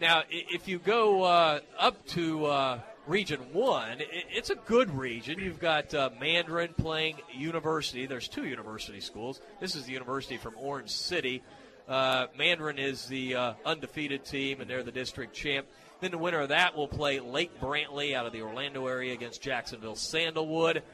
Now, 0.00 0.22
if 0.30 0.66
you 0.68 0.78
go 0.78 1.22
uh, 1.22 1.60
up 1.78 2.04
to 2.08 2.46
uh, 2.46 2.80
Region 3.06 3.40
1, 3.52 3.96
it's 4.30 4.50
a 4.50 4.54
good 4.54 4.88
region. 4.96 5.40
You've 5.40 5.58
got 5.58 5.92
uh, 5.92 6.10
Mandarin 6.20 6.72
playing 6.72 7.16
University. 7.34 8.06
There's 8.06 8.28
two 8.28 8.44
university 8.44 9.00
schools. 9.00 9.40
This 9.60 9.74
is 9.74 9.86
the 9.86 9.92
University 9.92 10.36
from 10.36 10.54
Orange 10.56 10.90
City. 10.90 11.42
Uh, 11.88 12.26
Mandarin 12.38 12.78
is 12.78 13.06
the 13.06 13.34
uh, 13.34 13.54
undefeated 13.66 14.24
team, 14.24 14.60
and 14.60 14.70
they're 14.70 14.84
the 14.84 14.92
district 14.92 15.34
champ. 15.34 15.66
Then 16.00 16.12
the 16.12 16.18
winner 16.18 16.40
of 16.40 16.50
that 16.50 16.76
will 16.76 16.86
play 16.86 17.18
Lake 17.18 17.60
Brantley 17.60 18.14
out 18.14 18.24
of 18.24 18.32
the 18.32 18.42
Orlando 18.42 18.86
area 18.86 19.12
against 19.12 19.42
Jacksonville 19.42 19.96
Sandalwood. 19.96 20.84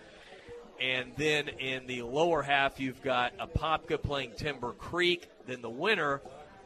And 0.81 1.13
then 1.17 1.49
in 1.49 1.87
the 1.87 2.03
lower 2.03 2.41
half, 2.41 2.81
you've 2.81 3.03
got 3.03 3.37
Apopka 3.37 4.03
playing 4.03 4.33
Timber 4.37 4.73
Creek. 4.73 5.29
Then 5.47 5.61
the 5.61 5.69
winner 5.71 6.23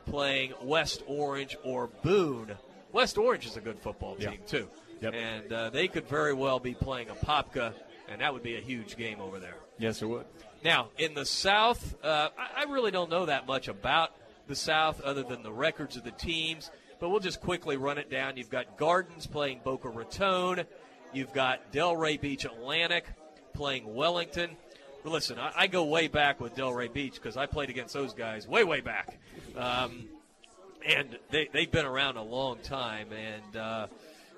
playing 0.06 0.52
West 0.62 1.02
Orange 1.08 1.56
or 1.64 1.88
Boone. 2.02 2.52
West 2.92 3.16
Orange 3.18 3.46
is 3.46 3.56
a 3.56 3.60
good 3.60 3.78
football 3.80 4.14
team, 4.16 4.32
Yeah. 4.32 4.46
too. 4.46 4.68
Yep. 5.02 5.14
And 5.14 5.52
uh, 5.52 5.70
they 5.70 5.88
could 5.88 6.06
very 6.06 6.32
well 6.32 6.60
be 6.60 6.74
playing 6.74 7.08
Apopka, 7.08 7.74
and 8.08 8.20
that 8.20 8.32
would 8.32 8.42
be 8.42 8.56
a 8.56 8.60
huge 8.60 8.96
game 8.96 9.20
over 9.20 9.38
there. 9.40 9.56
Yes, 9.78 10.00
it 10.00 10.06
would. 10.06 10.24
Now, 10.64 10.90
in 10.96 11.14
the 11.14 11.26
South, 11.26 11.96
uh, 12.04 12.28
I, 12.38 12.62
I 12.62 12.70
really 12.70 12.92
don't 12.92 13.10
know 13.10 13.26
that 13.26 13.46
much 13.46 13.66
about 13.66 14.12
the 14.46 14.54
South 14.54 15.00
other 15.00 15.24
than 15.24 15.42
the 15.42 15.52
records 15.52 15.96
of 15.96 16.04
the 16.04 16.12
teams, 16.12 16.70
but 17.00 17.08
we'll 17.08 17.20
just 17.20 17.40
quickly 17.40 17.76
run 17.76 17.98
it 17.98 18.10
down. 18.10 18.36
You've 18.36 18.50
got 18.50 18.76
Gardens 18.76 19.26
playing 19.26 19.60
Boca 19.64 19.88
Raton. 19.88 20.64
You've 21.12 21.32
got 21.32 21.72
Delray 21.72 22.20
Beach 22.20 22.44
Atlantic 22.44 23.06
playing 23.54 23.92
Wellington. 23.92 24.50
But 25.02 25.10
listen, 25.10 25.38
I, 25.38 25.52
I 25.56 25.66
go 25.66 25.84
way 25.84 26.06
back 26.06 26.40
with 26.40 26.54
Delray 26.54 26.92
Beach 26.92 27.14
because 27.14 27.36
I 27.36 27.46
played 27.46 27.70
against 27.70 27.92
those 27.92 28.14
guys 28.14 28.46
way, 28.46 28.62
way 28.62 28.80
back. 28.80 29.18
Um, 29.56 30.04
and 30.86 31.18
they, 31.30 31.48
they've 31.52 31.70
been 31.70 31.86
around 31.86 32.16
a 32.16 32.22
long 32.22 32.58
time, 32.58 33.08
and 33.12 33.56
uh, 33.56 33.86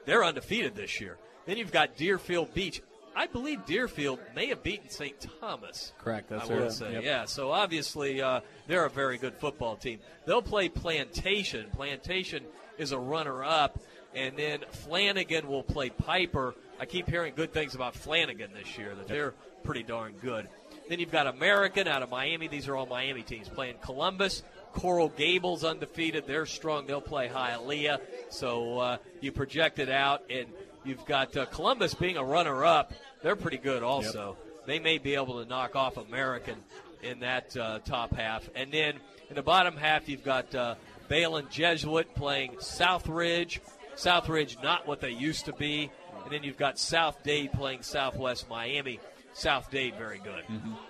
they're 0.05 0.25
undefeated 0.25 0.75
this 0.75 1.01
year. 1.01 1.17
Then 1.47 1.57
you've 1.57 1.73
got 1.73 1.97
Deerfield 1.97 2.55
Beach. 2.55 2.83
I 3.17 3.27
believe 3.29 3.65
Deerfield 3.65 4.19
may 4.35 4.47
have 4.49 4.63
beaten 4.65 4.89
St. 4.91 5.15
Thomas. 5.41 5.93
Correct. 5.99 6.29
That's 6.29 6.51
I 6.51 6.55
right. 6.55 6.73
say, 6.73 6.93
Yep. 6.95 7.03
yeah. 7.05 7.25
So 7.27 7.53
obviously, 7.53 8.21
uh, 8.21 8.41
they're 8.67 8.87
a 8.87 8.91
very 8.91 9.19
good 9.19 9.35
football 9.35 9.77
team. 9.77 10.01
They'll 10.27 10.43
play 10.43 10.69
Plantation. 10.69 11.67
Plantation 11.75 12.43
is 12.77 12.91
a 12.91 12.99
runner-up, 12.99 13.79
and 14.17 14.37
then 14.37 14.65
Flanagan 14.71 15.47
will 15.47 15.63
play 15.63 15.91
Piper. 15.91 16.55
I 16.81 16.87
keep 16.87 17.09
hearing 17.09 17.35
good 17.37 17.53
things 17.53 17.77
about 17.77 17.95
Flanagan 17.95 18.51
this 18.53 18.77
year. 18.77 18.95
That 18.97 19.07
they're 19.07 19.35
pretty 19.63 19.85
darn 19.85 20.15
good. 20.21 20.49
Then 20.89 20.99
you've 20.99 21.13
got 21.13 21.27
American 21.29 21.87
out 21.87 22.03
of 22.03 22.11
Miami. 22.11 22.49
These 22.49 22.67
are 22.69 22.75
all 22.77 22.87
Miami 22.87 23.23
teams 23.23 23.49
playing 23.49 23.77
Columbus. 23.81 24.43
Coral 24.73 25.09
Gables 25.09 25.63
undefeated. 25.63 26.27
They're 26.27 26.47
strong. 26.47 26.87
They'll 26.87 27.01
play 27.01 27.29
Hialeah. 27.29 28.01
So 28.35 28.79
uh, 28.79 28.97
you 29.21 29.33
project 29.33 29.79
it 29.79 29.89
out, 29.89 30.23
and 30.29 30.47
you've 30.85 31.05
got 31.07 31.37
uh, 31.37 31.47
Columbus 31.47 31.95
being 31.95 32.17
a 32.17 32.25
runner-up. 32.25 32.93
They're 33.23 33.37
pretty 33.37 33.59
good 33.59 33.83
also. 33.83 34.37
They 34.67 34.79
may 34.79 34.99
be 34.99 35.15
able 35.15 35.43
to 35.43 35.49
knock 35.49 35.77
off 35.77 35.97
American 35.97 36.57
in 37.03 37.21
that 37.21 37.57
uh, 37.57 37.79
top 37.85 38.15
half. 38.15 38.49
And 38.55 38.73
then 38.73 38.97
in 39.29 39.37
the 39.37 39.43
bottom 39.43 39.77
half, 39.77 40.09
you've 40.09 40.25
got 40.25 40.55
uh, 40.55 40.75
Belen 41.09 41.47
Jesuit 41.51 42.15
playing 42.15 42.53
Southridge. 42.57 43.61
Southridge, 43.95 44.63
not 44.63 44.87
what 44.87 45.01
they 45.01 45.11
used 45.11 45.45
to 45.45 45.53
be. 45.53 45.91
And 46.25 46.33
then 46.33 46.43
you've 46.43 46.57
got 46.57 46.79
South 46.79 47.23
Dade 47.23 47.53
playing 47.53 47.83
Southwest 47.83 48.49
Miami. 48.49 49.01
South 49.35 49.71
Dade, 49.71 49.97
very 49.97 50.19
good. 50.19 50.45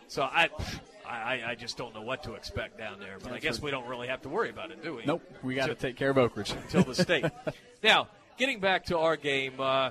So 0.06 0.22
I, 0.22 0.48
I, 1.06 1.42
I 1.48 1.54
just 1.54 1.76
don't 1.76 1.94
know 1.94 2.02
what 2.02 2.22
to 2.24 2.34
expect 2.34 2.78
down 2.78 2.98
there. 2.98 3.16
But 3.22 3.32
I 3.32 3.38
guess 3.38 3.56
right. 3.56 3.64
we 3.64 3.70
don't 3.70 3.86
really 3.86 4.08
have 4.08 4.22
to 4.22 4.28
worry 4.28 4.50
about 4.50 4.70
it, 4.70 4.82
do 4.82 4.96
we? 4.96 5.04
Nope. 5.04 5.22
We 5.42 5.54
got 5.54 5.66
to 5.66 5.74
take 5.74 5.96
care 5.96 6.10
of 6.10 6.18
Oak 6.18 6.36
Ridge 6.36 6.52
until 6.64 6.82
the 6.84 6.94
state. 6.94 7.26
now, 7.82 8.08
getting 8.38 8.60
back 8.60 8.86
to 8.86 8.98
our 8.98 9.16
game, 9.16 9.60
uh, 9.60 9.90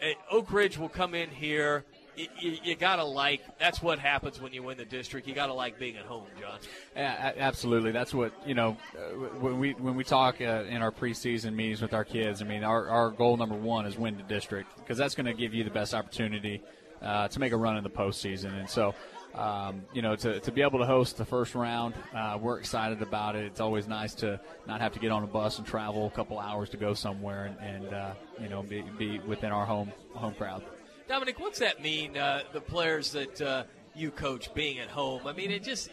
eh, 0.00 0.14
Oak 0.30 0.52
Ridge 0.52 0.78
will 0.78 0.88
come 0.88 1.14
in 1.14 1.30
here. 1.30 1.84
You, 2.16 2.28
you, 2.38 2.56
you 2.62 2.76
got 2.76 2.96
to 2.96 3.04
like, 3.04 3.42
that's 3.58 3.82
what 3.82 3.98
happens 3.98 4.40
when 4.40 4.52
you 4.52 4.62
win 4.62 4.76
the 4.76 4.84
district. 4.84 5.26
You 5.26 5.34
got 5.34 5.46
to 5.46 5.52
like 5.52 5.80
being 5.80 5.96
at 5.96 6.04
home, 6.04 6.26
John. 6.40 6.60
Yeah, 6.94 7.32
absolutely. 7.36 7.90
That's 7.90 8.14
what 8.14 8.32
you 8.46 8.54
know. 8.54 8.76
uh, 8.96 9.16
When 9.40 9.58
we 9.58 9.72
when 9.72 9.96
we 9.96 10.04
talk 10.04 10.40
uh, 10.40 10.64
in 10.68 10.80
our 10.80 10.92
preseason 10.92 11.54
meetings 11.54 11.82
with 11.82 11.92
our 11.92 12.04
kids, 12.04 12.40
I 12.40 12.44
mean, 12.44 12.62
our, 12.62 12.88
our 12.88 13.10
goal 13.10 13.36
number 13.36 13.56
one 13.56 13.84
is 13.84 13.98
win 13.98 14.16
the 14.16 14.22
district 14.22 14.76
because 14.76 14.96
that's 14.96 15.16
going 15.16 15.26
to 15.26 15.34
give 15.34 15.54
you 15.54 15.64
the 15.64 15.70
best 15.70 15.92
opportunity 15.92 16.62
uh, 17.02 17.26
to 17.28 17.40
make 17.40 17.52
a 17.52 17.56
run 17.56 17.76
in 17.76 17.82
the 17.82 17.90
postseason. 17.90 18.58
And 18.58 18.70
so, 18.70 18.94
um, 19.34 19.82
you 19.92 20.02
know, 20.02 20.14
to, 20.16 20.40
to 20.40 20.52
be 20.52 20.62
able 20.62 20.78
to 20.78 20.86
host 20.86 21.16
the 21.16 21.24
first 21.24 21.54
round, 21.54 21.94
uh, 22.14 22.38
we're 22.40 22.58
excited 22.58 23.02
about 23.02 23.36
it. 23.36 23.44
It's 23.46 23.60
always 23.60 23.88
nice 23.88 24.14
to 24.16 24.40
not 24.66 24.80
have 24.80 24.92
to 24.92 24.98
get 24.98 25.10
on 25.10 25.24
a 25.24 25.26
bus 25.26 25.58
and 25.58 25.66
travel 25.66 26.06
a 26.06 26.10
couple 26.10 26.38
hours 26.38 26.70
to 26.70 26.76
go 26.76 26.94
somewhere 26.94 27.46
and, 27.46 27.84
and 27.84 27.94
uh, 27.94 28.14
you 28.40 28.48
know 28.48 28.62
be, 28.62 28.82
be 28.96 29.18
within 29.20 29.50
our 29.50 29.66
home 29.66 29.92
home 30.14 30.34
crowd. 30.34 30.62
Dominic, 31.08 31.38
what's 31.38 31.58
that 31.58 31.82
mean, 31.82 32.16
uh, 32.16 32.42
the 32.52 32.60
players 32.60 33.12
that 33.12 33.40
uh, 33.40 33.64
you 33.94 34.10
coach 34.10 34.54
being 34.54 34.78
at 34.78 34.88
home? 34.88 35.26
I 35.26 35.32
mean, 35.32 35.50
it 35.50 35.62
just, 35.62 35.90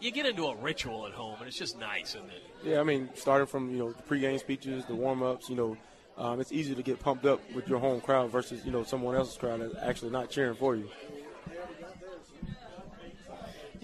you 0.00 0.10
get 0.10 0.26
into 0.26 0.46
a 0.46 0.56
ritual 0.56 1.06
at 1.06 1.12
home, 1.12 1.36
and 1.38 1.46
it's 1.46 1.56
just 1.56 1.78
nice, 1.78 2.16
isn't 2.16 2.30
it? 2.30 2.42
Yeah, 2.64 2.80
I 2.80 2.82
mean, 2.82 3.10
starting 3.14 3.46
from 3.46 3.70
you 3.70 3.78
know 3.78 3.92
the 3.92 4.02
pregame 4.02 4.40
speeches, 4.40 4.84
the 4.86 4.94
warm 4.94 5.22
ups, 5.22 5.48
you 5.48 5.54
know, 5.54 5.76
um, 6.16 6.40
it's 6.40 6.52
easy 6.52 6.74
to 6.74 6.82
get 6.82 6.98
pumped 7.00 7.26
up 7.26 7.40
with 7.54 7.68
your 7.68 7.78
home 7.78 8.00
crowd 8.00 8.30
versus 8.30 8.64
you 8.64 8.72
know 8.72 8.84
someone 8.84 9.14
else's 9.14 9.36
crowd 9.36 9.60
that's 9.60 9.74
actually 9.82 10.10
not 10.10 10.30
cheering 10.30 10.54
for 10.54 10.74
you. 10.74 10.88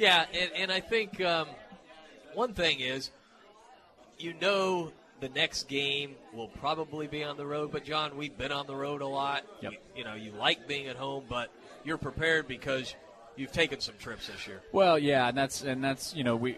Yeah, 0.01 0.25
and, 0.33 0.51
and 0.57 0.73
I 0.73 0.81
think 0.81 1.21
um, 1.21 1.47
one 2.33 2.55
thing 2.55 2.81
is, 2.81 3.11
you 4.19 4.33
know, 4.41 4.93
the 5.21 5.29
next 5.29 5.69
game 5.69 6.15
will 6.33 6.49
probably 6.49 7.07
be 7.07 7.23
on 7.23 7.37
the 7.37 7.45
road. 7.45 7.71
But 7.71 7.85
John, 7.85 8.17
we've 8.17 8.37
been 8.37 8.51
on 8.51 8.67
the 8.67 8.75
road 8.75 9.03
a 9.03 9.07
lot. 9.07 9.45
Yep. 9.61 9.73
You, 9.73 9.79
you 9.97 10.05
know, 10.05 10.15
you 10.15 10.33
like 10.33 10.67
being 10.67 10.87
at 10.87 10.97
home, 10.97 11.25
but 11.29 11.53
you're 11.85 11.99
prepared 11.99 12.49
because 12.49 12.95
you've 13.37 13.53
taken 13.53 13.79
some 13.79 13.95
trips 13.99 14.29
this 14.29 14.47
year. 14.47 14.63
Well, 14.73 14.99
yeah, 14.99 15.29
and 15.29 15.37
that's 15.37 15.61
and 15.65 15.85
that's 15.85 16.15
you 16.15 16.25
know 16.25 16.35
we 16.35 16.53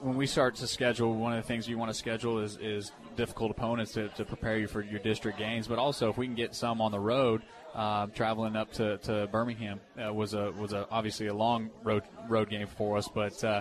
when 0.00 0.16
we 0.16 0.26
start 0.26 0.54
to 0.56 0.66
schedule, 0.66 1.14
one 1.14 1.34
of 1.34 1.42
the 1.42 1.46
things 1.46 1.68
we 1.68 1.74
want 1.74 1.90
to 1.90 1.94
schedule 1.94 2.38
is 2.38 2.56
is 2.56 2.92
difficult 3.14 3.50
opponents 3.50 3.92
to, 3.92 4.08
to 4.08 4.24
prepare 4.24 4.56
you 4.56 4.68
for 4.68 4.80
your 4.80 5.00
district 5.00 5.36
games. 5.36 5.66
But 5.66 5.78
also, 5.78 6.08
if 6.08 6.16
we 6.16 6.24
can 6.24 6.34
get 6.34 6.54
some 6.54 6.80
on 6.80 6.92
the 6.92 7.00
road, 7.00 7.42
uh, 7.76 8.06
traveling 8.06 8.56
up 8.56 8.72
to, 8.72 8.96
to 8.98 9.28
Birmingham 9.30 9.80
uh, 10.02 10.12
was 10.12 10.34
a 10.34 10.50
was 10.52 10.72
a, 10.72 10.88
obviously 10.90 11.26
a 11.26 11.34
long 11.34 11.70
road 11.84 12.02
road 12.28 12.48
game 12.48 12.66
for 12.66 12.96
us. 12.96 13.06
But 13.06 13.44
uh, 13.44 13.60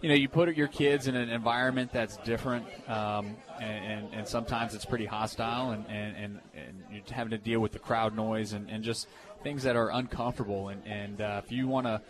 you 0.00 0.08
know, 0.08 0.14
you 0.14 0.28
put 0.28 0.54
your 0.56 0.68
kids 0.68 1.08
in 1.08 1.16
an 1.16 1.28
environment 1.28 1.92
that's 1.92 2.16
different, 2.18 2.64
um, 2.88 3.36
and, 3.60 3.84
and, 3.84 4.14
and 4.14 4.28
sometimes 4.28 4.72
it's 4.74 4.84
pretty 4.84 5.06
hostile, 5.06 5.72
and, 5.72 5.84
and, 5.88 6.16
and, 6.16 6.40
and 6.54 6.84
you're 6.92 7.02
having 7.10 7.32
to 7.32 7.38
deal 7.38 7.58
with 7.58 7.72
the 7.72 7.80
crowd 7.80 8.14
noise 8.14 8.52
and, 8.52 8.70
and 8.70 8.84
just 8.84 9.08
things 9.42 9.64
that 9.64 9.74
are 9.74 9.90
uncomfortable. 9.90 10.68
And, 10.68 10.86
and 10.86 11.20
uh, 11.20 11.40
if 11.44 11.50
you 11.50 11.66
want 11.66 11.88
to 11.88 12.00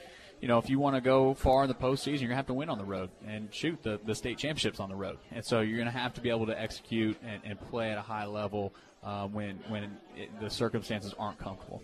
you 0.40 0.46
know, 0.46 0.58
if 0.58 0.70
you 0.70 0.78
want 0.78 0.94
to 0.94 1.00
go 1.00 1.34
far 1.34 1.64
in 1.64 1.68
the 1.68 1.74
postseason, 1.74 2.20
you're 2.20 2.28
going 2.28 2.30
to 2.30 2.36
have 2.36 2.46
to 2.46 2.54
win 2.54 2.68
on 2.68 2.78
the 2.78 2.84
road 2.84 3.10
and 3.26 3.52
shoot 3.52 3.82
the, 3.82 3.98
the 4.04 4.14
state 4.14 4.38
championships 4.38 4.78
on 4.78 4.88
the 4.88 4.94
road. 4.94 5.18
And 5.32 5.44
so 5.44 5.60
you're 5.60 5.78
going 5.78 5.90
to 5.90 5.98
have 5.98 6.14
to 6.14 6.20
be 6.20 6.30
able 6.30 6.46
to 6.46 6.60
execute 6.60 7.16
and, 7.26 7.42
and 7.44 7.60
play 7.60 7.90
at 7.90 7.98
a 7.98 8.02
high 8.02 8.26
level 8.26 8.72
uh, 9.02 9.26
when 9.26 9.56
when 9.68 9.96
it, 10.16 10.40
the 10.40 10.50
circumstances 10.50 11.14
aren't 11.18 11.38
comfortable. 11.38 11.82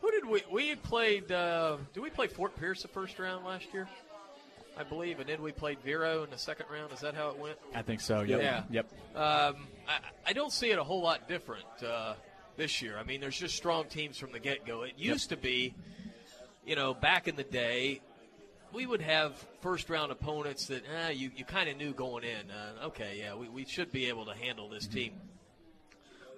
Who 0.00 0.10
did 0.10 0.24
we 0.24 0.42
we 0.50 0.74
played? 0.76 1.30
Uh, 1.30 1.78
did 1.92 2.00
we 2.00 2.10
play 2.10 2.26
Fort 2.26 2.56
Pierce 2.58 2.82
the 2.82 2.88
first 2.88 3.18
round 3.18 3.44
last 3.44 3.66
year? 3.72 3.88
I 4.76 4.84
believe, 4.84 5.20
and 5.20 5.28
then 5.28 5.42
we 5.42 5.52
played 5.52 5.78
Vero 5.80 6.22
in 6.22 6.30
the 6.30 6.38
second 6.38 6.66
round. 6.72 6.92
Is 6.92 7.00
that 7.00 7.14
how 7.14 7.28
it 7.30 7.38
went? 7.38 7.58
I 7.74 7.82
think 7.82 8.00
so. 8.00 8.22
Yep. 8.22 8.40
Yeah. 8.40 8.62
Yep. 8.70 8.86
Um, 9.14 9.66
I, 9.86 9.98
I 10.28 10.32
don't 10.32 10.52
see 10.52 10.70
it 10.70 10.78
a 10.78 10.84
whole 10.84 11.02
lot 11.02 11.28
different 11.28 11.66
uh, 11.86 12.14
this 12.56 12.80
year. 12.80 12.96
I 12.96 13.02
mean, 13.02 13.20
there's 13.20 13.38
just 13.38 13.56
strong 13.56 13.86
teams 13.86 14.16
from 14.16 14.32
the 14.32 14.38
get 14.38 14.64
go. 14.64 14.82
It 14.82 14.94
used 14.96 15.30
yep. 15.30 15.38
to 15.38 15.46
be, 15.46 15.74
you 16.64 16.76
know, 16.76 16.94
back 16.94 17.28
in 17.28 17.36
the 17.36 17.44
day, 17.44 18.00
we 18.72 18.86
would 18.86 19.02
have 19.02 19.44
first 19.60 19.90
round 19.90 20.12
opponents 20.12 20.66
that 20.66 20.82
eh, 20.86 21.10
you, 21.10 21.30
you 21.36 21.44
kind 21.44 21.68
of 21.68 21.76
knew 21.76 21.92
going 21.92 22.24
in. 22.24 22.50
Uh, 22.50 22.86
okay, 22.86 23.18
yeah, 23.18 23.34
we, 23.34 23.48
we 23.48 23.64
should 23.64 23.90
be 23.92 24.06
able 24.06 24.24
to 24.26 24.34
handle 24.34 24.68
this 24.68 24.86
mm-hmm. 24.86 24.96
team. 24.96 25.12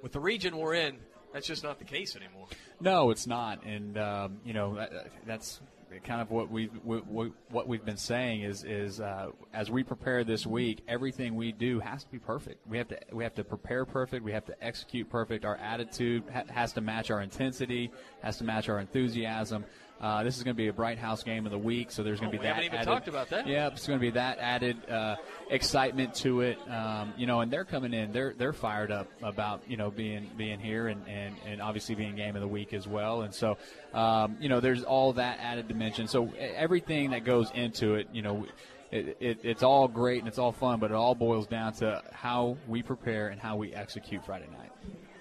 With 0.02 0.12
the 0.12 0.20
region 0.20 0.56
we're 0.56 0.74
in, 0.74 0.96
that's 1.32 1.46
just 1.46 1.62
not 1.62 1.78
the 1.78 1.84
case 1.84 2.16
anymore. 2.16 2.46
No, 2.80 3.10
it's 3.10 3.26
not, 3.26 3.64
and 3.64 3.96
um, 3.96 4.40
you 4.44 4.52
know 4.52 4.74
that, 4.74 4.90
that's 5.26 5.60
kind 6.04 6.20
of 6.20 6.30
what 6.30 6.50
we, 6.50 6.66
what 6.66 7.68
we've 7.68 7.84
been 7.84 7.96
saying 7.96 8.42
is 8.42 8.64
is 8.64 9.00
uh, 9.00 9.28
as 9.52 9.70
we 9.70 9.82
prepare 9.82 10.24
this 10.24 10.46
week, 10.46 10.82
everything 10.88 11.34
we 11.34 11.52
do 11.52 11.80
has 11.80 12.04
to 12.04 12.10
be 12.10 12.18
perfect. 12.18 12.66
We 12.66 12.78
have 12.78 12.88
to 12.88 12.98
we 13.12 13.24
have 13.24 13.34
to 13.34 13.44
prepare 13.44 13.84
perfect. 13.84 14.24
We 14.24 14.32
have 14.32 14.46
to 14.46 14.64
execute 14.64 15.08
perfect. 15.08 15.44
Our 15.44 15.56
attitude 15.56 16.24
ha- 16.32 16.44
has 16.48 16.72
to 16.74 16.80
match 16.80 17.10
our 17.10 17.20
intensity, 17.20 17.90
has 18.22 18.38
to 18.38 18.44
match 18.44 18.68
our 18.68 18.80
enthusiasm. 18.80 19.64
Uh, 20.02 20.24
this 20.24 20.36
is 20.36 20.42
going 20.42 20.54
to 20.54 20.58
be 20.58 20.66
a 20.66 20.72
Bright 20.72 20.98
House 20.98 21.22
game 21.22 21.46
of 21.46 21.52
the 21.52 21.58
week, 21.58 21.92
so 21.92 22.02
there's 22.02 22.18
going 22.18 22.32
to 22.32 22.36
oh, 22.36 22.40
be 22.40 22.44
that. 22.44 22.56
Haven't 22.56 22.64
even 22.64 22.78
added, 22.78 22.90
talked 22.90 23.06
about 23.06 23.30
that. 23.30 23.46
Yeah, 23.46 23.68
it's 23.68 23.86
going 23.86 24.00
to 24.00 24.00
be 24.00 24.10
that 24.10 24.38
added 24.40 24.76
uh, 24.90 25.14
excitement 25.48 26.12
to 26.16 26.40
it. 26.40 26.58
Um, 26.68 27.14
you 27.16 27.28
know, 27.28 27.40
and 27.40 27.52
they're 27.52 27.64
coming 27.64 27.94
in. 27.94 28.10
They're 28.10 28.34
they're 28.36 28.52
fired 28.52 28.90
up 28.90 29.06
about 29.22 29.62
you 29.68 29.76
know 29.76 29.92
being 29.92 30.28
being 30.36 30.58
here 30.58 30.88
and, 30.88 31.06
and, 31.06 31.36
and 31.46 31.62
obviously 31.62 31.94
being 31.94 32.16
game 32.16 32.34
of 32.34 32.42
the 32.42 32.48
week 32.48 32.72
as 32.72 32.88
well. 32.88 33.22
And 33.22 33.32
so, 33.32 33.58
um, 33.94 34.36
you 34.40 34.48
know, 34.48 34.58
there's 34.58 34.82
all 34.82 35.12
that 35.12 35.38
added 35.40 35.68
dimension. 35.68 36.08
So 36.08 36.32
everything 36.36 37.10
that 37.10 37.24
goes 37.24 37.50
into 37.54 37.94
it, 37.94 38.08
you 38.12 38.22
know. 38.22 38.46
It, 38.90 39.16
it, 39.20 39.38
it's 39.42 39.62
all 39.62 39.88
great 39.88 40.18
and 40.18 40.28
it's 40.28 40.36
all 40.36 40.52
fun, 40.52 40.78
but 40.78 40.90
it 40.90 40.94
all 40.94 41.14
boils 41.14 41.46
down 41.46 41.72
to 41.76 42.02
how 42.12 42.58
we 42.68 42.82
prepare 42.82 43.28
and 43.28 43.40
how 43.40 43.56
we 43.56 43.72
execute 43.72 44.22
Friday 44.22 44.48
night. 44.52 44.70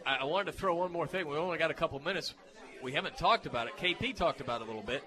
I 0.06 0.26
wanted 0.26 0.52
to 0.52 0.58
throw 0.58 0.76
one 0.76 0.92
more 0.92 1.08
thing. 1.08 1.26
We 1.26 1.38
only 1.38 1.58
got 1.58 1.72
a 1.72 1.74
couple 1.74 1.98
minutes 2.02 2.34
we 2.84 2.92
haven't 2.94 3.18
talked 3.18 3.46
about 3.46 3.68
it. 3.68 3.78
KP 3.78 4.16
talked 4.16 4.42
about 4.42 4.62
it 4.62 4.66
a 4.66 4.68
little 4.68 4.84
bit. 4.84 5.04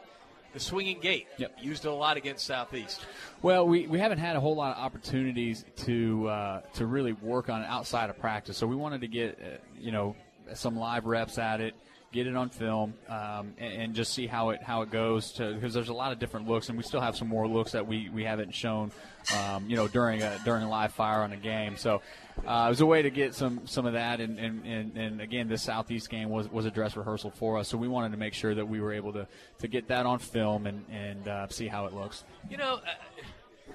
The 0.53 0.61
swinging 0.61 1.01
gate. 1.01 1.27
Yep. 1.39 1.59
Used 1.61 1.85
it 1.85 1.89
a 1.89 1.93
lot 1.93 2.17
against 2.17 2.47
Southeast. 2.47 3.05
Well, 3.43 3.67
we, 3.67 3.89
we 3.89 3.99
haven't 3.99 4.19
had 4.19 4.37
a 4.37 4.41
whole 4.41 4.55
lot 4.55 4.77
of 4.77 4.83
opportunities 4.83 5.65
to 5.79 6.29
uh, 6.29 6.61
to 6.75 6.87
really 6.87 7.13
work 7.13 7.49
on 7.49 7.63
it 7.63 7.67
outside 7.67 8.09
of 8.09 8.19
practice. 8.19 8.57
So 8.57 8.67
we 8.67 8.77
wanted 8.77 9.01
to 9.01 9.09
get 9.09 9.39
uh, 9.41 9.57
you 9.77 9.91
know 9.91 10.15
some 10.55 10.77
live 10.77 11.07
reps 11.07 11.39
at 11.39 11.61
it, 11.61 11.75
get 12.15 12.29
it 12.29 12.37
on 12.37 12.49
film, 12.49 12.95
um, 13.09 13.55
and, 13.59 13.75
and, 13.75 13.95
just 13.95 14.15
see 14.15 14.29
how 14.29 14.51
it 14.51 14.63
how 14.63 14.83
it 14.83 14.91
goes. 14.91 15.33
Because 15.33 15.75
there's 15.75 15.89
a 15.89 15.95
lot 15.95 16.13
of 16.13 16.21
different 16.21 16.49
looks, 16.49 16.69
and 16.69 16.79
we 16.79 16.85
still 16.85 17.01
have 17.01 17.17
some 17.17 17.27
more 17.27 17.47
looks 17.49 17.73
that 17.73 17.87
we, 17.87 18.09
we 18.09 18.23
haven't 18.23 18.55
shown, 18.55 18.93
um, 19.37 19.69
you 19.69 19.75
know, 19.75 19.89
during 19.89 20.23
a 20.23 20.39
during 20.45 20.63
a 20.63 20.71
live 20.71 20.93
fire 20.93 21.23
on 21.23 21.33
a 21.33 21.37
game. 21.37 21.77
So 21.77 22.01
uh, 22.47 22.67
it 22.67 22.71
was 22.71 22.81
a 22.81 22.87
way 22.87 23.03
to 23.03 23.11
get 23.11 23.35
some 23.35 23.67
some 23.67 23.85
of 23.85 23.95
that, 23.95 24.21
and, 24.21 24.39
and, 24.39 24.65
and, 24.65 24.97
and, 24.97 25.21
again, 25.21 25.49
this 25.49 25.63
Southeast 25.63 26.09
game 26.09 26.31
was, 26.31 26.49
was 26.51 26.67
a 26.67 26.71
dress 26.71 26.97
rehearsal 26.97 27.31
for 27.31 27.59
us, 27.59 27.69
so 27.69 27.77
we 27.77 27.89
wanted 27.89 28.13
to 28.13 28.17
make 28.17 28.33
sure 28.33 28.55
that 28.55 28.67
we 28.67 28.81
were 28.81 28.93
able 28.93 29.13
to, 29.13 29.27
to 29.59 29.69
get 29.69 29.89
that 29.89 30.07
on 30.07 30.21
film 30.21 30.67
and 30.67 30.85
and 30.91 31.27
uh, 31.27 31.49
see 31.49 31.67
how 31.67 31.87
it 31.87 31.95
looks. 31.95 32.23
You 32.49 32.59
know, 32.59 32.75
uh, 32.75 33.73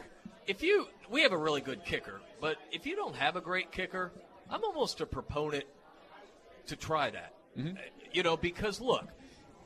if 0.47 0.63
you 0.63 0.87
we 1.09 1.21
have 1.23 1.33
a 1.33 1.37
really 1.37 1.61
good 1.61 1.83
kicker, 1.83 2.21
but 2.39 2.55
if 2.71 2.85
you 2.85 2.95
don't 2.95 3.15
have 3.15 3.35
a 3.35 3.41
great 3.41 3.73
kicker, 3.73 4.13
I'm 4.49 4.63
almost 4.63 5.01
a 5.01 5.05
proponent 5.05 5.65
to 6.67 6.77
try 6.77 7.09
that. 7.09 7.33
Mm-hmm. 7.57 7.77
You 8.11 8.23
know, 8.23 8.37
because 8.37 8.81
look, 8.81 9.07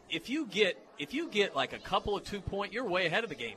if 0.10 0.30
you 0.30 0.46
get 0.46 0.78
if 1.00 1.14
you 1.14 1.30
get 1.30 1.56
like 1.56 1.74
a 1.74 1.80
couple 1.80 2.16
of 2.16 2.24
two 2.24 2.42
point, 2.42 2.74
you're 2.74 2.86
way 2.86 3.06
ahead 3.06 3.24
of 3.24 3.30
the 3.30 3.36
game. 3.36 3.56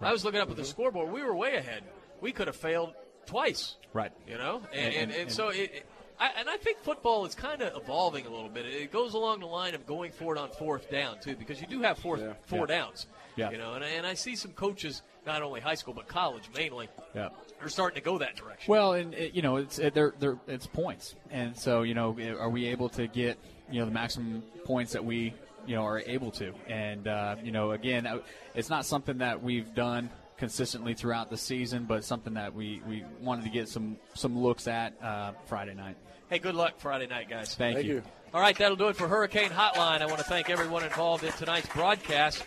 Right. 0.00 0.08
I 0.08 0.12
was 0.12 0.24
looking 0.24 0.40
up 0.40 0.50
at 0.50 0.56
the 0.56 0.62
mm-hmm. 0.62 0.70
scoreboard; 0.70 1.12
we 1.12 1.22
were 1.22 1.34
way 1.34 1.56
ahead. 1.56 1.82
We 2.20 2.32
could 2.32 2.46
have 2.46 2.56
failed 2.56 2.94
twice. 3.26 3.76
Right. 3.92 4.12
You 4.26 4.38
know, 4.38 4.62
and, 4.72 4.94
and, 4.94 5.10
and, 5.10 5.22
and 5.22 5.32
so 5.32 5.48
it, 5.48 5.86
I, 6.20 6.30
and 6.38 6.48
I 6.48 6.56
think 6.56 6.78
football 6.78 7.24
is 7.26 7.34
kind 7.34 7.62
of 7.62 7.80
evolving 7.80 8.26
a 8.26 8.30
little 8.30 8.48
bit. 8.48 8.66
It 8.66 8.92
goes 8.92 9.14
along 9.14 9.40
the 9.40 9.46
line 9.46 9.74
of 9.74 9.86
going 9.86 10.12
for 10.12 10.34
it 10.34 10.38
on 10.38 10.50
fourth 10.50 10.90
down 10.90 11.20
too, 11.20 11.36
because 11.36 11.60
you 11.60 11.66
do 11.66 11.82
have 11.82 11.98
fourth 11.98 12.20
yeah. 12.20 12.32
four 12.46 12.66
yeah. 12.68 12.78
downs. 12.78 13.06
Yeah. 13.36 13.50
You 13.50 13.58
know, 13.58 13.74
and, 13.74 13.84
and 13.84 14.04
I 14.04 14.14
see 14.14 14.34
some 14.34 14.50
coaches, 14.50 15.02
not 15.24 15.42
only 15.42 15.60
high 15.60 15.76
school 15.76 15.94
but 15.94 16.08
college 16.08 16.50
mainly, 16.56 16.88
yeah. 17.14 17.28
are 17.62 17.68
starting 17.68 17.94
to 17.94 18.04
go 18.04 18.18
that 18.18 18.34
direction. 18.34 18.70
Well, 18.70 18.94
and 18.94 19.14
it, 19.14 19.34
you 19.34 19.42
know, 19.42 19.56
it's 19.56 19.78
it, 19.78 19.94
they're, 19.94 20.12
they're, 20.18 20.38
it's 20.48 20.66
points, 20.66 21.14
and 21.30 21.56
so 21.56 21.82
you 21.82 21.94
know, 21.94 22.16
are 22.38 22.50
we 22.50 22.66
able 22.66 22.88
to 22.90 23.06
get 23.06 23.38
you 23.70 23.80
know 23.80 23.86
the 23.86 23.92
maximum 23.92 24.42
points 24.64 24.92
that 24.92 25.04
we 25.04 25.34
you 25.66 25.76
know 25.76 25.82
are 25.82 26.00
able 26.00 26.30
to? 26.32 26.52
And 26.68 27.06
uh, 27.06 27.36
you 27.42 27.52
know, 27.52 27.72
again, 27.72 28.20
it's 28.54 28.70
not 28.70 28.84
something 28.84 29.18
that 29.18 29.42
we've 29.42 29.74
done 29.74 30.10
consistently 30.38 30.94
throughout 30.94 31.30
the 31.30 31.36
season, 31.36 31.84
but 31.84 32.04
something 32.04 32.34
that 32.34 32.54
we, 32.54 32.80
we 32.88 33.04
wanted 33.20 33.44
to 33.44 33.50
get 33.50 33.68
some 33.68 33.96
some 34.14 34.38
looks 34.38 34.66
at 34.66 34.94
uh, 35.02 35.32
Friday 35.46 35.74
night. 35.74 35.96
Hey, 36.30 36.38
good 36.38 36.54
luck 36.54 36.74
Friday 36.78 37.06
night, 37.06 37.28
guys. 37.28 37.54
Thank, 37.54 37.76
thank 37.76 37.86
you. 37.86 37.94
you. 37.96 38.02
All 38.34 38.40
right, 38.40 38.56
that'll 38.56 38.76
do 38.76 38.88
it 38.88 38.96
for 38.96 39.08
Hurricane 39.08 39.48
Hotline. 39.48 40.02
I 40.02 40.06
want 40.06 40.18
to 40.18 40.24
thank 40.24 40.50
everyone 40.50 40.84
involved 40.84 41.24
in 41.24 41.32
tonight's 41.32 41.68
broadcast. 41.68 42.44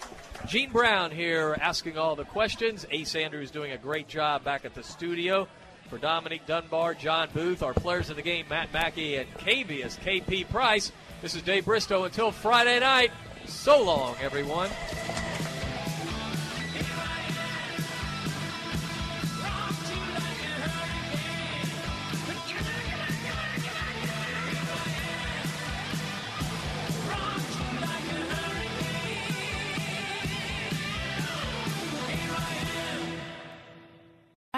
Gene 0.48 0.72
Brown 0.72 1.10
here 1.10 1.58
asking 1.60 1.98
all 1.98 2.16
the 2.16 2.24
questions. 2.24 2.86
Ace 2.92 3.16
Andrews 3.16 3.50
doing 3.50 3.72
a 3.72 3.78
great 3.78 4.08
job 4.08 4.44
back 4.44 4.64
at 4.64 4.76
the 4.76 4.84
studio. 4.84 5.48
For 5.90 5.98
Dominique 5.98 6.46
Dunbar, 6.46 6.94
John 6.94 7.30
Booth, 7.34 7.64
our 7.64 7.74
players 7.74 8.10
of 8.10 8.16
the 8.16 8.22
game, 8.22 8.46
Matt 8.50 8.72
Mackey, 8.72 9.18
and 9.18 9.30
Cavius 9.34 10.00
KP 10.00 10.48
Price. 10.50 10.92
This 11.22 11.36
is 11.36 11.44
Dave 11.44 11.66
Bristow. 11.66 12.06
Until 12.06 12.32
Friday 12.32 12.80
night, 12.80 13.12
so 13.46 13.84
long, 13.84 14.16
everyone. 14.22 14.72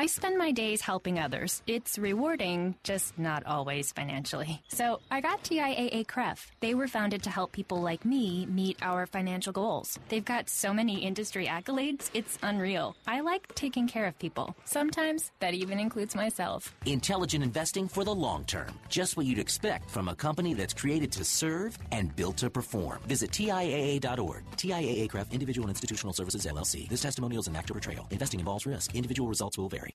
I 0.03 0.05
spend 0.05 0.37
my 0.37 0.51
days 0.51 0.81
helping 0.81 1.17
others. 1.17 1.61
It's 1.65 1.97
rewarding, 1.97 2.75
just 2.83 3.17
not 3.17 3.45
always 3.45 3.93
financially. 3.93 4.61
So 4.67 4.99
I 5.09 5.21
got 5.21 5.41
TIAA 5.45 6.05
CREF. 6.07 6.51
They 6.59 6.75
were 6.75 6.89
founded 6.89 7.23
to 7.23 7.29
help 7.29 7.53
people 7.53 7.79
like 7.79 8.03
me 8.03 8.45
meet 8.47 8.77
our 8.81 9.05
financial 9.05 9.53
goals. 9.53 9.97
They've 10.09 10.25
got 10.25 10.49
so 10.49 10.73
many 10.73 11.05
industry 11.05 11.47
accolades, 11.47 12.09
it's 12.13 12.37
unreal. 12.43 12.97
I 13.07 13.21
like 13.21 13.55
taking 13.55 13.87
care 13.87 14.05
of 14.05 14.19
people. 14.19 14.53
Sometimes 14.65 15.31
that 15.39 15.53
even 15.53 15.79
includes 15.79 16.15
myself. 16.15 16.75
Intelligent 16.85 17.41
investing 17.41 17.87
for 17.87 18.03
the 18.03 18.13
long 18.13 18.43
term. 18.43 18.77
Just 18.89 19.15
what 19.15 19.25
you'd 19.25 19.39
expect 19.39 19.89
from 19.89 20.09
a 20.09 20.15
company 20.15 20.53
that's 20.53 20.73
created 20.73 21.13
to 21.13 21.23
serve 21.23 21.77
and 21.93 22.13
built 22.13 22.35
to 22.43 22.49
perform. 22.49 22.99
Visit 23.07 23.31
TIAA.org. 23.31 24.43
TIAA 24.57 25.07
CREF 25.09 25.31
Individual 25.31 25.67
and 25.67 25.71
Institutional 25.77 26.11
Services 26.11 26.45
LLC. 26.45 26.89
This 26.89 27.03
testimonial 27.03 27.39
is 27.39 27.47
an 27.47 27.55
actor 27.55 27.73
portrayal. 27.73 28.05
Investing 28.11 28.41
involves 28.41 28.65
risk. 28.65 28.95
Individual 28.95 29.29
results 29.29 29.57
will 29.57 29.69
vary. 29.69 29.92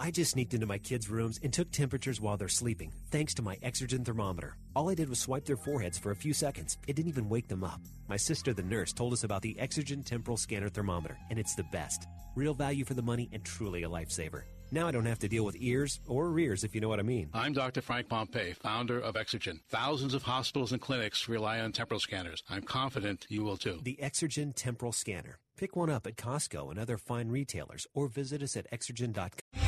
I 0.00 0.12
just 0.12 0.30
sneaked 0.32 0.54
into 0.54 0.66
my 0.66 0.78
kids' 0.78 1.10
rooms 1.10 1.40
and 1.42 1.52
took 1.52 1.72
temperatures 1.72 2.20
while 2.20 2.36
they're 2.36 2.48
sleeping, 2.48 2.92
thanks 3.10 3.34
to 3.34 3.42
my 3.42 3.56
Exergen 3.56 4.04
thermometer. 4.04 4.56
All 4.76 4.88
I 4.88 4.94
did 4.94 5.08
was 5.08 5.18
swipe 5.18 5.44
their 5.44 5.56
foreheads 5.56 5.98
for 5.98 6.12
a 6.12 6.16
few 6.16 6.32
seconds. 6.32 6.78
It 6.86 6.94
didn't 6.94 7.08
even 7.08 7.28
wake 7.28 7.48
them 7.48 7.64
up. 7.64 7.80
My 8.06 8.16
sister, 8.16 8.54
the 8.54 8.62
nurse, 8.62 8.92
told 8.92 9.12
us 9.12 9.24
about 9.24 9.42
the 9.42 9.56
Exergen 9.60 10.04
temporal 10.04 10.36
scanner 10.36 10.68
thermometer, 10.68 11.18
and 11.30 11.38
it's 11.38 11.56
the 11.56 11.64
best. 11.64 12.06
Real 12.36 12.54
value 12.54 12.84
for 12.84 12.94
the 12.94 13.02
money 13.02 13.28
and 13.32 13.44
truly 13.44 13.82
a 13.82 13.88
lifesaver. 13.88 14.42
Now 14.70 14.86
I 14.86 14.92
don't 14.92 15.06
have 15.06 15.18
to 15.20 15.28
deal 15.28 15.44
with 15.44 15.56
ears 15.58 15.98
or 16.06 16.30
rears, 16.30 16.62
if 16.62 16.74
you 16.74 16.80
know 16.80 16.88
what 16.88 17.00
I 17.00 17.02
mean. 17.02 17.30
I'm 17.34 17.52
Dr. 17.52 17.80
Frank 17.80 18.08
Pompei, 18.08 18.54
founder 18.54 19.00
of 19.00 19.14
Exergen. 19.14 19.60
Thousands 19.68 20.14
of 20.14 20.22
hospitals 20.22 20.72
and 20.72 20.80
clinics 20.80 21.28
rely 21.28 21.58
on 21.58 21.72
temporal 21.72 22.00
scanners. 22.00 22.44
I'm 22.48 22.62
confident 22.62 23.26
you 23.30 23.42
will 23.42 23.56
too. 23.56 23.80
The 23.82 23.98
Exergen 24.00 24.52
temporal 24.54 24.92
scanner. 24.92 25.38
Pick 25.56 25.74
one 25.74 25.90
up 25.90 26.06
at 26.06 26.16
Costco 26.16 26.70
and 26.70 26.78
other 26.78 26.98
fine 26.98 27.30
retailers, 27.30 27.86
or 27.92 28.06
visit 28.06 28.42
us 28.42 28.56
at 28.56 28.70
exergen.com. 28.70 29.67